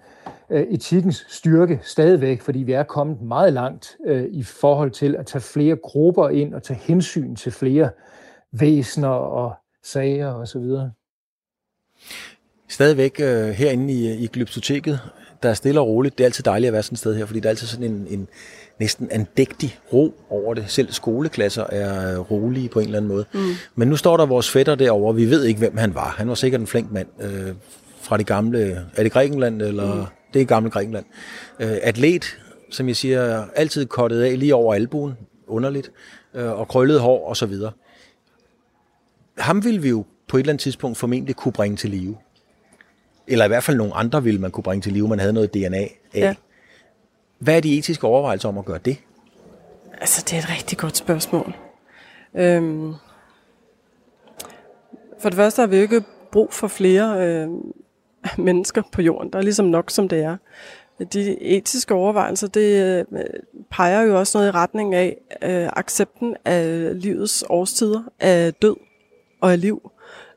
øh, 0.51 0.63
etikkens 0.63 1.27
styrke 1.29 1.81
stadigvæk, 1.83 2.41
fordi 2.41 2.59
vi 2.59 2.73
er 2.73 2.83
kommet 2.83 3.23
meget 3.23 3.53
langt 3.53 3.97
øh, 4.07 4.25
i 4.31 4.43
forhold 4.43 4.91
til 4.91 5.17
at 5.17 5.27
tage 5.27 5.43
flere 5.43 5.77
grupper 5.77 6.29
ind 6.29 6.55
og 6.55 6.63
tage 6.63 6.79
hensyn 6.79 7.37
til 7.37 7.53
flere 7.53 7.91
væsener 8.53 9.09
og 9.09 9.55
sager 9.85 10.29
og 10.29 10.49
så 10.49 10.59
videre. 10.59 10.93
Stadigvæk 12.69 13.21
øh, 13.21 13.49
herinde 13.49 13.93
i, 13.93 14.25
i 14.25 14.27
Glyptoteket, 14.27 15.01
der 15.43 15.49
er 15.49 15.55
stille 15.55 15.81
og 15.81 15.87
roligt. 15.87 16.19
Det 16.19 16.25
er 16.25 16.29
altid 16.29 16.45
dejligt 16.45 16.69
at 16.69 16.73
være 16.73 16.83
sådan 16.83 16.95
et 16.95 16.99
sted 16.99 17.17
her, 17.17 17.27
fordi 17.27 17.41
der 17.41 17.47
er 17.47 17.51
altid 17.51 17.67
sådan 17.67 17.93
en, 17.93 18.07
en 18.11 18.29
næsten 18.81 19.09
andægtig 19.11 19.79
ro 19.93 20.15
over 20.31 20.55
det. 20.55 20.65
Selv 20.69 20.93
skoleklasser 20.93 21.65
er 21.65 22.19
rolige 22.19 22.69
på 22.69 22.79
en 22.79 22.85
eller 22.85 22.99
anden 22.99 23.13
måde. 23.13 23.25
Mm. 23.33 23.41
Men 23.75 23.89
nu 23.89 23.97
står 23.97 24.17
der 24.17 24.27
vores 24.27 24.51
fætter 24.51 24.75
derovre, 24.75 25.15
vi 25.15 25.31
ved 25.31 25.45
ikke, 25.45 25.59
hvem 25.59 25.77
han 25.77 25.95
var. 25.95 26.09
Han 26.09 26.29
var 26.29 26.35
sikkert 26.35 26.61
en 26.61 26.67
flink 26.67 26.93
mand 26.93 27.09
øh, 27.21 27.55
fra 28.01 28.17
det 28.17 28.27
gamle... 28.27 28.87
Er 28.97 29.03
det 29.03 29.13
Grækenland, 29.13 29.63
eller... 29.63 29.95
Mm. 29.95 30.07
Det 30.35 30.43
er 30.43 30.47
gamle 30.47 30.71
Grækenland. 30.71 31.05
Øh, 31.61 31.77
atlet, 31.83 32.25
som 32.71 32.89
jeg 32.89 32.97
siger, 32.97 33.45
altid 33.57 33.87
kottet 33.87 34.23
af 34.23 34.39
lige 34.39 34.55
over 34.55 34.75
albuen, 34.75 35.13
underligt, 35.47 35.91
øh, 36.35 36.61
og 36.61 36.69
krøllet 36.69 37.01
hår 37.01 37.29
og 37.29 37.37
så 37.37 37.47
videre 37.47 37.73
ham 39.39 39.65
ville 39.65 39.83
vi 39.83 39.89
jo 39.89 40.05
på 40.29 40.37
et 40.37 40.41
eller 40.41 40.53
andet 40.53 40.63
tidspunkt 40.63 40.99
formentlig 40.99 41.37
kunne 41.37 41.53
bringe 41.53 41.77
til 41.77 41.91
live. 41.91 42.17
Eller 43.27 43.45
i 43.45 43.49
hvert 43.49 43.65
fald 43.65 43.77
nogle 43.77 43.95
andre 43.95 44.23
ville 44.23 44.41
man 44.41 44.51
kunne 44.51 44.65
bringe 44.65 44.83
til 44.83 44.93
live, 44.93 45.09
man 45.09 45.19
havde 45.19 45.33
noget 45.33 45.55
DNA 45.55 45.77
af. 45.77 45.99
Ja. 46.15 46.35
Hvad 47.39 47.57
er 47.57 47.61
de 47.61 47.79
etiske 47.79 48.07
overvejelser 48.07 48.49
om 48.49 48.59
at 48.59 48.65
gøre 48.65 48.79
det? 48.79 48.97
Altså, 50.01 50.25
det 50.31 50.33
er 50.33 50.39
et 50.39 50.51
rigtig 50.51 50.79
godt 50.79 50.97
spørgsmål. 50.97 51.55
Øhm, 52.35 52.95
for 55.21 55.29
det 55.29 55.37
første 55.37 55.61
har 55.61 55.67
vi 55.67 55.77
jo 55.77 55.83
ikke 55.83 56.03
brug 56.33 56.53
for 56.53 56.69
flere 56.69 57.27
øh, 57.27 57.49
mennesker 58.47 58.83
på 58.93 59.03
jorden. 59.03 59.33
Der 59.33 59.39
er 59.39 59.43
ligesom 59.43 59.67
nok, 59.67 59.91
som 59.91 60.09
det 60.09 60.23
er. 60.23 60.37
De 61.13 61.43
etiske 61.43 61.95
overvejelser, 61.95 62.49
det 62.49 62.99
øh, 63.13 63.25
peger 63.71 64.03
jo 64.03 64.19
også 64.19 64.39
noget 64.39 64.49
i 64.49 64.51
retning 64.51 64.95
af 64.95 65.17
øh, 65.43 65.69
accepten 65.77 66.37
af 66.45 66.91
livets 67.01 67.45
årstider, 67.49 68.03
af 68.21 68.55
død 68.55 68.77
og 69.43 69.53
af 69.53 69.61
liv. 69.61 69.91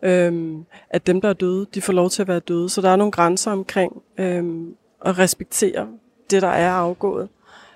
Øhm, 0.04 0.66
at 0.90 1.08
dem, 1.08 1.22
der 1.22 1.30
er 1.30 1.34
døde, 1.34 1.66
de 1.74 1.82
får 1.82 1.94
lov 1.94 2.10
til 2.10 2.22
at 2.22 2.28
være 2.28 2.40
døde. 2.40 2.70
Så 2.70 2.82
der 2.82 2.90
er 2.90 2.96
nogle 2.96 3.12
grænser 3.12 3.52
omkring 3.52 3.92
øhm, 4.18 4.76
at 5.06 5.20
respektere 5.20 5.88
det, 6.32 6.42
der 6.42 6.48
er 6.48 6.72
afgået. 6.72 7.30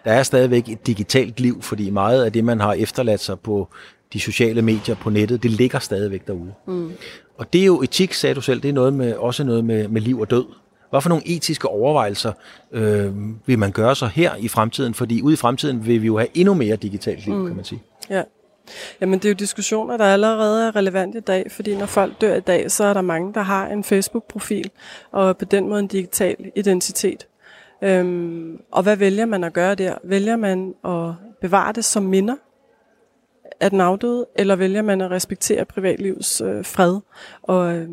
Der 0.06 0.12
er 0.12 0.24
stadigvæk 0.24 0.70
et 0.70 0.88
digitalt 0.88 1.40
liv, 1.40 1.62
fordi 1.62 1.90
meget 1.90 2.26
af 2.26 2.32
det, 2.32 2.44
man 2.44 2.60
har 2.60 2.74
efterladt 2.74 3.22
sig 3.22 3.40
på 3.40 3.68
de 4.14 4.20
sociale 4.20 4.62
medier 4.62 4.96
på 4.96 5.10
nettet, 5.10 5.44
det 5.44 5.52
ligger 5.52 5.80
stadigvæk 5.80 6.28
derude. 6.28 6.54
Mm. 6.68 6.92
Og 7.38 7.54
det 7.54 7.62
er 7.62 7.66
jo 7.66 7.82
etik, 7.82 8.14
sagde 8.14 8.36
du 8.36 8.42
selv, 8.42 8.62
det 8.62 8.70
er 8.70 8.74
noget 8.74 8.94
med, 8.94 9.14
også 9.14 9.44
noget 9.44 9.66
med, 9.66 9.88
med 9.88 10.02
liv 10.02 10.20
og 10.20 10.30
død. 10.30 10.46
Hvad 10.90 11.02
for 11.02 11.10
nogle 11.10 11.28
etiske 11.28 11.68
overvejelser 11.68 12.32
øh, 12.72 13.12
vil 13.46 13.60
man 13.60 13.72
gøre 13.72 13.96
så 13.96 14.06
her 14.08 14.36
i 14.36 14.48
fremtiden? 14.48 14.94
Fordi 14.94 15.22
ude 15.22 15.34
i 15.34 15.38
fremtiden 15.38 15.86
vil 15.86 16.02
vi 16.02 16.08
jo 16.08 16.18
have 16.18 16.28
endnu 16.34 16.54
mere 16.54 16.76
digitalt 16.76 17.26
liv, 17.26 17.36
mm. 17.36 17.48
kan 17.48 17.56
man 17.56 17.66
sige. 17.66 17.82
Ja, 18.10 18.24
Jamen 19.02 19.20
det 19.20 19.26
er 19.26 19.30
jo 19.30 19.36
diskussioner, 19.36 19.98
der 19.98 20.06
allerede 20.06 20.68
er 20.68 20.76
relevant 20.76 21.16
i 21.16 21.20
dag, 21.20 21.52
fordi 21.52 21.78
når 21.78 21.86
folk 21.86 22.22
dør 22.22 22.36
i 22.36 22.40
dag, 22.40 22.72
så 22.72 22.84
er 22.84 22.94
der 22.94 23.02
mange, 23.02 23.34
der 23.34 23.42
har 23.42 23.68
en 23.68 23.84
Facebook-profil, 23.84 24.72
og 25.12 25.38
på 25.38 25.46
den 25.46 25.70
måde 25.70 25.80
en 25.80 25.88
digital 25.88 26.36
identitet. 26.56 27.28
Øhm, 27.82 28.62
og 28.72 28.84
hvad 28.84 28.96
vælger 28.96 29.26
man 29.26 29.44
at 29.44 29.54
gøre 29.54 29.76
der? 29.76 29.96
Vælger 30.04 30.36
man 30.36 30.74
at 30.86 31.14
bevare 31.42 31.74
det 31.74 31.86
som 31.86 32.04
minder 32.04 32.36
af 33.60 33.70
den 33.70 33.82
afdøde, 33.82 34.26
eller 34.36 34.56
vælger 34.56 34.82
man 34.82 35.02
at 35.02 35.12
respektere 35.12 35.66
privatlivets 35.66 36.42
øh, 36.42 36.66
fred 36.66 37.00
og 37.42 37.76
øh, 37.76 37.90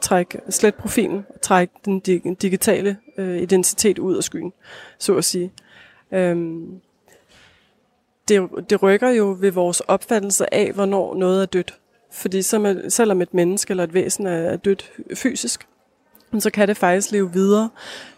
trække 0.00 0.40
slet 0.50 0.74
profilen 0.74 1.26
og 1.34 1.40
trække 1.40 1.74
den 1.84 2.00
digitale 2.34 2.96
øh, 3.18 3.38
identitet 3.38 3.98
ud 3.98 4.16
af 4.16 4.24
skyen, 4.24 4.52
så 4.98 5.16
at 5.16 5.24
sige. 5.24 5.52
Øhm, 6.12 6.80
det, 8.28 8.48
det 8.70 8.82
rykker 8.82 9.08
jo 9.10 9.36
ved 9.40 9.50
vores 9.50 9.80
opfattelse 9.80 10.54
af, 10.54 10.72
hvornår 10.72 11.14
noget 11.14 11.42
er 11.42 11.46
dødt. 11.46 11.78
Fordi 12.12 12.42
selvom 12.88 13.22
et 13.22 13.34
menneske 13.34 13.70
eller 13.70 13.84
et 13.84 13.94
væsen 13.94 14.26
er 14.26 14.56
dødt 14.56 14.92
fysisk, 15.14 15.66
så 16.38 16.50
kan 16.50 16.68
det 16.68 16.76
faktisk 16.76 17.10
leve 17.10 17.32
videre 17.32 17.68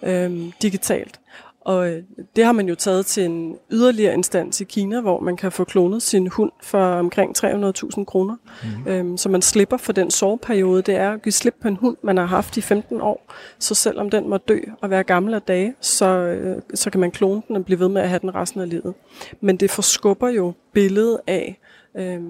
øh, 0.02 0.52
digitalt. 0.62 1.20
Og 1.68 1.90
øh, 1.90 2.02
det 2.36 2.44
har 2.44 2.52
man 2.52 2.68
jo 2.68 2.74
taget 2.74 3.06
til 3.06 3.24
en 3.24 3.56
yderligere 3.70 4.14
instans 4.14 4.60
i 4.60 4.64
Kina, 4.64 5.00
hvor 5.00 5.20
man 5.20 5.36
kan 5.36 5.52
få 5.52 5.64
klonet 5.64 6.02
sin 6.02 6.26
hund 6.26 6.52
for 6.62 6.84
omkring 6.84 7.38
300.000 7.38 8.04
kroner. 8.04 8.36
Mm. 8.62 8.90
Øhm, 8.90 9.16
så 9.16 9.28
man 9.28 9.42
slipper 9.42 9.76
for 9.76 9.92
den 9.92 10.10
soveperiode. 10.10 10.82
Det 10.82 10.94
er 10.94 11.12
at 11.12 11.22
give 11.22 11.32
slip 11.32 11.54
på 11.62 11.68
en 11.68 11.76
hund, 11.76 11.96
man 12.02 12.16
har 12.16 12.26
haft 12.26 12.56
i 12.56 12.60
15 12.60 13.00
år. 13.00 13.32
Så 13.58 13.74
selvom 13.74 14.10
den 14.10 14.28
må 14.28 14.36
dø 14.36 14.58
og 14.80 14.90
være 14.90 15.02
gammel 15.02 15.34
af 15.34 15.42
dage, 15.42 15.74
så, 15.80 16.06
øh, 16.06 16.62
så 16.74 16.90
kan 16.90 17.00
man 17.00 17.10
klone 17.10 17.42
den 17.48 17.56
og 17.56 17.64
blive 17.64 17.80
ved 17.80 17.88
med 17.88 18.02
at 18.02 18.08
have 18.08 18.18
den 18.18 18.34
resten 18.34 18.60
af 18.60 18.68
livet. 18.68 18.94
Men 19.40 19.56
det 19.56 19.70
forskubber 19.70 20.28
jo 20.28 20.52
billedet 20.72 21.18
af, 21.26 21.58
øh, 21.96 22.20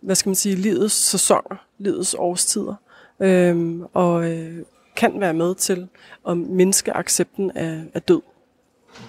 hvad 0.00 0.14
skal 0.14 0.28
man 0.28 0.36
sige, 0.36 0.54
livets 0.54 0.94
sæsoner, 0.94 1.66
livets 1.78 2.16
årstider. 2.18 2.74
Øhm, 3.20 3.82
og 3.94 4.30
øh, 4.30 4.58
kan 4.96 5.20
være 5.20 5.34
med 5.34 5.54
til 5.54 5.88
at 6.28 6.36
mindske 6.36 6.96
accepten 6.96 7.50
af, 7.50 7.84
af 7.94 8.02
død. 8.02 8.20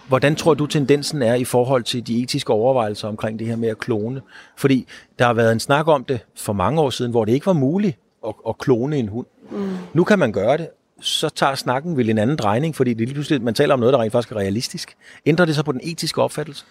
Hvordan 0.08 0.36
tror 0.36 0.54
du, 0.54 0.66
tendensen 0.66 1.22
er 1.22 1.36
i 1.36 1.44
forhold 1.44 1.84
til 1.84 2.08
de 2.08 2.22
etiske 2.22 2.54
overvejelser 2.54 3.08
omkring 3.08 3.40
det 3.40 3.48
her 3.48 3.56
med 3.56 3.70
at 3.70 3.78
klone? 3.78 4.22
Fordi 4.58 4.88
der 5.20 5.26
har 5.26 5.34
været 5.34 5.52
en 5.52 5.60
snak 5.60 5.88
om 5.88 6.04
det 6.04 6.20
for 6.36 6.54
mange 6.54 6.82
år 6.82 6.90
siden, 6.90 7.12
hvor 7.12 7.26
det 7.26 7.34
ikke 7.34 7.46
var 7.46 7.54
muligt 7.54 7.98
at, 8.28 8.34
at 8.48 8.58
klone 8.58 8.98
en 8.98 9.08
hund. 9.08 9.26
Mm. 9.52 9.70
Nu 9.94 10.04
kan 10.04 10.20
man 10.20 10.32
gøre 10.32 10.58
det. 10.58 10.68
Så 11.02 11.30
tager 11.30 11.56
snakken 11.56 11.98
vel 11.98 12.10
en 12.10 12.18
anden 12.18 12.38
drejning, 12.38 12.76
fordi 12.76 12.94
det 12.94 13.08
lige 13.08 13.14
pludselig, 13.14 13.42
man 13.42 13.54
taler 13.54 13.74
om 13.74 13.80
noget, 13.80 13.94
der 13.94 14.02
rent 14.02 14.12
faktisk 14.12 14.32
er 14.32 14.38
realistisk. 14.38 14.96
Ændrer 15.26 15.46
det 15.46 15.56
sig 15.56 15.66
på 15.66 15.72
den 15.72 15.82
etiske 15.84 16.22
opfattelse? 16.22 16.66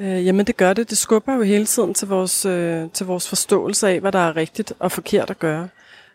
Øh, 0.00 0.26
jamen 0.26 0.46
det 0.46 0.56
gør 0.56 0.72
det. 0.72 0.90
Det 0.90 0.98
skubber 0.98 1.34
jo 1.34 1.42
hele 1.42 1.66
tiden 1.66 1.94
til 1.94 2.08
vores, 2.08 2.46
øh, 2.46 2.90
til 2.92 3.06
vores 3.06 3.28
forståelse 3.28 3.88
af, 3.88 4.00
hvad 4.00 4.12
der 4.12 4.18
er 4.18 4.36
rigtigt 4.36 4.72
og 4.78 4.92
forkert 4.92 5.30
at 5.30 5.38
gøre. 5.38 5.68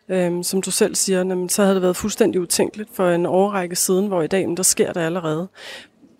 Øhm, 0.09 0.43
som 0.43 0.61
du 0.61 0.71
selv 0.71 0.95
siger, 0.95 1.17
jamen, 1.17 1.49
så 1.49 1.61
havde 1.61 1.75
det 1.75 1.81
været 1.81 1.95
fuldstændig 1.95 2.41
utænkeligt 2.41 2.89
for 2.93 3.09
en 3.09 3.25
årrække 3.25 3.75
siden, 3.75 4.07
hvor 4.07 4.21
i 4.21 4.27
dag, 4.27 4.47
men 4.47 4.57
der 4.57 4.63
sker 4.63 4.93
det 4.93 5.01
allerede. 5.01 5.47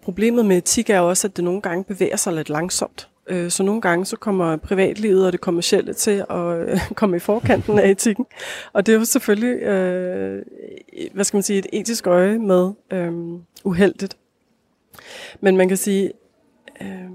Problemet 0.08 0.46
med 0.46 0.58
etik 0.58 0.89
er 0.89 1.00
også, 1.00 1.28
at 1.28 1.38
det 1.38 1.43
nogle 1.43 1.62
gange 1.62 1.84
bevæger 1.84 2.15
sig 2.15 2.34
lidt 2.34 2.50
langsomt. 2.50 3.10
Øh, 3.28 3.52
så 3.52 3.63
nogle 3.63 3.82
gange 3.82 4.06
så 4.06 4.15
kommer 4.17 4.58
privatlivet 4.58 5.26
og 5.26 5.32
det 5.32 5.41
kommercielle 5.41 5.93
til 5.93 6.26
at 6.30 6.58
øh, 6.58 6.80
komme 6.96 7.15
i 7.15 7.20
forkanten 7.20 7.80
af 7.80 7.89
etikken. 7.89 8.26
Og 8.74 8.86
det 8.86 8.93
er 8.93 8.98
jo 8.98 9.06
selvfølgelig, 9.06 9.62
øh, 9.62 10.46
hvad 11.13 11.24
skal 11.24 11.38
man 11.38 11.43
sige, 11.43 11.60
et 11.60 11.65
etisk 11.74 12.08
øje 12.08 12.38
med 12.38 12.72
øh, 12.91 13.13
uheldigt. 13.63 14.17
Men 15.41 15.58
man 15.58 15.67
kan 15.67 15.78
sige, 15.78 16.12
øh, 16.82 17.10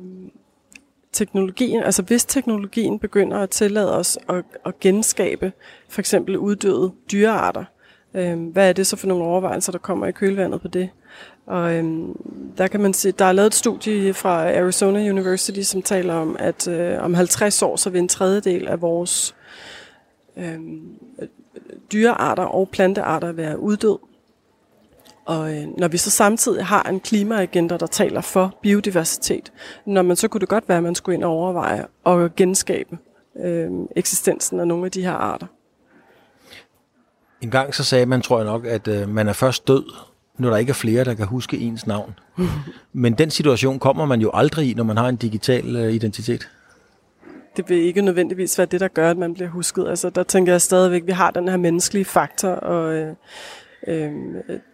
teknologien, 1.12 1.82
altså 1.82 2.02
hvis 2.02 2.24
teknologien 2.24 2.98
begynder 2.98 3.38
at 3.38 3.50
tillade 3.50 3.98
os 3.98 4.18
at, 4.28 4.44
at 4.66 4.80
genskabe 4.80 5.52
for 5.88 6.00
eksempel 6.00 6.38
uddøde 6.38 6.92
dyrearter, 7.12 7.64
øh, 8.14 8.42
hvad 8.42 8.68
er 8.68 8.72
det 8.72 8.86
så 8.86 8.96
for 8.96 9.06
nogle 9.06 9.24
overvejelser, 9.24 9.72
der 9.72 9.78
kommer 9.78 10.06
i 10.06 10.12
kølvandet 10.12 10.60
på 10.60 10.68
det? 10.68 10.90
Og 11.46 11.74
øhm, 11.74 12.16
der 12.58 12.68
kan 12.68 12.80
man 12.80 12.94
se, 12.94 13.12
der 13.12 13.24
er 13.24 13.32
lavet 13.32 13.46
et 13.46 13.54
studie 13.54 14.14
fra 14.14 14.58
Arizona 14.58 15.10
University, 15.10 15.60
som 15.60 15.82
taler 15.82 16.14
om, 16.14 16.36
at 16.38 16.68
øh, 16.68 17.02
om 17.04 17.14
50 17.14 17.62
år, 17.62 17.76
så 17.76 17.90
vil 17.90 17.98
en 17.98 18.08
tredjedel 18.08 18.68
af 18.68 18.80
vores 18.80 19.34
øhm, 20.36 20.98
dyrearter 21.92 22.42
og 22.42 22.68
plantearter 22.68 23.32
være 23.32 23.58
uddød. 23.58 23.98
Og 25.24 25.54
øh, 25.54 25.78
når 25.78 25.88
vi 25.88 25.96
så 25.96 26.10
samtidig 26.10 26.66
har 26.66 26.82
en 26.82 27.00
klimaagenda, 27.00 27.76
der 27.76 27.86
taler 27.86 28.20
for 28.20 28.54
biodiversitet, 28.62 29.52
når 29.86 30.02
man 30.02 30.16
så 30.16 30.28
kunne 30.28 30.40
det 30.40 30.48
godt 30.48 30.68
være, 30.68 30.78
at 30.78 30.84
man 30.84 30.94
skulle 30.94 31.14
ind 31.14 31.24
og 31.24 31.30
overveje 31.30 31.86
og 32.04 32.34
genskabe 32.36 32.98
øh, 33.36 33.70
eksistensen 33.96 34.60
af 34.60 34.68
nogle 34.68 34.84
af 34.84 34.90
de 34.90 35.02
her 35.02 35.12
arter. 35.12 35.46
En 37.40 37.50
gang 37.50 37.74
så 37.74 37.84
sagde 37.84 38.06
man, 38.06 38.22
tror 38.22 38.38
jeg 38.38 38.46
nok, 38.46 38.66
at 38.66 38.88
øh, 38.88 39.08
man 39.08 39.28
er 39.28 39.32
først 39.32 39.68
død, 39.68 39.84
når 40.42 40.50
der 40.50 40.56
ikke 40.56 40.70
er 40.70 40.74
flere, 40.74 41.04
der 41.04 41.14
kan 41.14 41.26
huske 41.26 41.58
ens 41.58 41.86
navn. 41.86 42.14
Men 42.92 43.12
den 43.12 43.30
situation 43.30 43.78
kommer 43.78 44.06
man 44.06 44.20
jo 44.20 44.30
aldrig 44.34 44.70
i, 44.70 44.74
når 44.74 44.84
man 44.84 44.96
har 44.96 45.08
en 45.08 45.16
digital 45.16 45.76
øh, 45.76 45.92
identitet. 45.92 46.48
Det 47.56 47.68
vil 47.68 47.78
ikke 47.78 48.02
nødvendigvis 48.02 48.58
være 48.58 48.66
det, 48.66 48.80
der 48.80 48.88
gør, 48.88 49.10
at 49.10 49.18
man 49.18 49.34
bliver 49.34 49.48
husket. 49.48 49.88
Altså, 49.88 50.10
der 50.10 50.22
tænker 50.22 50.52
jeg 50.52 50.60
stadigvæk, 50.60 51.02
at 51.02 51.06
vi 51.06 51.12
har 51.12 51.30
den 51.30 51.48
her 51.48 51.56
menneskelige 51.56 52.04
faktor 52.04 52.48
og 52.48 52.94
øh, 52.94 53.14
øh, 53.86 54.12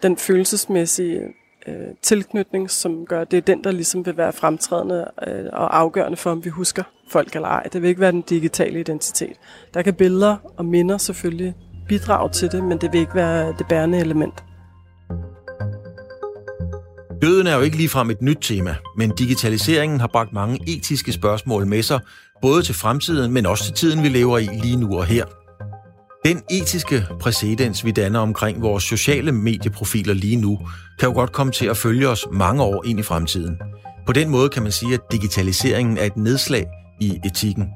den 0.02 0.16
følelsesmæssige 0.16 1.20
øh, 1.66 1.74
tilknytning, 2.02 2.70
som 2.70 3.06
gør, 3.06 3.24
det 3.24 3.36
er 3.36 3.40
den, 3.40 3.64
der 3.64 3.70
ligesom 3.70 4.06
vil 4.06 4.16
være 4.16 4.32
fremtrædende 4.32 5.10
øh, 5.26 5.44
og 5.52 5.78
afgørende 5.78 6.16
for, 6.16 6.30
om 6.30 6.44
vi 6.44 6.50
husker 6.50 6.82
folk 7.08 7.34
eller 7.34 7.48
ej. 7.48 7.62
Det 7.62 7.82
vil 7.82 7.88
ikke 7.88 8.00
være 8.00 8.12
den 8.12 8.22
digitale 8.22 8.80
identitet. 8.80 9.36
Der 9.74 9.82
kan 9.82 9.94
billeder 9.94 10.36
og 10.56 10.64
minder 10.64 10.98
selvfølgelig 10.98 11.54
bidrage 11.88 12.30
til 12.30 12.52
det, 12.52 12.64
men 12.64 12.78
det 12.78 12.92
vil 12.92 13.00
ikke 13.00 13.14
være 13.14 13.54
det 13.58 13.66
bærende 13.68 13.98
element. 13.98 14.44
Døden 17.22 17.46
er 17.46 17.54
jo 17.54 17.60
ikke 17.60 17.76
ligefrem 17.76 18.10
et 18.10 18.22
nyt 18.22 18.38
tema, 18.40 18.74
men 18.96 19.10
digitaliseringen 19.18 20.00
har 20.00 20.06
bragt 20.06 20.32
mange 20.32 20.58
etiske 20.66 21.12
spørgsmål 21.12 21.66
med 21.66 21.82
sig, 21.82 22.00
både 22.42 22.62
til 22.62 22.74
fremtiden, 22.74 23.32
men 23.32 23.46
også 23.46 23.64
til 23.64 23.74
tiden, 23.74 24.02
vi 24.02 24.08
lever 24.08 24.38
i 24.38 24.48
lige 24.62 24.76
nu 24.76 24.98
og 24.98 25.04
her. 25.04 25.24
Den 26.24 26.42
etiske 26.50 27.06
præcedens, 27.20 27.84
vi 27.84 27.90
danner 27.90 28.20
omkring 28.20 28.62
vores 28.62 28.84
sociale 28.84 29.32
medieprofiler 29.32 30.14
lige 30.14 30.36
nu, 30.36 30.58
kan 30.98 31.08
jo 31.08 31.14
godt 31.14 31.32
komme 31.32 31.52
til 31.52 31.66
at 31.66 31.76
følge 31.76 32.08
os 32.08 32.26
mange 32.32 32.62
år 32.62 32.84
ind 32.86 33.00
i 33.00 33.02
fremtiden. 33.02 33.56
På 34.06 34.12
den 34.12 34.28
måde 34.28 34.48
kan 34.48 34.62
man 34.62 34.72
sige, 34.72 34.94
at 34.94 35.00
digitaliseringen 35.12 35.98
er 35.98 36.04
et 36.04 36.16
nedslag 36.16 36.66
i 37.00 37.18
etikken. 37.24 37.68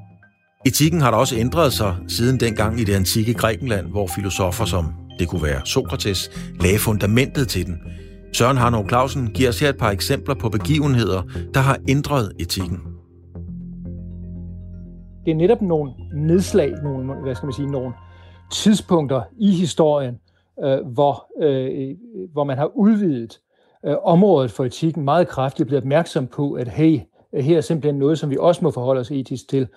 Etikken 0.65 1.01
har 1.01 1.11
da 1.11 1.17
også 1.17 1.35
ændret 1.35 1.73
sig 1.73 1.95
siden 2.07 2.39
dengang 2.39 2.79
i 2.79 2.83
det 2.83 2.93
antikke 2.93 3.33
Grækenland, 3.33 3.87
hvor 3.87 4.07
filosofer 4.15 4.65
som 4.65 4.93
det 5.19 5.27
kunne 5.27 5.43
være 5.43 5.61
Sokrates, 5.65 6.31
lagde 6.59 6.79
fundamentet 6.79 7.47
til 7.47 7.65
den– 7.65 7.77
Søren 8.33 8.57
Harnov 8.57 8.87
Clausen 8.89 9.27
giver 9.27 9.49
os 9.49 9.59
her 9.59 9.69
et 9.69 9.77
par 9.77 9.91
eksempler 9.91 10.35
på 10.35 10.49
begivenheder, 10.49 11.21
der 11.53 11.59
har 11.59 11.77
ændret 11.89 12.31
etikken. 12.39 12.79
Det 15.25 15.31
er 15.31 15.35
netop 15.35 15.61
nogle 15.61 15.91
nedslag, 16.15 16.71
nogle, 16.83 17.13
hvad 17.13 17.35
skal 17.35 17.45
man 17.45 17.53
sige, 17.53 17.71
nogle 17.71 17.93
tidspunkter 18.51 19.21
i 19.37 19.51
historien, 19.51 20.19
øh, 20.63 20.77
hvor, 20.93 21.43
øh, 21.43 21.95
hvor 22.33 22.43
man 22.43 22.57
har 22.57 22.71
udvidet 22.75 23.39
øh, 23.85 23.95
området 24.03 24.51
for 24.51 24.65
etikken 24.65 25.03
meget 25.03 25.27
kraftigt, 25.27 25.67
blevet 25.67 25.83
opmærksom 25.83 26.27
på, 26.27 26.53
at 26.53 26.67
hey, 26.67 26.99
her 27.33 27.57
er 27.57 27.61
simpelthen 27.61 27.99
noget, 27.99 28.19
som 28.19 28.29
vi 28.29 28.37
også 28.39 28.63
må 28.63 28.71
forholde 28.71 29.01
os 29.01 29.11
etisk 29.11 29.49
til. 29.49 29.67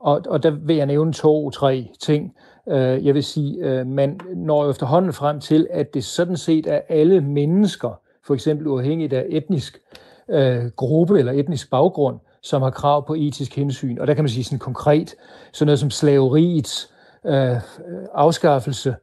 Og, 0.00 0.22
og 0.28 0.42
der 0.42 0.50
vil 0.50 0.76
jeg 0.76 0.86
nævne 0.86 1.12
to-tre 1.12 1.88
ting. 2.00 2.32
Øh, 2.68 3.06
jeg 3.06 3.14
vil 3.14 3.24
sige, 3.24 3.56
øh, 3.58 3.86
man 3.86 4.20
når 4.36 4.70
efterhånden 4.70 5.12
frem 5.12 5.40
til, 5.40 5.68
at 5.70 5.94
det 5.94 6.04
sådan 6.04 6.36
set 6.36 6.66
er 6.66 6.80
alle 6.88 7.20
mennesker, 7.20 8.01
for 8.26 8.34
eksempel 8.34 8.66
uafhængigt 8.66 9.12
af 9.12 9.26
etnisk 9.28 9.78
øh, 10.30 10.64
gruppe 10.76 11.18
eller 11.18 11.32
etnisk 11.32 11.70
baggrund, 11.70 12.18
som 12.42 12.62
har 12.62 12.70
krav 12.70 13.06
på 13.06 13.14
etisk 13.14 13.56
hensyn. 13.56 13.98
Og 13.98 14.06
der 14.06 14.14
kan 14.14 14.24
man 14.24 14.28
sige 14.28 14.44
sådan 14.44 14.58
konkret, 14.58 15.14
sådan 15.52 15.66
noget 15.66 15.78
som 15.78 15.90
slaveriets 15.90 16.92
øh, 17.26 17.56
afskaffelse, 18.14 18.96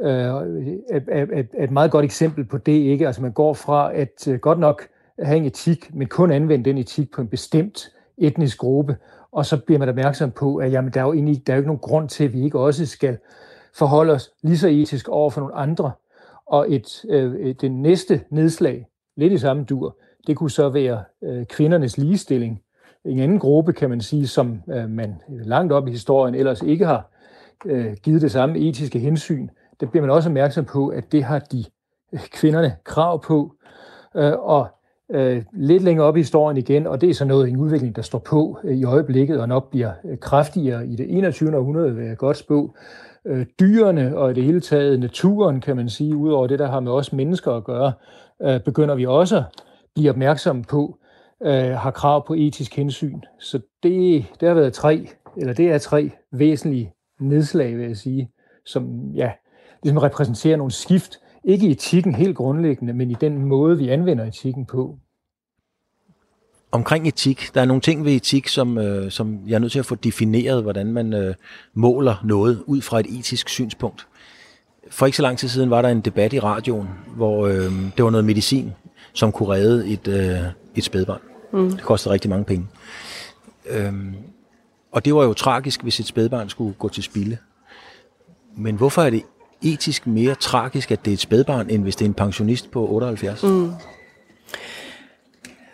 øh, 0.00 0.08
er, 0.08 1.00
er, 1.08 1.26
er 1.54 1.64
et 1.64 1.70
meget 1.70 1.90
godt 1.90 2.04
eksempel 2.04 2.44
på 2.44 2.58
det. 2.58 2.72
ikke. 2.72 3.06
Altså 3.06 3.22
man 3.22 3.32
går 3.32 3.54
fra 3.54 3.94
at 3.94 4.28
øh, 4.28 4.38
godt 4.38 4.58
nok 4.58 4.88
have 5.18 5.36
en 5.36 5.44
etik, 5.44 5.94
men 5.94 6.08
kun 6.08 6.30
anvende 6.30 6.64
den 6.64 6.78
etik 6.78 7.10
på 7.10 7.20
en 7.20 7.28
bestemt 7.28 7.92
etnisk 8.18 8.58
gruppe, 8.58 8.96
og 9.32 9.46
så 9.46 9.56
bliver 9.56 9.78
man 9.78 9.88
opmærksom 9.88 10.30
på, 10.30 10.56
at 10.56 10.72
jamen, 10.72 10.92
der, 10.92 11.00
er 11.00 11.04
jo 11.04 11.12
egentlig, 11.12 11.46
der 11.46 11.52
er 11.52 11.56
jo 11.56 11.60
ikke 11.60 11.68
nogen 11.68 11.80
grund 11.80 12.08
til, 12.08 12.24
at 12.24 12.32
vi 12.32 12.44
ikke 12.44 12.58
også 12.58 12.86
skal 12.86 13.18
forholde 13.74 14.12
os 14.12 14.30
lige 14.42 14.58
så 14.58 14.68
etisk 14.68 15.08
over 15.08 15.30
for 15.30 15.40
nogle 15.40 15.54
andre. 15.54 15.92
Og 16.46 16.72
et, 16.74 17.04
øh, 17.08 17.54
det 17.60 17.72
næste 17.72 18.20
nedslag, 18.30 18.86
lidt 19.16 19.32
i 19.32 19.38
samme 19.38 19.64
dur, 19.64 19.98
det 20.26 20.36
kunne 20.36 20.50
så 20.50 20.68
være 20.68 21.04
øh, 21.24 21.46
kvindernes 21.46 21.98
ligestilling. 21.98 22.62
En 23.04 23.18
anden 23.18 23.38
gruppe, 23.38 23.72
kan 23.72 23.90
man 23.90 24.00
sige, 24.00 24.26
som 24.26 24.62
øh, 24.68 24.90
man 24.90 25.14
langt 25.28 25.72
op 25.72 25.88
i 25.88 25.90
historien 25.90 26.34
ellers 26.34 26.62
ikke 26.62 26.86
har 26.86 27.10
øh, 27.64 27.96
givet 28.02 28.22
det 28.22 28.30
samme 28.32 28.58
etiske 28.58 28.98
hensyn. 28.98 29.48
Der 29.80 29.86
bliver 29.86 30.06
man 30.06 30.10
også 30.10 30.28
opmærksom 30.28 30.64
på, 30.64 30.88
at 30.88 31.12
det 31.12 31.24
har 31.24 31.38
de 31.38 31.64
øh, 32.12 32.20
kvinderne 32.20 32.76
krav 32.84 33.22
på. 33.22 33.54
Øh, 34.16 34.32
og 34.32 34.68
øh, 35.10 35.42
lidt 35.52 35.82
længere 35.82 36.06
op 36.06 36.16
i 36.16 36.20
historien 36.20 36.56
igen, 36.56 36.86
og 36.86 37.00
det 37.00 37.10
er 37.10 37.14
så 37.14 37.24
noget 37.24 37.48
en 37.48 37.56
udvikling, 37.56 37.96
der 37.96 38.02
står 38.02 38.18
på 38.18 38.58
øh, 38.64 38.76
i 38.76 38.84
øjeblikket, 38.84 39.40
og 39.40 39.48
nok 39.48 39.70
bliver 39.70 39.92
øh, 40.04 40.18
kraftigere 40.18 40.86
i 40.86 40.96
det 40.96 41.16
21. 41.16 41.56
århundrede, 41.56 41.94
vil 41.94 42.06
jeg 42.06 42.16
godt 42.16 42.36
spå. 42.36 42.74
Øh, 43.26 43.46
dyrene 43.60 44.16
og 44.16 44.30
i 44.30 44.34
det 44.34 44.44
hele 44.44 44.60
taget 44.60 45.00
naturen, 45.00 45.60
kan 45.60 45.76
man 45.76 45.88
sige, 45.88 46.16
udover 46.16 46.46
det, 46.46 46.58
der 46.58 46.70
har 46.70 46.80
med 46.80 46.92
os 46.92 47.12
mennesker 47.12 47.52
at 47.52 47.64
gøre, 47.64 47.92
øh, 48.42 48.60
begynder 48.60 48.94
vi 48.94 49.06
også 49.06 49.36
at 49.36 49.44
blive 49.94 50.10
opmærksomme 50.10 50.64
på, 50.64 50.98
øh, 51.42 51.70
har 51.70 51.90
krav 51.90 52.26
på 52.26 52.34
etisk 52.34 52.76
hensyn. 52.76 53.20
Så 53.38 53.60
det, 53.82 54.24
det 54.40 54.48
har 54.48 54.54
været 54.54 54.72
tre, 54.72 55.08
eller 55.36 55.52
det 55.52 55.70
er 55.70 55.78
tre 55.78 56.10
væsentlige 56.32 56.92
nedslag, 57.20 57.78
vil 57.78 57.86
jeg 57.86 57.96
sige, 57.96 58.30
som 58.64 59.10
ja, 59.14 59.32
ligesom 59.82 59.98
repræsenterer 59.98 60.56
nogle 60.56 60.72
skift, 60.72 61.20
ikke 61.44 61.66
i 61.66 61.70
etikken 61.70 62.14
helt 62.14 62.36
grundlæggende, 62.36 62.92
men 62.92 63.10
i 63.10 63.16
den 63.20 63.44
måde, 63.44 63.78
vi 63.78 63.88
anvender 63.88 64.24
etikken 64.24 64.66
på. 64.66 64.98
Omkring 66.76 67.08
etik, 67.08 67.50
der 67.54 67.60
er 67.60 67.64
nogle 67.64 67.80
ting 67.80 68.04
ved 68.04 68.12
etik, 68.12 68.48
som, 68.48 68.78
øh, 68.78 69.10
som 69.10 69.38
jeg 69.46 69.54
er 69.54 69.58
nødt 69.58 69.72
til 69.72 69.78
at 69.78 69.86
få 69.86 69.94
defineret, 69.94 70.62
hvordan 70.62 70.92
man 70.92 71.12
øh, 71.12 71.34
måler 71.74 72.22
noget 72.24 72.62
ud 72.66 72.80
fra 72.80 73.00
et 73.00 73.06
etisk 73.18 73.48
synspunkt. 73.48 74.06
For 74.90 75.06
ikke 75.06 75.16
så 75.16 75.22
lang 75.22 75.38
tid 75.38 75.48
siden 75.48 75.70
var 75.70 75.82
der 75.82 75.88
en 75.88 76.00
debat 76.00 76.32
i 76.32 76.40
radioen, 76.40 76.88
hvor 77.16 77.46
øh, 77.46 77.72
det 77.96 78.04
var 78.04 78.10
noget 78.10 78.24
medicin, 78.24 78.72
som 79.12 79.32
kunne 79.32 79.48
redde 79.48 79.88
et, 79.88 80.08
øh, 80.08 80.38
et 80.74 80.84
spædbarn. 80.84 81.20
Mm. 81.52 81.70
Det 81.70 81.82
kostede 81.82 82.12
rigtig 82.12 82.30
mange 82.30 82.44
penge. 82.44 82.66
Øhm, 83.68 84.14
og 84.92 85.04
det 85.04 85.14
var 85.14 85.24
jo 85.24 85.32
tragisk, 85.32 85.82
hvis 85.82 86.00
et 86.00 86.06
spædbarn 86.06 86.48
skulle 86.48 86.74
gå 86.78 86.88
til 86.88 87.02
spilde. 87.02 87.36
Men 88.56 88.76
hvorfor 88.76 89.02
er 89.02 89.10
det 89.10 89.22
etisk 89.62 90.06
mere 90.06 90.34
tragisk, 90.34 90.90
at 90.90 91.04
det 91.04 91.10
er 91.10 91.14
et 91.14 91.20
spædbarn, 91.20 91.70
end 91.70 91.82
hvis 91.82 91.96
det 91.96 92.04
er 92.04 92.08
en 92.08 92.14
pensionist 92.14 92.70
på 92.70 92.88
78? 92.88 93.42
Mm. 93.42 93.70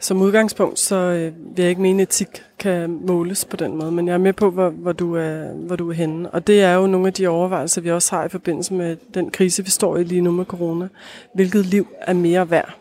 Som 0.03 0.21
udgangspunkt, 0.21 0.79
så 0.79 0.97
øh, 0.97 1.57
vil 1.57 1.63
jeg 1.63 1.69
ikke 1.69 1.83
mene, 1.83 2.03
at 2.03 2.09
etik 2.09 2.43
kan 2.59 3.01
måles 3.07 3.45
på 3.45 3.57
den 3.57 3.77
måde, 3.77 3.93
men 3.93 4.07
jeg 4.07 4.15
er 4.15 4.19
med 4.19 4.33
på, 4.33 4.51
hvor, 4.51 4.71
hvor, 4.71 4.93
du 4.93 5.17
er, 5.17 5.53
hvor 5.53 5.77
du 5.77 5.91
er 5.91 5.95
henne. 5.95 6.31
Og 6.31 6.47
det 6.47 6.63
er 6.63 6.75
jo 6.75 6.87
nogle 6.87 7.07
af 7.07 7.13
de 7.13 7.29
overvejelser, 7.29 7.81
vi 7.81 7.91
også 7.91 8.17
har 8.17 8.25
i 8.25 8.29
forbindelse 8.29 8.75
med 8.75 8.97
den 9.15 9.31
krise, 9.31 9.65
vi 9.65 9.71
står 9.71 9.97
i 9.97 10.05
lige 10.05 10.21
nu 10.21 10.31
med 10.31 10.45
corona. 10.45 10.89
Hvilket 11.35 11.67
liv 11.67 11.87
er 12.01 12.13
mere 12.13 12.51
værd? 12.51 12.75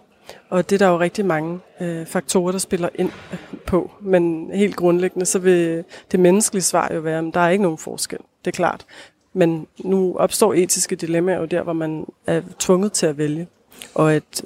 Og 0.49 0.69
det 0.69 0.82
er 0.82 0.86
der 0.86 0.91
jo 0.91 0.99
rigtig 0.99 1.26
mange 1.26 1.59
øh, 1.82 2.05
faktorer, 2.05 2.51
der 2.51 2.59
spiller 2.59 2.89
ind 2.95 3.11
øh, 3.32 3.39
på. 3.65 3.91
Men 4.01 4.51
helt 4.53 4.76
grundlæggende, 4.76 5.26
så 5.26 5.39
vil 5.39 5.84
det 6.11 6.19
menneskelige 6.19 6.63
svar 6.63 6.91
jo 6.93 6.99
være, 6.99 7.28
at 7.28 7.34
der 7.34 7.39
er 7.39 7.49
ikke 7.49 7.63
nogen 7.63 7.78
forskel. 7.78 8.19
Det 8.45 8.51
er 8.51 8.55
klart. 8.55 8.86
Men 9.34 9.67
nu 9.84 10.15
opstår 10.17 10.53
etiske 10.53 10.95
dilemmaer 10.95 11.39
jo 11.39 11.45
der, 11.45 11.63
hvor 11.63 11.74
man 11.74 12.05
er 12.28 12.41
tvunget 12.59 12.91
til 12.91 13.05
at 13.05 13.17
vælge. 13.17 13.47
Og 13.95 14.13
at, 14.13 14.43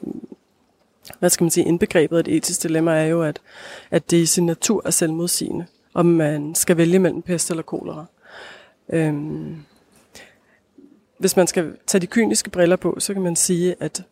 hvad 1.19 1.29
skal 1.29 1.43
man 1.43 1.51
sige, 1.51 1.65
indbegrebet 1.65 2.17
af 2.17 2.19
et 2.19 2.27
etisk 2.27 2.63
dilemma 2.63 2.91
er 2.91 3.05
jo, 3.05 3.23
at, 3.23 3.41
at 3.91 4.11
det 4.11 4.17
i 4.17 4.25
sin 4.25 4.45
natur 4.45 4.81
er 4.85 4.89
selvmodsigende, 4.89 5.65
om 5.93 6.05
man 6.05 6.55
skal 6.55 6.77
vælge 6.77 6.99
mellem 6.99 7.21
pest 7.21 7.49
eller 7.49 7.63
kolera. 7.63 8.05
Øhm, 8.89 9.55
hvis 11.17 11.35
man 11.35 11.47
skal 11.47 11.77
tage 11.87 12.01
de 12.01 12.07
kyniske 12.07 12.49
briller 12.49 12.75
på, 12.75 12.95
så 12.99 13.13
kan 13.13 13.21
man 13.21 13.35
sige, 13.35 13.75
at 13.79 14.03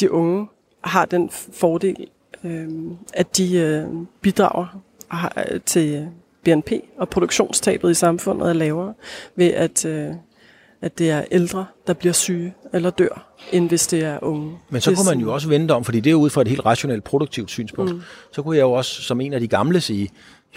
de 0.00 0.12
unge 0.12 0.48
har 0.84 1.04
den 1.04 1.30
fordel, 1.30 2.06
øhm, 2.44 2.96
at 3.14 3.36
de 3.36 3.56
øh, 3.56 3.86
bidrager 4.20 4.82
til 5.66 6.08
BNP, 6.44 6.72
og 6.98 7.08
produktionstabet 7.08 7.90
i 7.90 7.94
samfundet 7.94 8.48
er 8.48 8.52
lavere 8.52 8.94
ved, 9.36 9.46
at, 9.46 9.84
øh, 9.84 10.14
at 10.82 10.98
det 10.98 11.10
er 11.10 11.24
ældre, 11.30 11.66
der 11.86 11.92
bliver 11.92 12.12
syge 12.12 12.54
eller 12.72 12.90
dør, 12.90 13.34
end 13.52 13.68
hvis 13.68 13.86
det 13.86 14.04
er 14.04 14.18
unge. 14.22 14.58
Men 14.70 14.80
så 14.80 14.94
kunne 14.94 15.06
man 15.06 15.20
jo 15.20 15.34
også 15.34 15.48
vente 15.48 15.72
om, 15.72 15.84
fordi 15.84 16.00
det 16.00 16.10
er 16.10 16.14
ud 16.14 16.30
fra 16.30 16.40
et 16.40 16.48
helt 16.48 16.66
rationelt 16.66 17.04
produktivt 17.04 17.50
synspunkt, 17.50 17.94
mm. 17.94 18.02
så 18.32 18.42
kunne 18.42 18.56
jeg 18.56 18.62
jo 18.62 18.72
også 18.72 19.02
som 19.02 19.20
en 19.20 19.32
af 19.32 19.40
de 19.40 19.48
gamle 19.48 19.80
sige, 19.80 20.08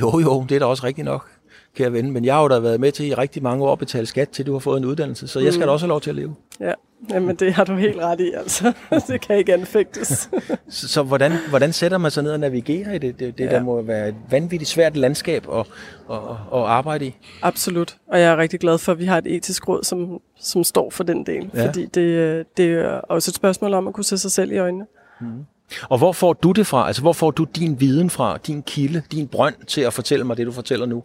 jo 0.01 0.19
jo, 0.19 0.45
det 0.49 0.55
er 0.55 0.59
da 0.59 0.65
også 0.65 0.83
rigtigt 0.83 1.05
nok, 1.05 1.29
kære 1.75 1.93
ven, 1.93 2.11
men 2.11 2.25
jeg 2.25 2.35
har 2.35 2.41
jo 2.41 2.47
da 2.47 2.59
været 2.59 2.79
med 2.79 2.91
til 2.91 3.05
i 3.05 3.13
rigtig 3.13 3.43
mange 3.43 3.65
år 3.65 3.71
at 3.71 3.79
betale 3.79 4.05
skat 4.05 4.29
til, 4.29 4.45
du 4.45 4.51
har 4.51 4.59
fået 4.59 4.77
en 4.77 4.85
uddannelse, 4.85 5.27
så 5.27 5.39
jeg 5.39 5.53
skal 5.53 5.63
mm. 5.63 5.67
da 5.67 5.71
også 5.71 5.85
have 5.85 5.89
lov 5.89 6.01
til 6.01 6.09
at 6.09 6.15
leve. 6.15 6.35
Ja. 6.59 6.73
Jamen, 7.09 7.35
det 7.35 7.53
har 7.53 7.63
du 7.63 7.75
helt 7.75 7.97
ret 7.97 8.19
i, 8.19 8.31
altså. 8.37 8.73
det 9.07 9.21
kan 9.21 9.37
ikke 9.37 9.53
anfægtes. 9.53 10.29
så, 10.69 10.87
så 10.87 11.03
hvordan, 11.03 11.31
hvordan 11.49 11.73
sætter 11.73 11.97
man 11.97 12.11
sig 12.11 12.23
ned 12.23 12.31
og 12.31 12.39
navigerer 12.39 12.93
i 12.93 12.97
det? 12.97 13.19
Det, 13.19 13.37
det 13.37 13.45
ja. 13.45 13.49
der 13.49 13.63
må 13.63 13.81
være 13.81 14.09
et 14.09 14.15
vanvittigt 14.29 14.69
svært 14.69 14.97
landskab 14.97 15.47
at, 15.53 15.65
at, 16.11 16.17
at 16.53 16.59
arbejde 16.59 17.05
i. 17.05 17.15
Absolut, 17.41 17.97
og 18.07 18.19
jeg 18.19 18.31
er 18.31 18.37
rigtig 18.37 18.59
glad 18.59 18.77
for, 18.77 18.91
at 18.91 18.99
vi 18.99 19.05
har 19.05 19.17
et 19.17 19.35
etisk 19.35 19.67
råd, 19.67 19.83
som, 19.83 20.21
som 20.39 20.63
står 20.63 20.89
for 20.89 21.03
den 21.03 21.25
del. 21.25 21.49
Ja. 21.53 21.67
Fordi 21.67 21.85
det, 21.85 22.45
det 22.57 22.71
er 22.71 22.89
også 22.89 23.31
et 23.31 23.35
spørgsmål 23.35 23.73
om 23.73 23.87
at 23.87 23.93
kunne 23.93 24.03
se 24.03 24.17
sig 24.17 24.31
selv 24.31 24.51
i 24.51 24.57
øjnene. 24.57 24.85
Mm. 25.21 25.45
Og 25.89 25.97
hvor 25.97 26.11
får 26.11 26.33
du 26.33 26.51
det 26.51 26.67
fra? 26.67 26.87
Altså, 26.87 27.01
hvor 27.01 27.13
får 27.13 27.31
du 27.31 27.43
din 27.55 27.79
viden 27.79 28.09
fra, 28.09 28.37
din 28.47 28.63
kilde, 28.63 29.03
din 29.11 29.27
brønd 29.27 29.55
til 29.67 29.81
at 29.81 29.93
fortælle 29.93 30.25
mig 30.25 30.37
det, 30.37 30.45
du 30.45 30.51
fortæller 30.51 30.85
nu? 30.85 31.03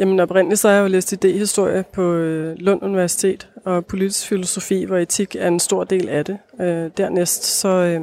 Jamen 0.00 0.20
oprindeligt 0.20 0.60
så 0.60 0.68
har 0.68 0.74
jeg 0.74 0.82
jo 0.82 0.88
læst 0.88 1.12
idehistorie 1.12 1.84
på 1.92 2.12
øh, 2.12 2.56
Lund 2.58 2.82
Universitet 2.82 3.48
og 3.64 3.86
politisk 3.86 4.26
filosofi, 4.28 4.84
hvor 4.84 4.96
etik 4.96 5.36
er 5.36 5.48
en 5.48 5.60
stor 5.60 5.84
del 5.84 6.08
af 6.08 6.24
det. 6.24 6.38
Øh, 6.60 6.90
dernæst 6.96 7.44
så 7.44 7.68
øh, 7.68 8.00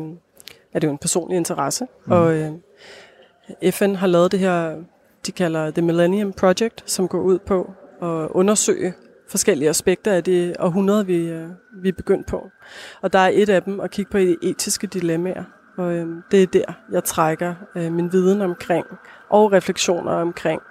er 0.74 0.80
det 0.80 0.88
jo 0.88 0.92
en 0.92 0.98
personlig 0.98 1.38
interesse, 1.38 1.88
mm. 2.06 2.12
og 2.12 2.36
øh, 2.36 2.52
FN 3.72 3.96
har 3.96 4.08
lavet 4.08 4.32
det 4.32 4.40
her, 4.40 4.76
de 5.26 5.32
kalder 5.32 5.72
The 5.72 5.82
Millennium 5.82 6.34
Project, 6.34 6.84
som 6.86 7.08
går 7.08 7.22
ud 7.22 7.40
på 7.40 7.72
at 8.02 8.28
undersøge 8.32 8.94
forskellige 9.30 9.70
aspekter 9.70 10.14
af 10.14 10.24
det 10.24 10.56
århundrede, 10.60 11.06
vi, 11.06 11.18
øh, 11.18 11.48
vi 11.84 11.90
er 11.90 11.94
begyndt 11.94 12.28
på. 12.28 12.50
Og 13.02 13.14
der 13.14 13.20
er 13.20 13.32
et 13.34 13.50
af 13.50 13.64
dem 13.64 13.80
at 13.80 13.92
kigge 13.92 14.12
på 14.12 14.18
de 14.18 14.36
etiske 14.44 14.88
dilemmaer, 14.88 15.44
og 15.78 15.94
øh, 15.94 16.08
det 16.32 16.44
er 16.44 16.48
der, 16.48 16.74
jeg 16.92 17.04
trækker 17.04 17.56
øh, 17.76 17.92
min 17.92 18.12
viden 18.12 18.42
omkring, 18.42 18.86
og 19.30 19.52
refleksioner 19.52 20.12
omkring 20.12 20.62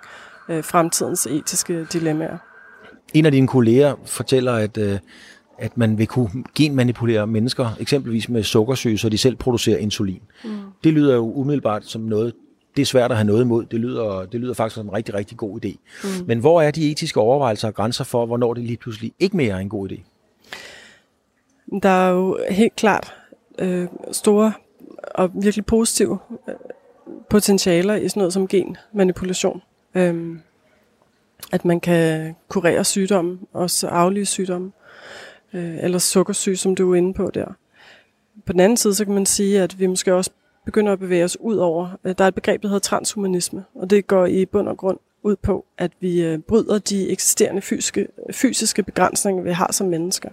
øh, 0.49 0.65
fremtidens 0.65 1.27
etiske 1.27 1.87
dilemmaer. 1.93 2.39
En 3.15 3.27
af 3.27 3.33
dine 3.33 3.49
kolleger 3.49 3.95
fortæller, 4.05 4.53
at, 4.53 4.79
øh, 4.79 4.99
at 5.59 5.77
man 5.77 5.99
vil 5.99 6.07
kunne 6.07 6.45
genmanipulere 6.55 7.27
mennesker, 7.27 7.77
eksempelvis 7.81 8.29
med 8.29 8.43
sukkersyge, 8.43 8.99
så 8.99 9.09
de 9.09 9.19
selv 9.19 9.37
producerer 9.37 9.79
insulin. 9.79 10.23
Mm. 10.45 10.51
Det 10.85 10.93
lyder 10.93 11.15
jo 11.15 11.33
umiddelbart 11.33 11.87
som 11.87 12.01
noget, 12.01 12.33
det 12.77 12.83
er 12.83 12.87
svært 12.87 13.11
at 13.11 13.17
have 13.17 13.27
noget 13.27 13.41
imod. 13.41 13.65
Det 13.65 13.81
lyder, 13.81 14.27
det 14.33 14.41
lyder 14.41 14.55
faktisk 14.55 14.75
som 14.75 14.87
en 14.87 14.93
rigtig, 14.93 15.15
rigtig 15.15 15.37
god 15.37 15.65
idé. 15.65 15.77
Mm. 16.05 16.27
Men 16.27 16.39
hvor 16.39 16.63
er 16.63 16.71
de 16.71 16.91
etiske 16.91 17.21
overvejelser 17.21 17.69
og 17.69 17.75
grænser 17.75 18.05
for, 18.05 18.27
hvornår 18.27 18.55
det 18.55 18.63
lige 18.63 18.77
pludselig 18.77 19.13
ikke 19.19 19.37
mere 19.37 19.55
er 19.55 19.59
en 19.59 19.69
god 19.69 19.91
idé? 19.91 20.01
Der 21.83 21.89
er 21.89 22.11
jo 22.11 22.39
helt 22.51 22.77
klart 22.77 23.15
øh, 23.59 23.87
store 24.13 24.53
og 25.15 25.31
virkelig 25.35 25.67
positive 25.67 26.19
øh, 26.49 26.55
potentialer 27.31 27.95
i 27.95 28.09
sådan 28.09 28.21
noget 28.21 28.33
som 28.33 28.49
genmanipulation. 28.49 29.63
Øhm, 29.97 30.41
at 31.53 31.65
man 31.65 31.81
kan 31.81 32.35
kurere 32.49 32.85
sygdomme, 32.85 33.39
også 33.53 33.89
aflige 33.89 34.27
sygdomme, 34.27 34.73
øh, 35.53 35.85
eller 35.85 35.99
sukkersyge, 35.99 36.57
som 36.57 36.75
du 36.75 36.93
er 36.93 36.97
inde 36.97 37.15
på 37.15 37.31
der. 37.35 37.47
På 38.47 38.53
den 38.53 38.61
anden 38.61 38.77
side, 38.77 38.95
så 38.95 39.05
kan 39.05 39.15
man 39.15 39.27
sige, 39.27 39.63
at 39.63 39.79
vi 39.79 39.87
måske 39.87 40.15
også 40.15 40.31
begynder 40.65 40.93
at 40.93 40.99
bevæge 40.99 41.25
os 41.25 41.37
ud 41.41 41.57
over, 41.57 41.89
øh, 42.05 42.15
der 42.19 42.25
er 42.25 42.29
et 42.29 42.35
begreb, 42.35 42.63
der 42.63 42.69
hedder 42.69 42.81
transhumanisme, 42.81 43.65
og 43.75 43.91
det 43.91 44.07
går 44.07 44.27
i 44.27 44.47
bund 44.47 44.69
og 44.69 44.77
grund 44.77 44.99
ud 45.23 45.37
på, 45.37 45.67
at 45.79 45.93
vi 46.01 46.23
øh, 46.23 46.39
bryder 46.39 46.79
de 46.79 47.11
eksisterende 47.11 47.63
fysiske, 47.63 48.09
fysiske 48.33 48.83
begrænsninger, 48.83 49.43
vi 49.43 49.51
har 49.51 49.73
som 49.73 49.87
mennesker, 49.87 50.31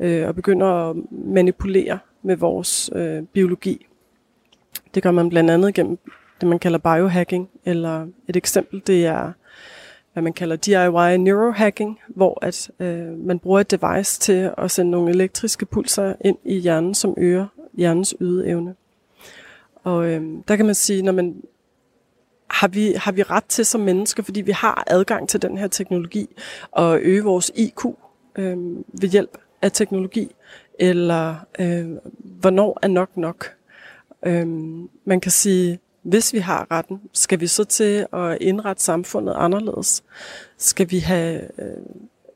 øh, 0.00 0.28
og 0.28 0.34
begynder 0.34 0.66
at 0.66 0.96
manipulere 1.10 1.98
med 2.22 2.36
vores 2.36 2.90
øh, 2.94 3.22
biologi. 3.22 3.86
Det 4.94 5.02
gør 5.02 5.10
man 5.10 5.28
blandt 5.28 5.50
andet 5.50 5.74
gennem 5.74 5.98
det, 6.40 6.48
man 6.48 6.58
kalder 6.58 6.78
biohacking, 6.78 7.50
eller 7.64 8.06
et 8.28 8.36
eksempel, 8.36 8.82
det 8.86 9.06
er, 9.06 9.32
hvad 10.12 10.22
man 10.22 10.32
kalder 10.32 10.56
DIY 10.56 11.16
neurohacking, 11.16 12.00
hvor 12.08 12.38
at 12.44 12.70
øh, 12.80 13.18
man 13.26 13.38
bruger 13.38 13.60
et 13.60 13.70
device 13.70 14.20
til 14.20 14.50
at 14.58 14.70
sende 14.70 14.90
nogle 14.90 15.10
elektriske 15.10 15.66
pulser 15.66 16.14
ind 16.20 16.38
i 16.44 16.58
hjernen, 16.58 16.94
som 16.94 17.14
øger 17.18 17.46
hjernens 17.76 18.14
ydeevne. 18.20 18.74
Og 19.84 20.06
øh, 20.06 20.22
der 20.48 20.56
kan 20.56 20.66
man 20.66 20.74
sige, 20.74 21.02
når 21.02 21.12
man 21.12 21.42
har 22.50 22.68
vi, 22.68 22.92
har 22.96 23.12
vi 23.12 23.22
ret 23.22 23.44
til 23.44 23.64
som 23.64 23.80
mennesker, 23.80 24.22
fordi 24.22 24.40
vi 24.40 24.52
har 24.52 24.84
adgang 24.86 25.28
til 25.28 25.42
den 25.42 25.58
her 25.58 25.66
teknologi, 25.66 26.28
og 26.70 26.98
øge 27.00 27.24
vores 27.24 27.50
IQ 27.54 27.84
øh, 28.38 28.56
ved 29.00 29.08
hjælp 29.08 29.38
af 29.62 29.72
teknologi, 29.72 30.34
eller 30.78 31.34
øh, 31.58 31.88
hvornår 32.22 32.78
er 32.82 32.88
nok 32.88 33.16
nok? 33.16 33.54
Øh, 34.26 34.46
man 35.04 35.20
kan 35.20 35.30
sige, 35.30 35.78
hvis 36.02 36.32
vi 36.32 36.38
har 36.38 36.66
retten, 36.70 37.00
skal 37.12 37.40
vi 37.40 37.46
så 37.46 37.64
til 37.64 38.06
at 38.12 38.38
indrette 38.40 38.82
samfundet 38.82 39.34
anderledes? 39.36 40.04
Skal 40.58 40.90
vi 40.90 40.98
have 40.98 41.40
øh, 41.58 41.82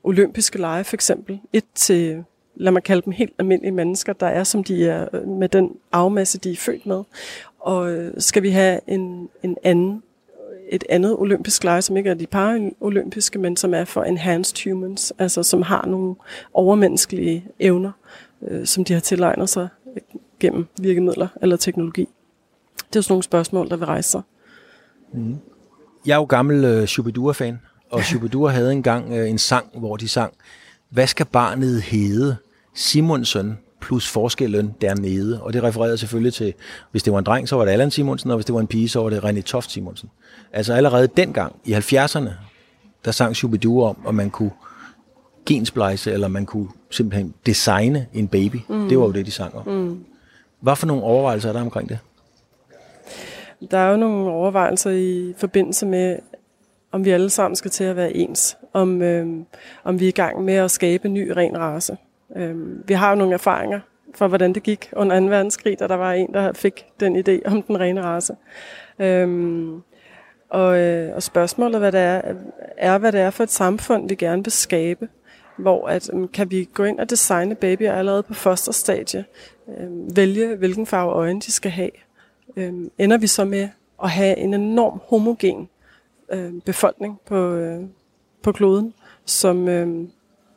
olympiske 0.03 0.57
lege 0.59 0.83
for 0.83 0.95
eksempel? 0.95 1.39
Et 1.53 1.65
til, 1.75 2.23
lad 2.55 2.71
mig 2.71 2.83
kalde 2.83 3.01
dem 3.01 3.13
helt 3.13 3.33
almindelige 3.39 3.71
mennesker, 3.71 4.13
der 4.13 4.27
er 4.27 4.43
som 4.43 4.63
de 4.63 4.87
er 4.87 5.07
øh, 5.13 5.27
med 5.27 5.49
den 5.49 5.69
afmasse, 5.91 6.39
de 6.39 6.51
er 6.51 6.55
født 6.55 6.85
med. 6.85 7.03
Og 7.59 7.91
øh, 7.91 8.13
skal 8.17 8.43
vi 8.43 8.49
have 8.49 8.79
en, 8.87 9.29
en 9.43 9.57
anden 9.63 10.03
et 10.69 10.83
andet 10.89 11.17
olympisk 11.17 11.63
lege, 11.63 11.81
som 11.81 11.97
ikke 11.97 12.09
er 12.09 12.13
de 12.13 12.27
paralympiske, 12.27 13.39
men 13.39 13.57
som 13.57 13.73
er 13.73 13.85
for 13.85 14.03
enhanced 14.03 14.69
humans, 14.69 15.13
altså 15.19 15.43
som 15.43 15.61
har 15.61 15.85
nogle 15.85 16.15
overmenneskelige 16.53 17.45
evner, 17.59 17.91
øh, 18.41 18.65
som 18.65 18.83
de 18.83 18.93
har 18.93 18.99
tilegnet 18.99 19.49
sig 19.49 19.67
gennem 20.39 20.65
virkemidler 20.79 21.27
eller 21.41 21.57
teknologi. 21.57 22.09
Det 22.93 22.99
er 22.99 23.01
sådan 23.01 23.13
nogle 23.13 23.23
spørgsmål, 23.23 23.69
der 23.69 23.75
vil 23.75 23.85
rejse 23.85 24.09
sig. 24.09 24.21
Mm. 25.13 25.37
Jeg 26.05 26.13
er 26.13 26.17
jo 26.17 26.23
gammel 26.23 26.79
uh, 26.79 26.85
Shubidua-fan, 26.85 27.59
og 27.91 28.03
Shubidua 28.03 28.51
havde 28.51 28.71
engang 28.71 29.11
uh, 29.11 29.29
en 29.29 29.37
sang, 29.37 29.65
hvor 29.77 29.97
de 29.97 30.07
sang, 30.07 30.33
hvad 30.89 31.07
skal 31.07 31.25
barnet 31.25 31.81
hedde? 31.81 32.35
Simonsen 32.75 33.57
plus 33.81 34.09
forskellen 34.09 34.75
dernede. 34.81 35.41
Og 35.41 35.53
det 35.53 35.63
refererede 35.63 35.97
selvfølgelig 35.97 36.33
til, 36.33 36.53
hvis 36.91 37.03
det 37.03 37.13
var 37.13 37.19
en 37.19 37.25
dreng, 37.25 37.49
så 37.49 37.55
var 37.55 37.65
det 37.65 37.71
Allan 37.71 37.91
Simonsen, 37.91 38.31
og 38.31 38.37
hvis 38.37 38.45
det 38.45 38.55
var 38.55 38.61
en 38.61 38.67
pige, 38.67 38.89
så 38.89 39.01
var 39.01 39.09
det 39.09 39.23
René 39.23 39.41
Toft 39.41 39.71
Simonsen. 39.71 40.09
Altså 40.53 40.73
allerede 40.73 41.07
dengang, 41.07 41.55
i 41.65 41.73
70'erne, 41.73 42.29
der 43.05 43.11
sang 43.11 43.35
Shubidua 43.35 43.89
om, 43.89 43.97
at 44.07 44.15
man 44.15 44.29
kunne 44.29 44.51
gensplejse, 45.45 46.11
eller 46.11 46.27
man 46.27 46.45
kunne 46.45 46.67
simpelthen 46.91 47.33
designe 47.45 48.07
en 48.13 48.27
baby. 48.27 48.55
Mm. 48.69 48.89
Det 48.89 48.99
var 48.99 49.05
jo 49.05 49.11
det, 49.11 49.25
de 49.25 49.31
sang 49.31 49.55
om. 49.55 49.67
Mm. 49.67 50.05
Hvad 50.61 50.75
for 50.75 50.87
nogle 50.87 51.03
overvejelser 51.03 51.49
er 51.49 51.53
der 51.53 51.61
omkring 51.61 51.89
det? 51.89 51.99
Der 53.71 53.77
er 53.77 53.91
jo 53.91 53.97
nogle 53.97 54.31
overvejelser 54.31 54.91
i 54.91 55.33
forbindelse 55.37 55.85
med, 55.85 56.19
om 56.91 57.05
vi 57.05 57.09
alle 57.09 57.29
sammen 57.29 57.55
skal 57.55 57.71
til 57.71 57.83
at 57.83 57.95
være 57.95 58.15
ens. 58.15 58.57
Om, 58.73 59.01
øh, 59.01 59.27
om 59.83 59.99
vi 59.99 60.05
er 60.05 60.09
i 60.09 60.11
gang 60.11 60.43
med 60.43 60.53
at 60.53 60.71
skabe 60.71 61.07
en 61.07 61.13
ny 61.13 61.29
ren 61.29 61.57
race. 61.57 61.97
Øh, 62.35 62.87
vi 62.87 62.93
har 62.93 63.09
jo 63.09 63.15
nogle 63.15 63.33
erfaringer 63.33 63.79
for, 64.15 64.27
hvordan 64.27 64.53
det 64.53 64.63
gik 64.63 64.89
under 64.95 65.19
2. 65.19 65.25
verdenskrig, 65.25 65.79
da 65.79 65.87
der 65.87 65.95
var 65.95 66.13
en, 66.13 66.33
der 66.33 66.53
fik 66.53 66.85
den 66.99 67.15
idé 67.15 67.51
om 67.51 67.61
den 67.61 67.79
rene 67.79 68.01
race. 68.01 68.35
Øh, 68.99 69.67
og, 70.49 70.79
øh, 70.79 71.15
og 71.15 71.23
spørgsmålet 71.23 71.79
hvad 71.79 71.91
det 71.91 71.99
er, 71.99 72.21
er, 72.77 72.97
hvad 72.97 73.11
det 73.11 73.21
er 73.21 73.29
for 73.29 73.43
et 73.43 73.51
samfund, 73.51 74.09
vi 74.09 74.15
gerne 74.15 74.43
vil 74.43 74.51
skabe. 74.51 75.07
Hvor 75.57 75.87
at, 75.87 76.09
øhm, 76.13 76.27
kan 76.27 76.51
vi 76.51 76.69
gå 76.73 76.83
ind 76.83 76.99
og 76.99 77.09
designe 77.09 77.55
babyer 77.55 77.93
allerede 77.93 78.23
på 78.23 78.33
fosterstadie? 78.33 79.25
øh, 79.67 80.15
vælge 80.15 80.55
hvilken 80.55 80.85
farve 80.85 81.11
øjne 81.11 81.39
de 81.39 81.51
skal 81.51 81.71
have. 81.71 81.89
Øh, 82.55 82.73
ender 82.97 83.17
vi 83.17 83.27
så 83.27 83.45
med 83.45 83.69
at 84.03 84.09
have 84.09 84.37
en 84.37 84.53
enorm 84.53 85.01
homogen 85.07 85.69
øh, 86.31 86.53
befolkning 86.65 87.19
på, 87.25 87.53
øh, 87.53 87.81
på 88.41 88.51
kloden, 88.51 88.93
som, 89.25 89.67
øh, 89.67 89.87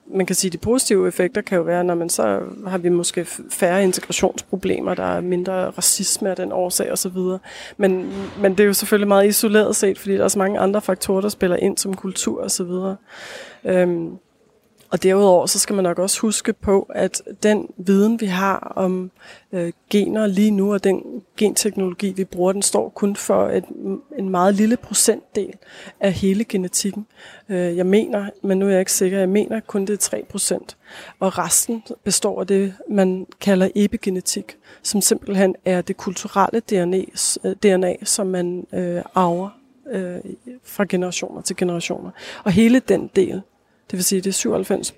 man 0.06 0.26
kan 0.26 0.36
sige, 0.36 0.50
de 0.50 0.58
positive 0.58 1.08
effekter 1.08 1.40
kan 1.40 1.56
jo 1.58 1.62
være, 1.62 1.84
når 1.84 1.94
man 1.94 2.08
så 2.08 2.42
har 2.66 2.78
vi 2.78 2.88
måske 2.88 3.24
færre 3.50 3.82
integrationsproblemer, 3.82 4.94
der 4.94 5.16
er 5.16 5.20
mindre 5.20 5.70
racisme 5.70 6.30
af 6.30 6.36
den 6.36 6.52
årsag 6.52 6.92
osv. 6.92 7.18
Men, 7.76 8.12
men 8.40 8.52
det 8.52 8.60
er 8.60 8.64
jo 8.64 8.72
selvfølgelig 8.72 9.08
meget 9.08 9.28
isoleret 9.28 9.76
set, 9.76 9.98
fordi 9.98 10.14
der 10.14 10.24
er 10.24 10.28
så 10.28 10.38
mange 10.38 10.58
andre 10.58 10.80
faktorer, 10.80 11.20
der 11.20 11.28
spiller 11.28 11.56
ind 11.56 11.78
som 11.78 11.94
kultur 11.94 12.44
osv. 12.44 12.96
Øhm, 13.64 14.18
og 14.96 15.02
derudover 15.02 15.46
så 15.46 15.58
skal 15.58 15.74
man 15.74 15.82
nok 15.82 15.98
også 15.98 16.20
huske 16.20 16.52
på, 16.52 16.86
at 16.94 17.22
den 17.42 17.68
viden, 17.76 18.20
vi 18.20 18.26
har 18.26 18.72
om 18.76 19.10
øh, 19.52 19.72
gener 19.90 20.26
lige 20.26 20.50
nu, 20.50 20.72
og 20.72 20.84
den 20.84 21.02
genteknologi, 21.36 22.12
vi 22.12 22.24
bruger, 22.24 22.52
den 22.52 22.62
står 22.62 22.88
kun 22.88 23.16
for 23.16 23.48
et, 23.48 23.64
en 24.18 24.28
meget 24.28 24.54
lille 24.54 24.76
procentdel 24.76 25.52
af 26.00 26.12
hele 26.12 26.44
genetikken. 26.44 27.06
Øh, 27.48 27.76
jeg 27.76 27.86
mener, 27.86 28.30
men 28.42 28.58
nu 28.58 28.66
er 28.66 28.70
jeg 28.70 28.78
ikke 28.80 28.92
sikker, 28.92 29.18
jeg 29.18 29.28
mener 29.28 29.60
kun 29.60 29.86
det 29.86 29.92
er 29.92 29.96
3 29.96 30.24
procent. 30.30 30.76
Og 31.20 31.38
resten 31.38 31.82
består 32.04 32.40
af 32.40 32.46
det, 32.46 32.74
man 32.90 33.26
kalder 33.40 33.68
epigenetik, 33.74 34.56
som 34.82 35.00
simpelthen 35.00 35.54
er 35.64 35.82
det 35.82 35.96
kulturelle 35.96 36.60
DNA, 36.60 37.00
øh, 37.44 37.52
DNA 37.62 37.94
som 38.04 38.26
man 38.26 38.66
øh, 38.72 39.02
arver 39.14 39.48
øh, 39.90 40.18
fra 40.64 40.84
generationer 40.88 41.40
til 41.42 41.56
generationer. 41.56 42.10
Og 42.44 42.52
hele 42.52 42.80
den 42.80 43.10
del, 43.16 43.42
det 43.90 43.96
vil 43.96 44.04
sige, 44.04 44.20
det 44.20 44.26
er 44.26 44.32
97 44.32 44.94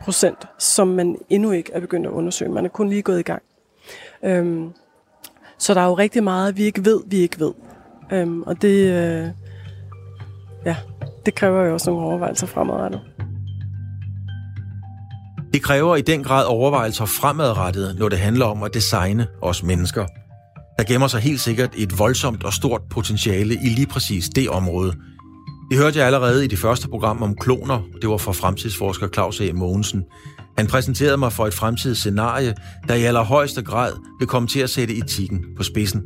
procent, 0.00 0.38
som 0.58 0.88
man 0.88 1.16
endnu 1.30 1.50
ikke 1.50 1.72
er 1.72 1.80
begyndt 1.80 2.06
at 2.06 2.12
undersøge. 2.12 2.50
Man 2.50 2.64
er 2.64 2.68
kun 2.68 2.88
lige 2.88 3.02
gået 3.02 3.18
i 3.18 3.22
gang. 3.22 3.42
Øhm, 4.24 4.70
så 5.58 5.74
der 5.74 5.80
er 5.80 5.86
jo 5.86 5.94
rigtig 5.94 6.24
meget, 6.24 6.56
vi 6.56 6.62
ikke 6.62 6.84
ved, 6.84 7.00
vi 7.06 7.16
ikke 7.16 7.40
ved. 7.40 7.52
Øhm, 8.12 8.42
og 8.42 8.62
det, 8.62 8.92
øh, 8.92 9.28
ja, 10.64 10.76
det 11.26 11.34
kræver 11.34 11.64
jo 11.64 11.72
også 11.72 11.90
nogle 11.90 12.06
overvejelser 12.06 12.46
fremadrettet. 12.46 13.00
Det 15.52 15.62
kræver 15.62 15.96
i 15.96 16.00
den 16.00 16.22
grad 16.22 16.46
overvejelser 16.46 17.04
fremadrettet, 17.04 17.96
når 17.98 18.08
det 18.08 18.18
handler 18.18 18.46
om 18.46 18.62
at 18.62 18.74
designe 18.74 19.26
os 19.42 19.62
mennesker. 19.62 20.06
Der 20.78 20.84
gemmer 20.84 21.06
sig 21.06 21.20
helt 21.20 21.40
sikkert 21.40 21.70
et 21.76 21.98
voldsomt 21.98 22.44
og 22.44 22.52
stort 22.52 22.82
potentiale 22.90 23.54
i 23.54 23.68
lige 23.68 23.86
præcis 23.86 24.28
det 24.28 24.48
område– 24.48 24.94
det 25.70 25.78
hørte 25.78 25.98
jeg 25.98 26.06
allerede 26.06 26.44
i 26.44 26.48
det 26.48 26.58
første 26.58 26.88
program 26.88 27.22
om 27.22 27.36
kloner. 27.40 27.82
Det 28.02 28.10
var 28.10 28.16
fra 28.16 28.32
fremtidsforsker 28.32 29.08
Claus 29.08 29.40
A. 29.40 29.52
Mogensen. 29.52 30.04
Han 30.58 30.66
præsenterede 30.66 31.16
mig 31.16 31.32
for 31.32 31.46
et 31.46 31.54
fremtidsscenarie, 31.54 32.54
der 32.88 32.94
i 32.94 33.02
allerhøjeste 33.02 33.62
grad 33.62 33.92
vil 34.18 34.28
komme 34.28 34.48
til 34.48 34.60
at 34.60 34.70
sætte 34.70 34.94
etikken 34.94 35.44
på 35.56 35.62
spidsen. 35.62 36.02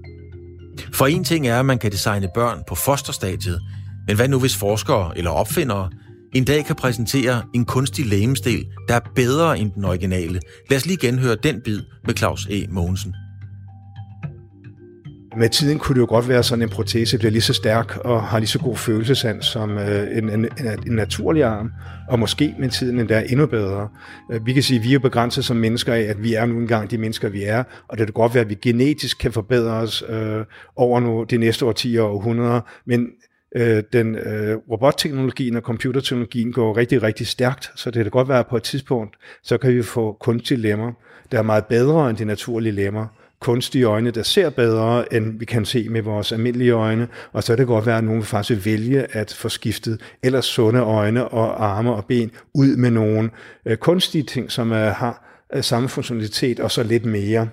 For 0.94 1.06
en 1.06 1.24
ting 1.24 1.46
er, 1.46 1.58
at 1.58 1.66
man 1.66 1.78
kan 1.78 1.92
designe 1.92 2.28
børn 2.34 2.62
på 2.68 2.74
fosterstadiet, 2.74 3.60
men 4.06 4.16
hvad 4.16 4.28
nu 4.28 4.40
hvis 4.40 4.56
forskere 4.56 5.18
eller 5.18 5.30
opfindere 5.30 5.90
en 6.34 6.44
dag 6.44 6.64
kan 6.64 6.76
præsentere 6.76 7.42
en 7.54 7.64
kunstig 7.64 8.06
lægemstil, 8.06 8.64
der 8.88 8.94
er 8.94 9.00
bedre 9.14 9.58
end 9.58 9.72
den 9.72 9.84
originale? 9.84 10.40
Lad 10.70 10.78
os 10.78 10.86
lige 10.86 10.96
genhøre 10.96 11.36
den 11.42 11.60
bid 11.64 11.80
med 12.06 12.14
Claus 12.14 12.46
E. 12.50 12.66
Mogensen. 12.70 13.14
Med 15.36 15.48
tiden 15.48 15.78
kunne 15.78 15.94
det 15.94 16.00
jo 16.00 16.06
godt 16.08 16.28
være 16.28 16.42
sådan, 16.42 16.62
en 16.62 16.68
protese 16.68 17.18
bliver 17.18 17.30
lige 17.30 17.42
så 17.42 17.52
stærk 17.52 17.96
og 17.96 18.22
har 18.22 18.38
lige 18.38 18.48
så 18.48 18.58
god 18.58 18.76
følelsesand 18.76 19.42
som 19.42 19.78
øh, 19.78 20.18
en, 20.18 20.30
en, 20.30 20.48
en 20.86 20.92
naturlig 20.92 21.44
arm, 21.44 21.70
og 22.08 22.18
måske 22.18 22.54
med 22.58 22.68
tiden 22.68 22.98
endda 22.98 23.24
endnu 23.28 23.46
bedre. 23.46 23.88
Øh, 24.32 24.46
vi 24.46 24.52
kan 24.52 24.62
sige, 24.62 24.78
at 24.78 24.84
vi 24.84 24.94
er 24.94 24.98
begrænset 24.98 25.44
som 25.44 25.56
mennesker 25.56 25.94
af, 25.94 26.00
at 26.00 26.22
vi 26.22 26.34
er 26.34 26.46
nu 26.46 26.58
engang 26.58 26.90
de 26.90 26.98
mennesker, 26.98 27.28
vi 27.28 27.42
er, 27.42 27.64
og 27.88 27.98
det 27.98 28.06
kan 28.06 28.12
godt 28.12 28.34
være, 28.34 28.44
at 28.44 28.50
vi 28.50 28.54
genetisk 28.54 29.18
kan 29.18 29.32
forbedre 29.32 29.72
os 29.72 30.04
øh, 30.08 30.44
over 30.76 31.00
nu 31.00 31.24
de 31.30 31.36
næste 31.36 31.66
årtier 31.66 32.02
og 32.02 32.14
århundreder, 32.14 32.60
men 32.86 33.06
øh, 33.56 33.82
den 33.92 34.14
øh, 34.14 34.56
robotteknologien 34.70 35.56
og 35.56 35.62
computerteknologien 35.62 36.52
går 36.52 36.76
rigtig, 36.76 37.02
rigtig 37.02 37.26
stærkt, 37.26 37.70
så 37.74 37.90
det 37.90 38.04
kan 38.04 38.10
godt 38.10 38.28
være, 38.28 38.38
at 38.38 38.46
på 38.46 38.56
et 38.56 38.62
tidspunkt, 38.62 39.16
så 39.42 39.58
kan 39.58 39.74
vi 39.74 39.82
få 39.82 40.16
kunstige 40.20 40.58
lemmer, 40.58 40.92
der 41.32 41.38
er 41.38 41.42
meget 41.42 41.66
bedre 41.66 42.10
end 42.10 42.18
de 42.18 42.24
naturlige 42.24 42.72
lemmer, 42.72 43.06
kunstige 43.42 43.84
øjne, 43.84 44.10
der 44.10 44.22
ser 44.22 44.50
bedre, 44.50 45.14
end 45.14 45.38
vi 45.38 45.44
kan 45.44 45.64
se 45.64 45.88
med 45.88 46.02
vores 46.02 46.32
almindelige 46.32 46.70
øjne, 46.70 47.08
og 47.32 47.42
så 47.42 47.52
kan 47.52 47.58
det 47.58 47.66
godt 47.66 47.86
være, 47.86 47.98
at 47.98 48.04
nogen 48.04 48.20
vil 48.20 48.26
faktisk 48.26 48.66
vælge 48.66 49.16
at 49.16 49.34
få 49.38 49.48
skiftet 49.48 50.00
ellers 50.22 50.44
sunde 50.44 50.80
øjne 50.80 51.28
og 51.28 51.64
arme 51.64 51.92
og 51.92 52.04
ben 52.04 52.30
ud 52.54 52.76
med 52.76 52.90
nogle 52.90 53.30
øh, 53.66 53.76
kunstige 53.76 54.22
ting, 54.22 54.52
som 54.52 54.72
øh, 54.72 54.92
har 54.92 55.44
øh, 55.54 55.62
samme 55.62 55.88
funktionalitet 55.88 56.60
og 56.60 56.70
så 56.70 56.82
lidt 56.82 57.04
mere. 57.04 57.48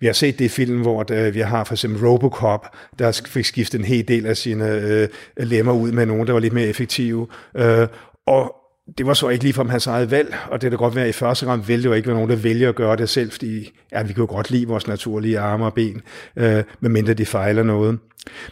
Vi 0.00 0.06
har 0.06 0.12
set 0.12 0.38
det 0.38 0.44
i 0.44 0.48
film, 0.48 0.80
hvor 0.80 1.02
der, 1.02 1.30
vi 1.30 1.40
har 1.40 1.64
for 1.64 1.74
eksempel 1.74 2.06
Robocop, 2.06 2.66
der 2.98 3.22
fik 3.26 3.44
skiftet 3.44 3.78
en 3.78 3.84
hel 3.84 4.08
del 4.08 4.26
af 4.26 4.36
sine 4.36 4.70
øh, 4.70 5.08
lemmer 5.36 5.72
ud 5.72 5.92
med 5.92 6.06
nogen, 6.06 6.26
der 6.26 6.32
var 6.32 6.40
lidt 6.40 6.52
mere 6.52 6.66
effektive. 6.66 7.26
Øh, 7.56 7.86
og 8.26 8.59
det 8.98 9.06
var 9.06 9.14
så 9.14 9.28
ikke 9.28 9.44
lige 9.44 9.54
fra 9.54 9.64
hans 9.64 9.86
eget 9.86 10.10
valg, 10.10 10.36
og 10.50 10.62
det 10.62 10.70
kan 10.70 10.78
godt 10.78 10.94
være, 10.94 11.04
at 11.04 11.10
i 11.10 11.12
første 11.12 11.46
gang 11.46 11.68
ville 11.68 11.82
det 11.82 11.88
jo 11.88 11.94
ikke 11.94 12.08
være 12.08 12.16
nogen, 12.16 12.30
der 12.30 12.36
vælger 12.36 12.68
at 12.68 12.74
gøre 12.74 12.96
det 12.96 13.08
selv, 13.08 13.30
fordi 13.30 13.72
ja, 13.92 14.02
vi 14.02 14.12
kan 14.12 14.22
jo 14.22 14.26
godt 14.30 14.50
lide 14.50 14.66
vores 14.66 14.86
naturlige 14.88 15.38
arme 15.38 15.64
og 15.64 15.74
ben, 15.74 16.02
øh, 16.36 16.62
medmindre 16.80 17.14
de 17.14 17.26
fejler 17.26 17.62
noget. 17.62 17.98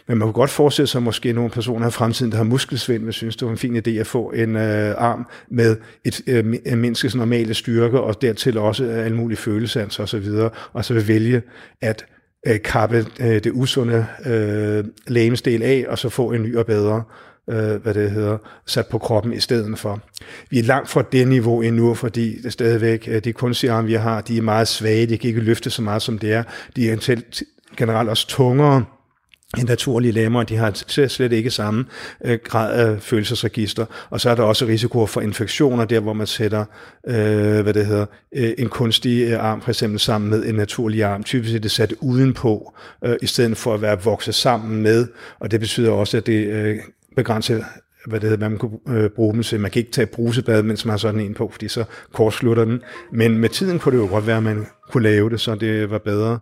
Men 0.07 0.17
man 0.17 0.25
kunne 0.25 0.33
godt 0.33 0.49
forestille 0.49 0.87
sig 0.87 1.03
måske 1.03 1.33
nogle 1.33 1.49
personer 1.49 1.87
i 1.87 1.91
fremtiden, 1.91 2.31
der 2.31 2.37
har 2.37 2.43
muskelsvind, 2.43 3.03
men 3.03 3.13
synes, 3.13 3.35
det 3.35 3.45
var 3.45 3.51
en 3.51 3.57
fin 3.57 3.75
idé 3.75 3.89
at 3.89 4.07
få 4.07 4.31
en 4.31 4.55
øh, 4.55 4.95
arm 4.97 5.27
med 5.51 5.77
et 6.05 6.21
øh, 6.27 6.55
øh 6.65 6.77
menneskes 6.77 7.15
normale 7.15 7.53
styrke, 7.53 7.99
og 7.99 8.21
dertil 8.21 8.57
også 8.57 8.83
øh, 8.83 9.05
alle 9.05 9.17
mulige 9.17 9.37
følelser 9.37 9.97
og 9.99 10.09
så 10.09 10.19
videre, 10.19 10.49
og 10.73 10.85
så 10.85 10.93
vil 10.93 11.07
vælge 11.07 11.41
at 11.81 12.05
øh, 12.47 12.61
kappe 12.61 13.05
øh, 13.19 13.43
det 13.43 13.51
usunde 13.53 14.05
øh, 14.25 14.83
lægemsdel 15.07 15.63
af, 15.63 15.85
og 15.87 15.97
så 15.97 16.09
få 16.09 16.31
en 16.31 16.43
ny 16.43 16.55
og 16.55 16.65
bedre 16.65 16.95
øh, 16.95 17.28
øh, 17.49 17.83
hvad 17.83 17.93
det 17.93 18.11
hedder, 18.11 18.37
sat 18.65 18.87
på 18.87 18.97
kroppen 18.97 19.33
i 19.33 19.39
stedet 19.39 19.79
for. 19.79 19.99
Vi 20.49 20.59
er 20.59 20.63
langt 20.63 20.89
fra 20.89 21.03
det 21.11 21.27
niveau 21.27 21.61
endnu, 21.61 21.93
fordi 21.93 22.41
det 22.41 22.53
stadigvæk, 22.53 23.07
øh, 23.07 23.23
de 23.23 23.33
kunstige 23.33 23.71
arme, 23.71 23.87
vi 23.87 23.93
har, 23.93 24.21
de 24.21 24.37
er 24.37 24.41
meget 24.41 24.67
svage, 24.67 25.05
de 25.05 25.17
kan 25.17 25.27
ikke 25.27 25.41
løfte 25.41 25.69
så 25.69 25.81
meget, 25.81 26.01
som 26.01 26.19
det 26.19 26.33
er. 26.33 26.43
De 26.75 26.89
er 26.89 27.21
generelt 27.77 28.09
også 28.09 28.27
tungere, 28.27 28.85
end 29.57 29.67
naturlige 29.67 30.11
lemmer, 30.11 30.43
de 30.43 30.55
har 30.55 31.07
slet 31.07 31.31
ikke 31.31 31.51
samme 31.51 31.85
øh, 32.25 32.39
grad 32.43 32.73
af 32.73 33.01
følelsesregister. 33.01 33.85
Og 34.09 34.21
så 34.21 34.29
er 34.29 34.35
der 34.35 34.43
også 34.43 34.65
risiko 34.65 35.05
for 35.05 35.21
infektioner, 35.21 35.85
der 35.85 35.99
hvor 35.99 36.13
man 36.13 36.27
sætter 36.27 36.65
øh, 37.07 37.61
hvad 37.61 37.73
det 37.73 37.85
hedder, 37.85 38.05
øh, 38.35 38.53
en 38.57 38.69
kunstig 38.69 39.31
øh, 39.31 39.43
arm 39.43 39.61
for 39.61 39.69
eksempel 39.69 39.99
sammen 39.99 40.29
med 40.29 40.45
en 40.45 40.55
naturlig 40.55 41.03
arm. 41.03 41.23
Typisk 41.23 41.55
er 41.55 41.59
det 41.59 41.71
sat 41.71 41.93
udenpå, 42.01 42.73
øh, 43.05 43.15
i 43.21 43.27
stedet 43.27 43.57
for 43.57 43.73
at 43.73 43.81
være 43.81 44.03
vokset 44.03 44.35
sammen 44.35 44.81
med. 44.81 45.07
Og 45.39 45.51
det 45.51 45.59
betyder 45.59 45.91
også, 45.91 46.17
at 46.17 46.25
det 46.25 46.47
øh, 46.47 46.77
begrænse 47.15 47.63
hvad 48.05 48.19
det 48.19 48.29
hedder, 48.29 48.37
hvad 48.37 48.49
man 48.49 48.59
kunne 48.59 48.79
øh, 48.89 49.09
bruge 49.09 49.33
dem 49.33 49.43
til. 49.43 49.59
Man 49.59 49.71
kan 49.71 49.79
ikke 49.79 49.91
tage 49.91 50.07
brusebad, 50.07 50.63
mens 50.63 50.85
man 50.85 50.91
har 50.91 50.97
sådan 50.97 51.19
en 51.19 51.33
på, 51.33 51.49
fordi 51.51 51.67
så 51.67 51.83
kortslutter 52.13 52.65
den. 52.65 52.81
Men 53.13 53.37
med 53.37 53.49
tiden 53.49 53.79
kunne 53.79 53.97
det 53.97 54.03
jo 54.03 54.07
godt 54.07 54.27
være, 54.27 54.37
at 54.37 54.43
man 54.43 54.65
kunne 54.91 55.03
lave 55.03 55.29
det, 55.29 55.41
så 55.41 55.55
det 55.55 55.89
var 55.89 55.97
bedre. 55.97 56.39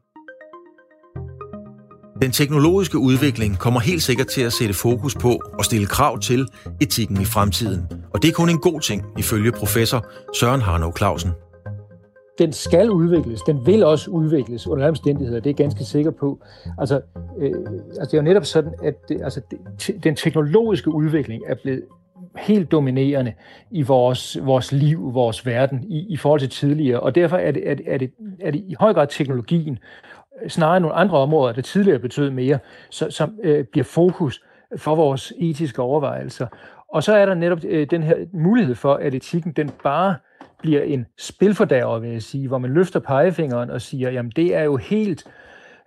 Den 2.21 2.31
teknologiske 2.31 2.97
udvikling 2.97 3.59
kommer 3.59 3.79
helt 3.79 4.03
sikkert 4.03 4.27
til 4.27 4.41
at 4.41 4.53
sætte 4.53 4.73
fokus 4.73 5.15
på 5.15 5.41
og 5.53 5.65
stille 5.65 5.87
krav 5.87 6.19
til 6.19 6.47
etikken 6.81 7.21
i 7.21 7.25
fremtiden. 7.25 7.81
Og 8.13 8.21
det 8.21 8.27
er 8.27 8.33
kun 8.33 8.49
en 8.49 8.59
god 8.59 8.81
ting, 8.81 9.03
ifølge 9.17 9.51
professor 9.51 10.05
Søren 10.39 10.61
Harnov 10.61 10.97
Clausen 10.97 11.31
den 12.39 12.53
skal 12.53 12.91
udvikles, 12.91 13.41
den 13.41 13.65
vil 13.65 13.85
også 13.85 14.11
udvikles 14.11 14.67
under 14.67 14.87
omstændigheder, 14.87 15.39
det 15.39 15.49
er 15.49 15.53
jeg 15.53 15.55
ganske 15.55 15.83
sikker 15.83 16.11
på. 16.11 16.39
Altså, 16.77 17.01
øh, 17.37 17.51
altså 17.87 18.05
det 18.05 18.13
er 18.13 18.17
jo 18.17 18.21
netop 18.21 18.45
sådan, 18.45 18.73
at 18.83 19.09
det, 19.09 19.21
altså, 19.21 19.41
det, 19.51 20.03
den 20.03 20.15
teknologiske 20.15 20.91
udvikling 20.91 21.43
er 21.47 21.55
blevet 21.55 21.83
helt 22.37 22.71
dominerende 22.71 23.33
i 23.71 23.81
vores, 23.81 24.37
vores 24.45 24.71
liv, 24.71 25.13
vores 25.13 25.45
verden 25.45 25.83
i, 25.83 26.05
i 26.09 26.17
forhold 26.17 26.39
til 26.39 26.49
tidligere, 26.49 26.99
og 26.99 27.15
derfor 27.15 27.37
er 27.37 27.51
det, 27.51 27.69
er, 27.69 27.73
det, 27.73 27.85
er, 27.87 27.97
det, 27.97 28.11
er 28.39 28.51
det 28.51 28.59
i 28.59 28.75
høj 28.79 28.93
grad 28.93 29.07
teknologien, 29.07 29.79
snarere 30.47 30.79
nogle 30.79 30.95
andre 30.95 31.17
områder, 31.17 31.53
der 31.53 31.61
tidligere 31.61 31.99
betød 31.99 32.29
mere, 32.29 32.59
så, 32.89 33.11
som 33.11 33.39
øh, 33.43 33.65
bliver 33.65 33.85
fokus 33.85 34.43
for 34.77 34.95
vores 34.95 35.33
etiske 35.39 35.81
overvejelser. 35.81 36.47
Og 36.93 37.03
så 37.03 37.13
er 37.13 37.25
der 37.25 37.33
netop 37.33 37.59
øh, 37.63 37.87
den 37.89 38.03
her 38.03 38.15
mulighed 38.33 38.75
for, 38.75 38.93
at 38.93 39.13
etikken 39.13 39.51
den 39.51 39.69
bare 39.83 40.15
bliver 40.59 40.81
en 40.81 41.05
spilfordærver, 41.17 41.99
vil 41.99 42.09
jeg 42.09 42.21
sige, 42.21 42.47
hvor 42.47 42.57
man 42.57 42.73
løfter 42.73 42.99
pegefingeren 42.99 43.69
og 43.69 43.81
siger, 43.81 44.11
jamen 44.11 44.31
det 44.35 44.55
er 44.55 44.63
jo 44.63 44.77
helt 44.77 45.23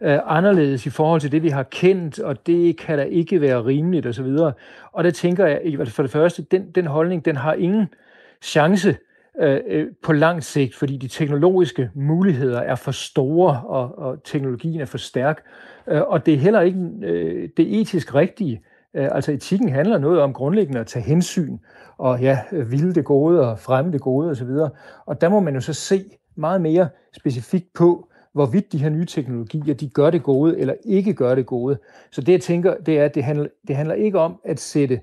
øh, 0.00 0.18
anderledes 0.26 0.86
i 0.86 0.90
forhold 0.90 1.20
til 1.20 1.32
det, 1.32 1.42
vi 1.42 1.48
har 1.48 1.62
kendt, 1.62 2.18
og 2.18 2.46
det 2.46 2.76
kan 2.78 2.98
da 2.98 3.04
ikke 3.04 3.40
være 3.40 3.64
rimeligt 3.64 4.06
osv. 4.06 4.26
Og, 4.26 4.52
og 4.92 5.04
det 5.04 5.14
tænker 5.14 5.46
jeg, 5.46 5.88
for 5.88 6.02
det 6.02 6.12
første, 6.12 6.42
den, 6.42 6.70
den 6.70 6.86
holdning, 6.86 7.24
den 7.24 7.36
har 7.36 7.52
ingen 7.52 7.86
chance 8.42 8.96
øh, 9.40 9.60
øh, 9.66 9.86
på 10.02 10.12
lang 10.12 10.44
sigt, 10.44 10.74
fordi 10.74 10.96
de 10.96 11.08
teknologiske 11.08 11.90
muligheder 11.94 12.60
er 12.60 12.74
for 12.74 12.90
store, 12.90 13.62
og, 13.64 13.98
og 13.98 14.24
teknologien 14.24 14.80
er 14.80 14.84
for 14.84 14.98
stærk. 14.98 15.42
Øh, 15.88 16.02
og 16.02 16.26
det 16.26 16.34
er 16.34 16.38
heller 16.38 16.60
ikke 16.60 16.78
øh, 17.02 17.48
det 17.56 17.80
etisk 17.80 18.14
rigtige. 18.14 18.62
Øh, 18.96 19.08
altså 19.12 19.32
etikken 19.32 19.68
handler 19.68 19.98
noget 19.98 20.20
om 20.20 20.32
grundlæggende 20.32 20.80
at 20.80 20.86
tage 20.86 21.04
hensyn, 21.04 21.58
og 21.98 22.20
ja, 22.20 22.38
ville 22.52 22.94
det 22.94 23.04
gode 23.04 23.50
og 23.50 23.58
fremme 23.58 23.92
det 23.92 24.00
gode 24.00 24.30
osv. 24.30 24.50
Og 25.06 25.20
der 25.20 25.28
må 25.28 25.40
man 25.40 25.54
jo 25.54 25.60
så 25.60 25.72
se 25.72 26.04
meget 26.36 26.60
mere 26.60 26.88
specifikt 27.16 27.72
på, 27.74 28.08
hvorvidt 28.32 28.72
de 28.72 28.78
her 28.78 28.88
nye 28.88 29.04
teknologier, 29.04 29.74
de 29.74 29.88
gør 29.88 30.10
det 30.10 30.22
gode 30.22 30.58
eller 30.58 30.74
ikke 30.84 31.14
gør 31.14 31.34
det 31.34 31.46
gode. 31.46 31.78
Så 32.10 32.20
det 32.20 32.32
jeg 32.32 32.40
tænker, 32.40 32.74
det 32.86 32.98
er, 32.98 33.04
at 33.04 33.14
det 33.14 33.24
handler, 33.24 33.46
det 33.68 33.76
handler 33.76 33.94
ikke 33.94 34.18
om 34.18 34.40
at 34.44 34.60
sætte 34.60 35.00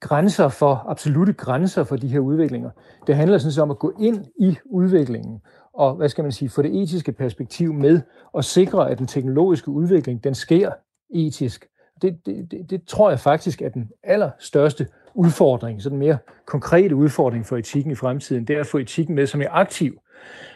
grænser 0.00 0.48
for, 0.48 0.84
absolute 0.88 1.32
grænser 1.32 1.84
for 1.84 1.96
de 1.96 2.08
her 2.08 2.20
udviklinger. 2.20 2.70
Det 3.06 3.16
handler 3.16 3.38
sådan 3.38 3.52
set 3.52 3.62
om 3.62 3.70
at 3.70 3.78
gå 3.78 3.92
ind 4.00 4.24
i 4.38 4.56
udviklingen 4.64 5.40
og, 5.74 5.94
hvad 5.94 6.08
skal 6.08 6.24
man 6.24 6.32
sige, 6.32 6.48
få 6.48 6.62
det 6.62 6.82
etiske 6.82 7.12
perspektiv 7.12 7.72
med 7.72 8.00
og 8.32 8.44
sikre, 8.44 8.90
at 8.90 8.98
den 8.98 9.06
teknologiske 9.06 9.68
udvikling, 9.68 10.24
den 10.24 10.34
sker 10.34 10.70
etisk. 11.10 11.66
Det, 12.02 12.26
det, 12.26 12.50
det, 12.50 12.70
det 12.70 12.84
tror 12.86 13.10
jeg 13.10 13.20
faktisk 13.20 13.62
er 13.62 13.68
den 13.68 13.90
allerstørste 14.02 14.86
udfordring, 15.14 15.82
så 15.82 15.88
den 15.88 15.98
mere 15.98 16.18
konkrete 16.46 16.94
udfordring 16.94 17.46
for 17.46 17.56
etikken 17.56 17.92
i 17.92 17.94
fremtiden, 17.94 18.44
det 18.44 18.56
er 18.56 18.60
at 18.60 18.66
få 18.66 18.78
etikken 18.78 19.14
med 19.14 19.26
som 19.26 19.40
en 19.40 19.46
aktiv 19.50 20.00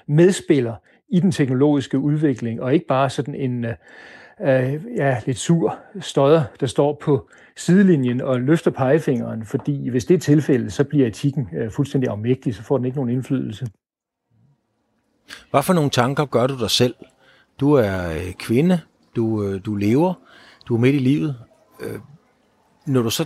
medspiller 0.06 0.74
i 1.08 1.20
den 1.20 1.32
teknologiske 1.32 1.98
udvikling, 1.98 2.62
og 2.62 2.74
ikke 2.74 2.86
bare 2.86 3.10
sådan 3.10 3.34
en 3.34 3.64
øh, 3.64 3.74
øh, 4.40 4.84
ja, 4.96 5.20
lidt 5.26 5.38
sur 5.38 5.78
støder, 6.00 6.42
der 6.60 6.66
står 6.66 6.98
på 7.02 7.28
sidelinjen 7.56 8.20
og 8.20 8.40
løfter 8.40 8.70
pegefingeren, 8.70 9.44
fordi 9.44 9.88
hvis 9.88 10.04
det 10.04 10.14
er 10.14 10.18
tilfældet, 10.18 10.72
så 10.72 10.84
bliver 10.84 11.06
etikken 11.06 11.48
øh, 11.56 11.70
fuldstændig 11.70 12.10
afmægtig, 12.10 12.54
så 12.54 12.62
får 12.62 12.76
den 12.76 12.84
ikke 12.84 12.96
nogen 12.96 13.10
indflydelse. 13.10 13.66
Hvad 15.50 15.62
for 15.62 15.72
nogle 15.72 15.90
tanker 15.90 16.24
gør 16.24 16.46
du 16.46 16.58
dig 16.60 16.70
selv? 16.70 16.94
Du 17.60 17.72
er 17.72 18.10
øh, 18.10 18.32
kvinde, 18.32 18.80
du, 19.16 19.44
øh, 19.44 19.60
du 19.64 19.74
lever, 19.74 20.14
du 20.68 20.74
er 20.74 20.78
midt 20.78 20.94
i 20.94 20.98
livet. 20.98 21.36
Øh, 21.80 21.98
når 22.86 23.02
du 23.02 23.10
så 23.10 23.24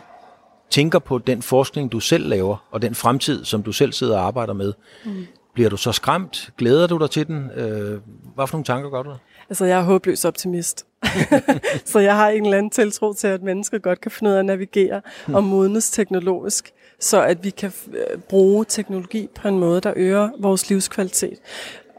tænker 0.70 0.98
på 0.98 1.18
den 1.18 1.42
forskning, 1.42 1.92
du 1.92 2.00
selv 2.00 2.28
laver, 2.28 2.66
og 2.70 2.82
den 2.82 2.94
fremtid, 2.94 3.44
som 3.44 3.62
du 3.62 3.72
selv 3.72 3.92
sidder 3.92 4.18
og 4.18 4.26
arbejder 4.26 4.52
med, 4.52 4.72
mm. 5.04 5.26
bliver 5.54 5.70
du 5.70 5.76
så 5.76 5.92
skræmt? 5.92 6.50
Glæder 6.58 6.86
du 6.86 6.98
dig 6.98 7.10
til 7.10 7.26
den? 7.26 7.50
Øh, 7.50 8.00
hvad 8.34 8.46
for 8.46 8.56
nogle 8.56 8.64
tanker 8.64 8.90
gør 8.90 9.02
du 9.02 9.10
dig? 9.10 9.18
Altså, 9.48 9.64
jeg 9.64 9.78
er 9.78 9.82
håbløs 9.82 10.24
optimist. 10.24 10.86
så 11.84 11.98
jeg 11.98 12.16
har 12.16 12.28
en 12.28 12.44
eller 12.44 12.58
anden 12.58 12.70
tiltro 12.70 13.12
til, 13.12 13.26
at 13.26 13.42
mennesker 13.42 13.78
godt 13.78 14.00
kan 14.00 14.10
finde 14.10 14.30
ud 14.30 14.34
af 14.34 14.38
at 14.38 14.44
navigere 14.44 15.00
og 15.32 15.44
modnes 15.44 15.90
teknologisk, 15.90 16.72
så 17.00 17.22
at 17.22 17.44
vi 17.44 17.50
kan 17.50 17.72
øh, 17.88 18.18
bruge 18.18 18.64
teknologi 18.64 19.28
på 19.34 19.48
en 19.48 19.58
måde, 19.58 19.80
der 19.80 19.92
øger 19.96 20.30
vores 20.38 20.70
livskvalitet. 20.70 21.38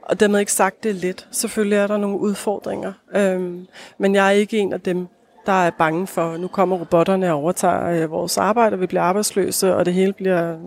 Og 0.02 0.20
dermed 0.20 0.40
ikke 0.40 0.52
sagt, 0.52 0.84
det 0.84 0.90
er 0.90 0.96
let. 0.96 1.28
Selvfølgelig 1.32 1.78
er 1.78 1.88
der 1.88 1.98
nogle 1.98 2.20
udfordringer, 2.20 2.94
øhm, 3.16 3.68
men 3.98 4.16
jeg 4.16 4.28
er 4.28 4.32
ikke 4.32 4.58
en 4.58 4.74
af 4.74 4.82
dem, 4.82 5.08
der 5.50 5.56
er 5.56 5.70
bange 5.70 6.08
for, 6.08 6.38
nu 6.38 6.48
kommer 6.48 6.78
robotterne 6.78 7.34
og 7.34 7.40
overtager 7.40 8.04
øh, 8.04 8.12
vores 8.12 8.38
arbejde, 8.38 8.74
og 8.74 8.82
vi 8.82 8.86
bliver 8.86 9.02
arbejdsløse, 9.02 9.76
og 9.76 9.86
det 9.86 9.94
hele 9.94 10.14
bliver 10.14 10.58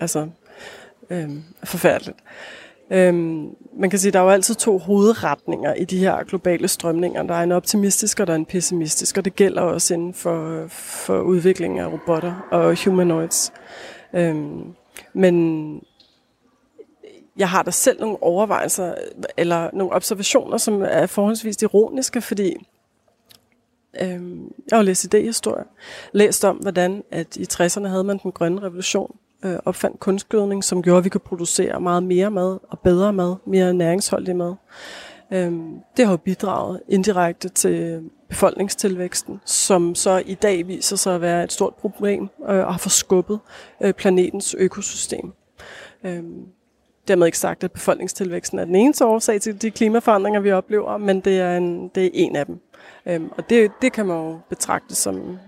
altså, 0.00 0.28
øh, 1.10 1.30
forfærdeligt. 1.64 2.18
Øhm, 2.90 3.48
man 3.76 3.90
kan 3.90 3.98
sige, 3.98 4.08
at 4.10 4.14
der 4.14 4.20
er 4.20 4.24
jo 4.24 4.30
altid 4.30 4.54
to 4.54 4.78
hovedretninger 4.78 5.74
i 5.74 5.84
de 5.84 5.98
her 5.98 6.24
globale 6.24 6.68
strømninger. 6.68 7.22
Der 7.22 7.34
er 7.34 7.42
en 7.42 7.52
optimistisk, 7.52 8.20
og 8.20 8.26
der 8.26 8.32
er 8.32 8.36
en 8.36 8.46
pessimistisk, 8.46 9.18
og 9.18 9.24
det 9.24 9.36
gælder 9.36 9.62
også 9.62 9.94
inden 9.94 10.14
for, 10.14 10.64
for 10.68 11.20
udviklingen 11.20 11.80
af 11.80 11.92
robotter 11.92 12.48
og 12.50 12.84
humanoids. 12.84 13.52
Øhm, 14.12 14.74
men 15.12 15.80
jeg 17.36 17.48
har 17.48 17.62
da 17.62 17.70
selv 17.70 18.00
nogle 18.00 18.22
overvejelser, 18.22 18.94
eller 19.36 19.70
nogle 19.72 19.92
observationer, 19.92 20.56
som 20.56 20.82
er 20.82 21.06
forholdsvis 21.06 21.62
ironiske, 21.62 22.20
fordi 22.20 22.56
øhm, 24.02 24.52
jeg 24.70 24.78
har 24.78 24.82
læst 24.82 25.14
idéhistorie. 25.14 25.64
læst 26.12 26.44
om, 26.44 26.56
hvordan 26.56 27.04
at 27.10 27.36
i 27.36 27.46
60'erne 27.52 27.86
havde 27.86 28.04
man 28.04 28.18
den 28.22 28.32
grønne 28.32 28.62
revolution, 28.62 29.16
øh, 29.44 29.56
opfandt 29.64 30.00
kunstgødning, 30.00 30.64
som 30.64 30.82
gjorde, 30.82 30.98
at 30.98 31.04
vi 31.04 31.08
kunne 31.08 31.20
producere 31.20 31.80
meget 31.80 32.02
mere 32.02 32.30
mad 32.30 32.58
og 32.68 32.78
bedre 32.78 33.12
mad, 33.12 33.36
mere 33.46 33.74
næringsholdig 33.74 34.36
mad. 34.36 34.54
Øhm, 35.32 35.74
det 35.96 36.04
har 36.04 36.12
jo 36.12 36.16
bidraget 36.16 36.80
indirekte 36.88 37.48
til 37.48 37.74
øh, 37.74 38.02
befolkningstilvæksten, 38.28 39.40
som 39.44 39.94
så 39.94 40.22
i 40.26 40.34
dag 40.34 40.66
viser 40.66 40.96
sig 40.96 41.14
at 41.14 41.20
være 41.20 41.44
et 41.44 41.52
stort 41.52 41.74
problem 41.74 42.22
øh, 42.22 42.66
og 42.66 42.74
har 42.74 42.78
forskubbet 42.78 43.38
øh, 43.80 43.94
planetens 43.94 44.54
økosystem. 44.58 45.32
Øhm, 46.04 46.46
dermed 47.08 47.26
ikke 47.26 47.38
sagt, 47.38 47.64
at 47.64 47.72
befolkningstilvæksten 47.72 48.58
er 48.58 48.64
den 48.64 48.74
eneste 48.74 49.06
årsag 49.06 49.40
til 49.40 49.62
de 49.62 49.70
klimaforandringer, 49.70 50.40
vi 50.40 50.52
oplever, 50.52 50.96
men 50.96 51.20
det 51.20 51.40
er 51.40 51.56
en, 51.56 51.88
det 51.88 52.04
er 52.04 52.10
en 52.12 52.36
af 52.36 52.46
dem. 52.46 52.60
Øhm, 53.08 53.30
og 53.36 53.50
det, 53.50 53.70
det 53.82 53.92
kan 53.92 54.06
man 54.06 54.16
jo 54.16 54.38
betragte 54.48 54.94
som 54.94 55.38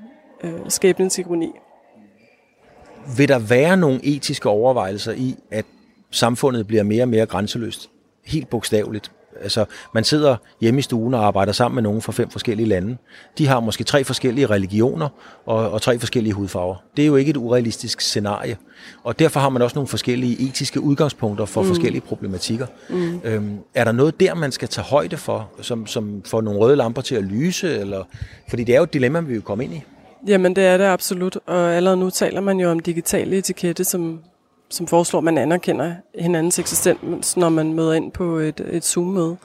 øh, 0.45 0.61
skæbnens 0.69 1.19
ironi 1.19 1.53
vil 3.17 3.29
der 3.29 3.39
være 3.39 3.77
nogle 3.77 4.01
etiske 4.03 4.49
overvejelser 4.49 5.13
i, 5.13 5.37
at 5.51 5.65
samfundet 6.11 6.67
bliver 6.67 6.83
mere 6.83 7.03
og 7.03 7.09
mere 7.09 7.27
grænseløst? 7.27 7.91
Helt 8.25 8.51
bogstaveligt. 8.51 9.13
Altså, 9.43 9.65
man 9.95 10.05
sidder 10.05 10.37
hjemme 10.61 10.79
i 10.79 10.83
stuen 10.83 11.15
og 11.15 11.27
arbejder 11.27 11.53
sammen 11.53 11.75
med 11.75 11.83
nogen 11.83 12.03
fra 12.03 12.13
fem 12.13 12.31
forskellige 12.31 12.69
lande. 12.69 12.97
De 13.39 13.47
har 13.47 13.61
måske 13.61 13.85
tre 13.85 14.05
forskellige 14.05 14.47
religioner 14.47 15.09
og, 15.47 15.71
og 15.71 15.83
tre 15.83 15.99
forskellige 15.99 16.33
hudfarver. 16.33 16.77
Det 16.97 17.03
er 17.03 17.07
jo 17.07 17.17
ikke 17.17 17.31
et 17.31 17.37
urealistisk 17.37 18.01
scenarie. 18.01 18.57
Og 19.05 19.19
derfor 19.19 19.41
har 19.41 19.49
man 19.49 19.63
også 19.63 19.75
nogle 19.75 19.89
forskellige 19.89 20.49
etiske 20.49 20.81
udgangspunkter 20.81 21.45
for 21.45 21.63
mm. 21.63 21.69
forskellige 21.69 22.01
problematikker. 22.01 22.67
Mm. 22.89 23.21
Øhm, 23.25 23.59
er 23.75 23.85
der 23.85 23.93
noget 23.93 24.21
der, 24.21 24.35
man 24.35 24.53
skal 24.53 24.69
tage 24.69 24.85
højde 24.85 25.17
for, 25.17 25.51
som, 25.61 25.87
som 25.87 26.23
får 26.27 26.41
nogle 26.41 26.61
røde 26.61 26.77
lamper 26.77 27.03
til 27.03 27.15
at 27.15 27.25
lyse? 27.25 27.79
Eller? 27.79 28.05
Fordi 28.49 28.65
det 28.65 28.73
er 28.73 28.77
jo 28.77 28.85
et 28.85 28.93
dilemma, 28.93 29.21
vi 29.21 29.33
vil 29.33 29.43
komme 29.43 29.65
ind 29.65 29.75
i. 29.75 29.83
Jamen 30.27 30.57
det 30.57 30.65
er 30.65 30.77
det 30.77 30.85
absolut, 30.85 31.39
og 31.47 31.75
allerede 31.75 31.97
nu 31.97 32.11
taler 32.11 32.41
man 32.41 32.61
jo 32.61 32.71
om 32.71 32.81
digitale 32.81 33.37
etikette, 33.37 33.85
som, 33.85 34.21
som 34.71 34.87
foreslår, 34.87 35.19
at 35.19 35.25
man 35.25 35.39
anerkender 35.39 35.95
hinandens 36.19 36.59
eksistens, 36.59 37.37
når 37.37 37.49
man 37.49 37.73
møder 37.75 37.93
ind 37.93 38.13
på 38.13 38.37
et, 38.37 38.61
et 38.71 38.85
Zoom-møde. 38.85 39.37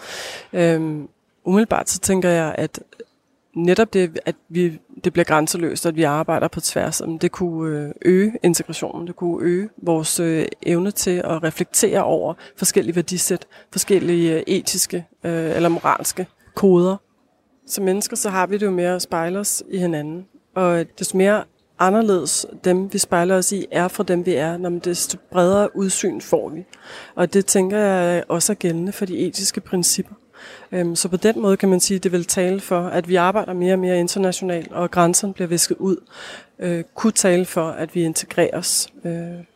Øhm, 0.53 1.07
umiddelbart 1.43 1.89
så 1.89 1.99
tænker 1.99 2.29
jeg, 2.29 2.55
at 2.57 2.79
netop 3.55 3.93
det, 3.93 4.19
at 4.25 4.35
vi, 4.49 4.79
det 5.03 5.13
bliver 5.13 5.25
grænseløst, 5.25 5.85
at 5.85 5.95
vi 5.95 6.03
arbejder 6.03 6.47
på 6.47 6.61
tværs, 6.61 7.01
det 7.21 7.31
kunne 7.31 7.79
øh, 7.79 7.91
øge 8.01 8.33
integrationen, 8.43 9.07
det 9.07 9.15
kunne 9.15 9.45
øge 9.45 9.69
vores 9.77 10.19
øh, 10.19 10.45
evne 10.63 10.91
til 10.91 11.21
at 11.25 11.43
reflektere 11.43 12.03
over 12.03 12.33
forskellige 12.57 12.95
værdisæt, 12.95 13.45
forskellige 13.71 14.35
øh, 14.35 14.43
etiske 14.47 15.05
øh, 15.23 15.55
eller 15.55 15.69
moralske 15.69 16.27
koder. 16.53 16.97
Som 17.67 17.83
mennesker, 17.83 18.15
så 18.15 18.29
har 18.29 18.47
vi 18.47 18.57
det 18.57 18.65
jo 18.65 18.71
mere 18.71 18.95
at 18.95 19.01
spejle 19.01 19.39
os 19.39 19.63
i 19.69 19.77
hinanden. 19.77 20.25
Og 20.55 20.85
desto 20.99 21.17
mere 21.17 21.43
anderledes 21.79 22.45
dem, 22.63 22.93
vi 22.93 22.97
spejler 22.97 23.35
os 23.35 23.51
i, 23.51 23.65
er 23.71 23.87
fra 23.87 24.03
dem, 24.03 24.25
vi 24.25 24.33
er, 24.33 24.57
når 24.57 24.69
desto 24.69 25.17
bredere 25.31 25.75
udsyn 25.75 26.21
får 26.21 26.49
vi. 26.49 26.65
Og 27.15 27.33
det 27.33 27.45
tænker 27.45 27.77
jeg 27.77 28.23
også 28.27 28.53
er 28.53 28.55
gældende 28.55 28.91
for 28.91 29.05
de 29.05 29.17
etiske 29.17 29.61
principper. 29.61 30.15
Øhm, 30.71 30.95
så 30.95 31.09
på 31.09 31.17
den 31.17 31.41
måde 31.41 31.57
kan 31.57 31.69
man 31.69 31.79
sige, 31.79 31.95
at 31.95 32.03
det 32.03 32.11
vil 32.11 32.25
tale 32.25 32.59
for, 32.59 32.81
at 32.81 33.09
vi 33.09 33.15
arbejder 33.15 33.53
mere 33.53 33.73
og 33.73 33.79
mere 33.79 33.99
internationalt, 33.99 34.71
og 34.71 34.91
grænserne 34.91 35.33
bliver 35.33 35.47
visket 35.47 35.77
ud. 35.77 35.97
Øh, 36.59 36.83
kunne 36.95 37.13
tale 37.13 37.45
for, 37.45 37.69
at 37.69 37.95
vi 37.95 38.03
integreres 38.03 38.89
øh, 39.05 39.11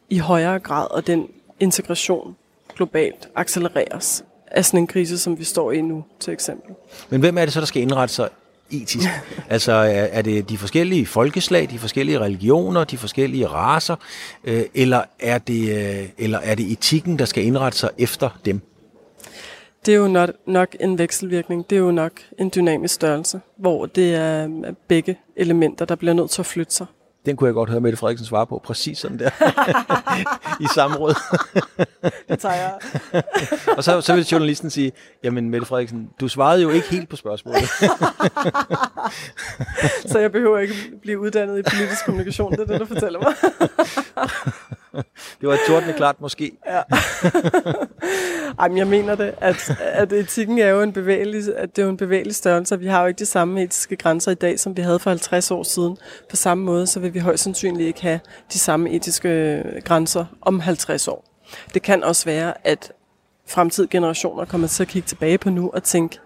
i 0.09 0.17
højere 0.17 0.59
grad, 0.59 0.87
og 0.91 1.07
den 1.07 1.27
integration 1.59 2.35
globalt 2.75 3.29
accelereres 3.35 4.23
af 4.47 4.65
sådan 4.65 4.79
en 4.79 4.87
krise, 4.87 5.17
som 5.17 5.39
vi 5.39 5.43
står 5.43 5.71
i 5.71 5.81
nu, 5.81 6.03
til 6.19 6.33
eksempel. 6.33 6.75
Men 7.09 7.19
hvem 7.19 7.37
er 7.37 7.41
det 7.41 7.53
så, 7.53 7.59
der 7.59 7.65
skal 7.65 7.81
indrette 7.81 8.15
sig 8.15 8.29
etisk? 8.71 9.09
altså 9.49 9.71
er, 9.71 10.07
er 10.11 10.21
det 10.21 10.49
de 10.49 10.57
forskellige 10.57 11.05
folkeslag, 11.05 11.67
de 11.71 11.79
forskellige 11.79 12.19
religioner, 12.19 12.83
de 12.83 12.97
forskellige 12.97 13.47
raser, 13.47 13.95
øh, 14.43 14.63
eller, 14.73 15.03
er 15.19 15.37
det, 15.37 15.99
øh, 15.99 16.09
eller 16.17 16.39
er 16.39 16.55
det 16.55 16.71
etikken, 16.71 17.19
der 17.19 17.25
skal 17.25 17.43
indrette 17.45 17.77
sig 17.77 17.89
efter 17.97 18.29
dem? 18.45 18.61
Det 19.85 19.93
er 19.93 19.97
jo 19.97 20.07
nok, 20.07 20.29
nok 20.47 20.75
en 20.79 20.97
vekselvirkning. 20.97 21.69
Det 21.69 21.75
er 21.75 21.79
jo 21.79 21.91
nok 21.91 22.11
en 22.39 22.51
dynamisk 22.55 22.93
størrelse, 22.93 23.41
hvor 23.57 23.85
det 23.85 24.15
er 24.15 24.49
begge 24.87 25.17
elementer, 25.35 25.85
der 25.85 25.95
bliver 25.95 26.13
nødt 26.13 26.31
til 26.31 26.41
at 26.41 26.45
flytte 26.45 26.73
sig 26.73 26.85
den 27.25 27.35
kunne 27.35 27.47
jeg 27.47 27.53
godt 27.53 27.69
høre 27.69 27.81
Mette 27.81 27.97
Frederiksen 27.97 28.27
svare 28.27 28.47
på, 28.47 28.61
præcis 28.63 28.97
sådan 28.97 29.19
der, 29.19 29.29
i 30.65 30.67
samråd. 30.75 31.13
det 32.29 32.39
tager 32.39 32.55
jeg. 32.55 32.79
og 33.77 33.83
så, 33.83 34.01
så 34.01 34.15
vil 34.15 34.25
journalisten 34.25 34.69
sige, 34.69 34.91
jamen 35.23 35.49
Mette 35.49 35.67
Frederiksen, 35.67 36.09
du 36.19 36.27
svarede 36.27 36.61
jo 36.61 36.69
ikke 36.69 36.89
helt 36.89 37.09
på 37.09 37.15
spørgsmålet. 37.15 37.69
så 40.11 40.19
jeg 40.19 40.31
behøver 40.31 40.59
ikke 40.59 40.73
blive 41.01 41.19
uddannet 41.19 41.59
i 41.59 41.61
politisk 41.61 42.05
kommunikation, 42.05 42.51
det 42.51 42.59
er 42.59 42.65
det, 42.65 42.79
du 42.79 42.85
fortæller 42.85 43.19
mig. 43.19 43.33
det 45.41 45.49
var 45.49 45.53
et 45.53 45.59
tordende 45.67 45.93
klart 45.93 46.21
måske. 46.21 46.51
Ja. 46.67 46.81
Ej, 48.59 48.67
men 48.67 48.77
jeg 48.77 48.87
mener 48.87 49.15
det, 49.15 49.33
at, 49.37 49.71
at 49.79 50.13
etikken 50.13 50.59
er 50.59 50.69
jo 50.69 50.81
en 50.81 50.93
bevægelig, 50.93 51.43
at 51.57 51.75
det 51.75 51.81
er 51.81 51.85
jo 51.85 51.91
en 51.91 51.97
bevægelig 51.97 52.35
størrelse, 52.35 52.79
vi 52.79 52.87
har 52.87 53.01
jo 53.01 53.07
ikke 53.07 53.19
de 53.19 53.25
samme 53.25 53.63
etiske 53.63 53.95
grænser 53.95 54.31
i 54.31 54.35
dag, 54.35 54.59
som 54.59 54.77
vi 54.77 54.81
havde 54.81 54.99
for 54.99 55.09
50 55.09 55.51
år 55.51 55.63
siden. 55.63 55.97
På 56.29 56.35
samme 56.35 56.63
måde, 56.63 56.87
så 56.87 56.99
vil 56.99 57.08
vi 57.13 57.19
højst 57.19 57.43
sandsynligt 57.43 57.87
ikke 57.87 58.01
have 58.01 58.19
de 58.53 58.59
samme 58.59 58.89
etiske 58.89 59.63
grænser 59.85 60.25
om 60.41 60.59
50 60.59 61.07
år. 61.07 61.25
Det 61.73 61.81
kan 61.81 62.03
også 62.03 62.25
være, 62.25 62.67
at 62.67 62.91
fremtidige 63.47 63.89
generationer 63.89 64.45
kommer 64.45 64.67
til 64.67 64.83
at 64.83 64.89
kigge 64.89 65.07
tilbage 65.07 65.37
på 65.37 65.49
nu 65.49 65.71
og 65.73 65.83
tænke, 65.83 66.19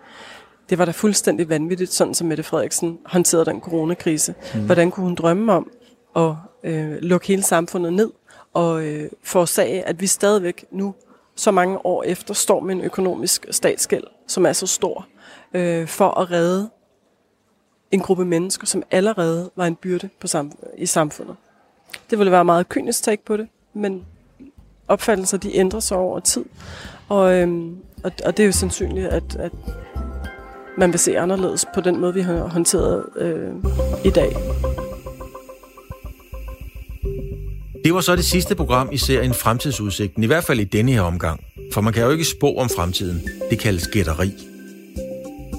det 0.69 0.77
var 0.77 0.85
da 0.85 0.91
fuldstændig 0.91 1.49
vanvittigt, 1.49 1.93
sådan 1.93 2.13
som 2.13 2.27
Mette 2.27 2.43
Frederiksen 2.43 2.99
håndterede 3.05 3.45
den 3.45 3.61
coronakrise. 3.61 4.35
Mm. 4.53 4.65
Hvordan 4.65 4.91
kunne 4.91 5.03
hun 5.03 5.15
drømme 5.15 5.53
om 5.53 5.71
at 6.15 6.35
øh, 6.63 6.95
lukke 7.01 7.27
hele 7.27 7.43
samfundet 7.43 7.93
ned 7.93 8.11
og 8.53 8.85
øh, 8.85 9.09
forårsage, 9.23 9.83
at 9.83 10.01
vi 10.01 10.07
stadigvæk 10.07 10.65
nu, 10.71 10.95
så 11.35 11.51
mange 11.51 11.85
år 11.85 12.03
efter, 12.03 12.33
står 12.33 12.59
med 12.59 12.75
en 12.75 12.81
økonomisk 12.81 13.45
statsgæld, 13.51 14.03
som 14.27 14.45
er 14.45 14.53
så 14.53 14.67
stor, 14.67 15.07
øh, 15.53 15.87
for 15.87 16.09
at 16.09 16.31
redde 16.31 16.69
en 17.93 17.99
gruppe 17.99 18.25
mennesker, 18.25 18.67
som 18.67 18.83
allerede 18.91 19.51
var 19.55 19.65
en 19.65 19.75
byrde 19.75 20.09
på 20.19 20.27
sam- 20.27 20.75
i 20.77 20.85
samfundet. 20.85 21.35
Det 22.09 22.19
ville 22.19 22.31
være 22.31 22.45
meget 22.45 22.69
kynisk 22.69 23.03
take 23.03 23.25
på 23.25 23.37
det, 23.37 23.47
men 23.73 24.05
opfattelser 24.87 25.37
de 25.37 25.55
ændrer 25.55 25.79
sig 25.79 25.97
over 25.97 26.19
tid. 26.19 26.45
Og, 27.09 27.33
øhm, 27.33 27.77
og, 28.03 28.11
og 28.25 28.37
det 28.37 28.43
er 28.43 28.47
jo 28.47 28.51
sandsynligt, 28.51 29.07
at, 29.07 29.35
at 29.35 29.51
man 30.77 30.91
vil 30.91 30.99
se 30.99 31.19
anderledes 31.19 31.65
på 31.75 31.81
den 31.81 31.99
måde, 32.01 32.13
vi 32.13 32.21
har 32.21 32.47
håndteret 32.47 33.05
øh, 33.15 33.51
i 34.05 34.09
dag. 34.09 34.35
Det 37.83 37.93
var 37.93 38.01
så 38.01 38.15
det 38.15 38.25
sidste 38.25 38.55
program 38.55 38.89
i 38.91 38.97
serien 38.97 39.33
Fremtidsudsigten, 39.33 40.23
i 40.23 40.27
hvert 40.27 40.43
fald 40.43 40.59
i 40.59 40.63
denne 40.63 40.91
her 40.91 41.01
omgang. 41.01 41.43
For 41.73 41.81
man 41.81 41.93
kan 41.93 42.03
jo 42.03 42.09
ikke 42.09 42.25
spå 42.25 42.55
om 42.55 42.69
fremtiden. 42.69 43.21
Det 43.49 43.59
kaldes 43.59 43.87
gætteri. 43.87 44.52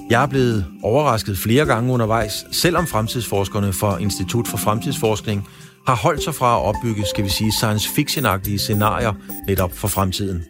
Jeg 0.09 0.23
er 0.23 0.27
blevet 0.27 0.65
overrasket 0.83 1.37
flere 1.37 1.65
gange 1.65 1.93
undervejs, 1.93 2.45
selvom 2.51 2.87
fremtidsforskerne 2.87 3.73
fra 3.73 3.97
Institut 3.97 4.47
for 4.47 4.57
Fremtidsforskning 4.57 5.47
har 5.87 5.95
holdt 5.95 6.23
sig 6.23 6.35
fra 6.35 6.55
at 6.55 6.61
opbygge, 6.61 7.05
skal 7.05 7.23
vi 7.23 7.29
sige, 7.29 7.51
science 7.51 7.89
fiction 7.89 8.25
scenarier 8.57 9.13
netop 9.47 9.77
for 9.77 9.87
fremtiden. 9.87 10.43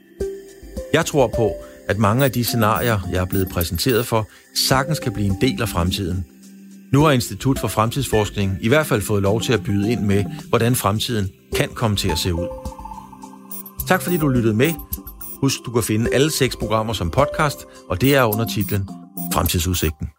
Jeg 0.94 1.06
tror 1.06 1.32
på, 1.36 1.52
at 1.88 1.98
mange 1.98 2.26
af 2.26 2.32
de 2.32 2.44
scenarier, 2.44 3.00
jeg 3.12 3.22
er 3.22 3.26
blevet 3.26 3.50
præsenteret 3.50 4.06
for, 4.06 4.28
sagtens 4.56 5.00
kan 5.00 5.14
blive 5.14 5.28
en 5.28 5.38
del 5.42 5.62
af 5.62 5.70
fremtiden. 5.70 6.26
Nu 6.94 7.04
har 7.04 7.12
Institut 7.12 7.60
for 7.60 7.68
Fremtidsforskning 7.68 8.58
i 8.62 8.68
hvert 8.68 8.86
fald 8.86 9.02
fået 9.02 9.24
lov 9.24 9.42
til 9.42 9.54
at 9.54 9.64
byde 9.64 9.92
ind 9.92 10.02
med, 10.02 10.24
hvordan 10.50 10.76
fremtiden 10.76 11.30
kan 11.56 11.70
komme 11.70 11.98
til 11.98 12.10
at 12.10 12.18
se 12.18 12.34
ud. 12.34 12.48
Tak 13.88 14.02
fordi 14.02 14.18
du 14.18 14.28
lyttede 14.28 14.54
med. 14.54 14.74
Husk, 15.42 15.60
du 15.66 15.72
kan 15.72 15.84
finde 15.84 16.14
alle 16.14 16.32
seks 16.32 16.56
programmer 16.56 16.94
som 16.94 17.12
podcast, 17.12 17.66
og 17.90 18.02
det 18.02 18.16
er 18.16 18.24
under 18.24 18.46
titlen 18.46 18.90
Fremtidsudsigten. 19.32 20.14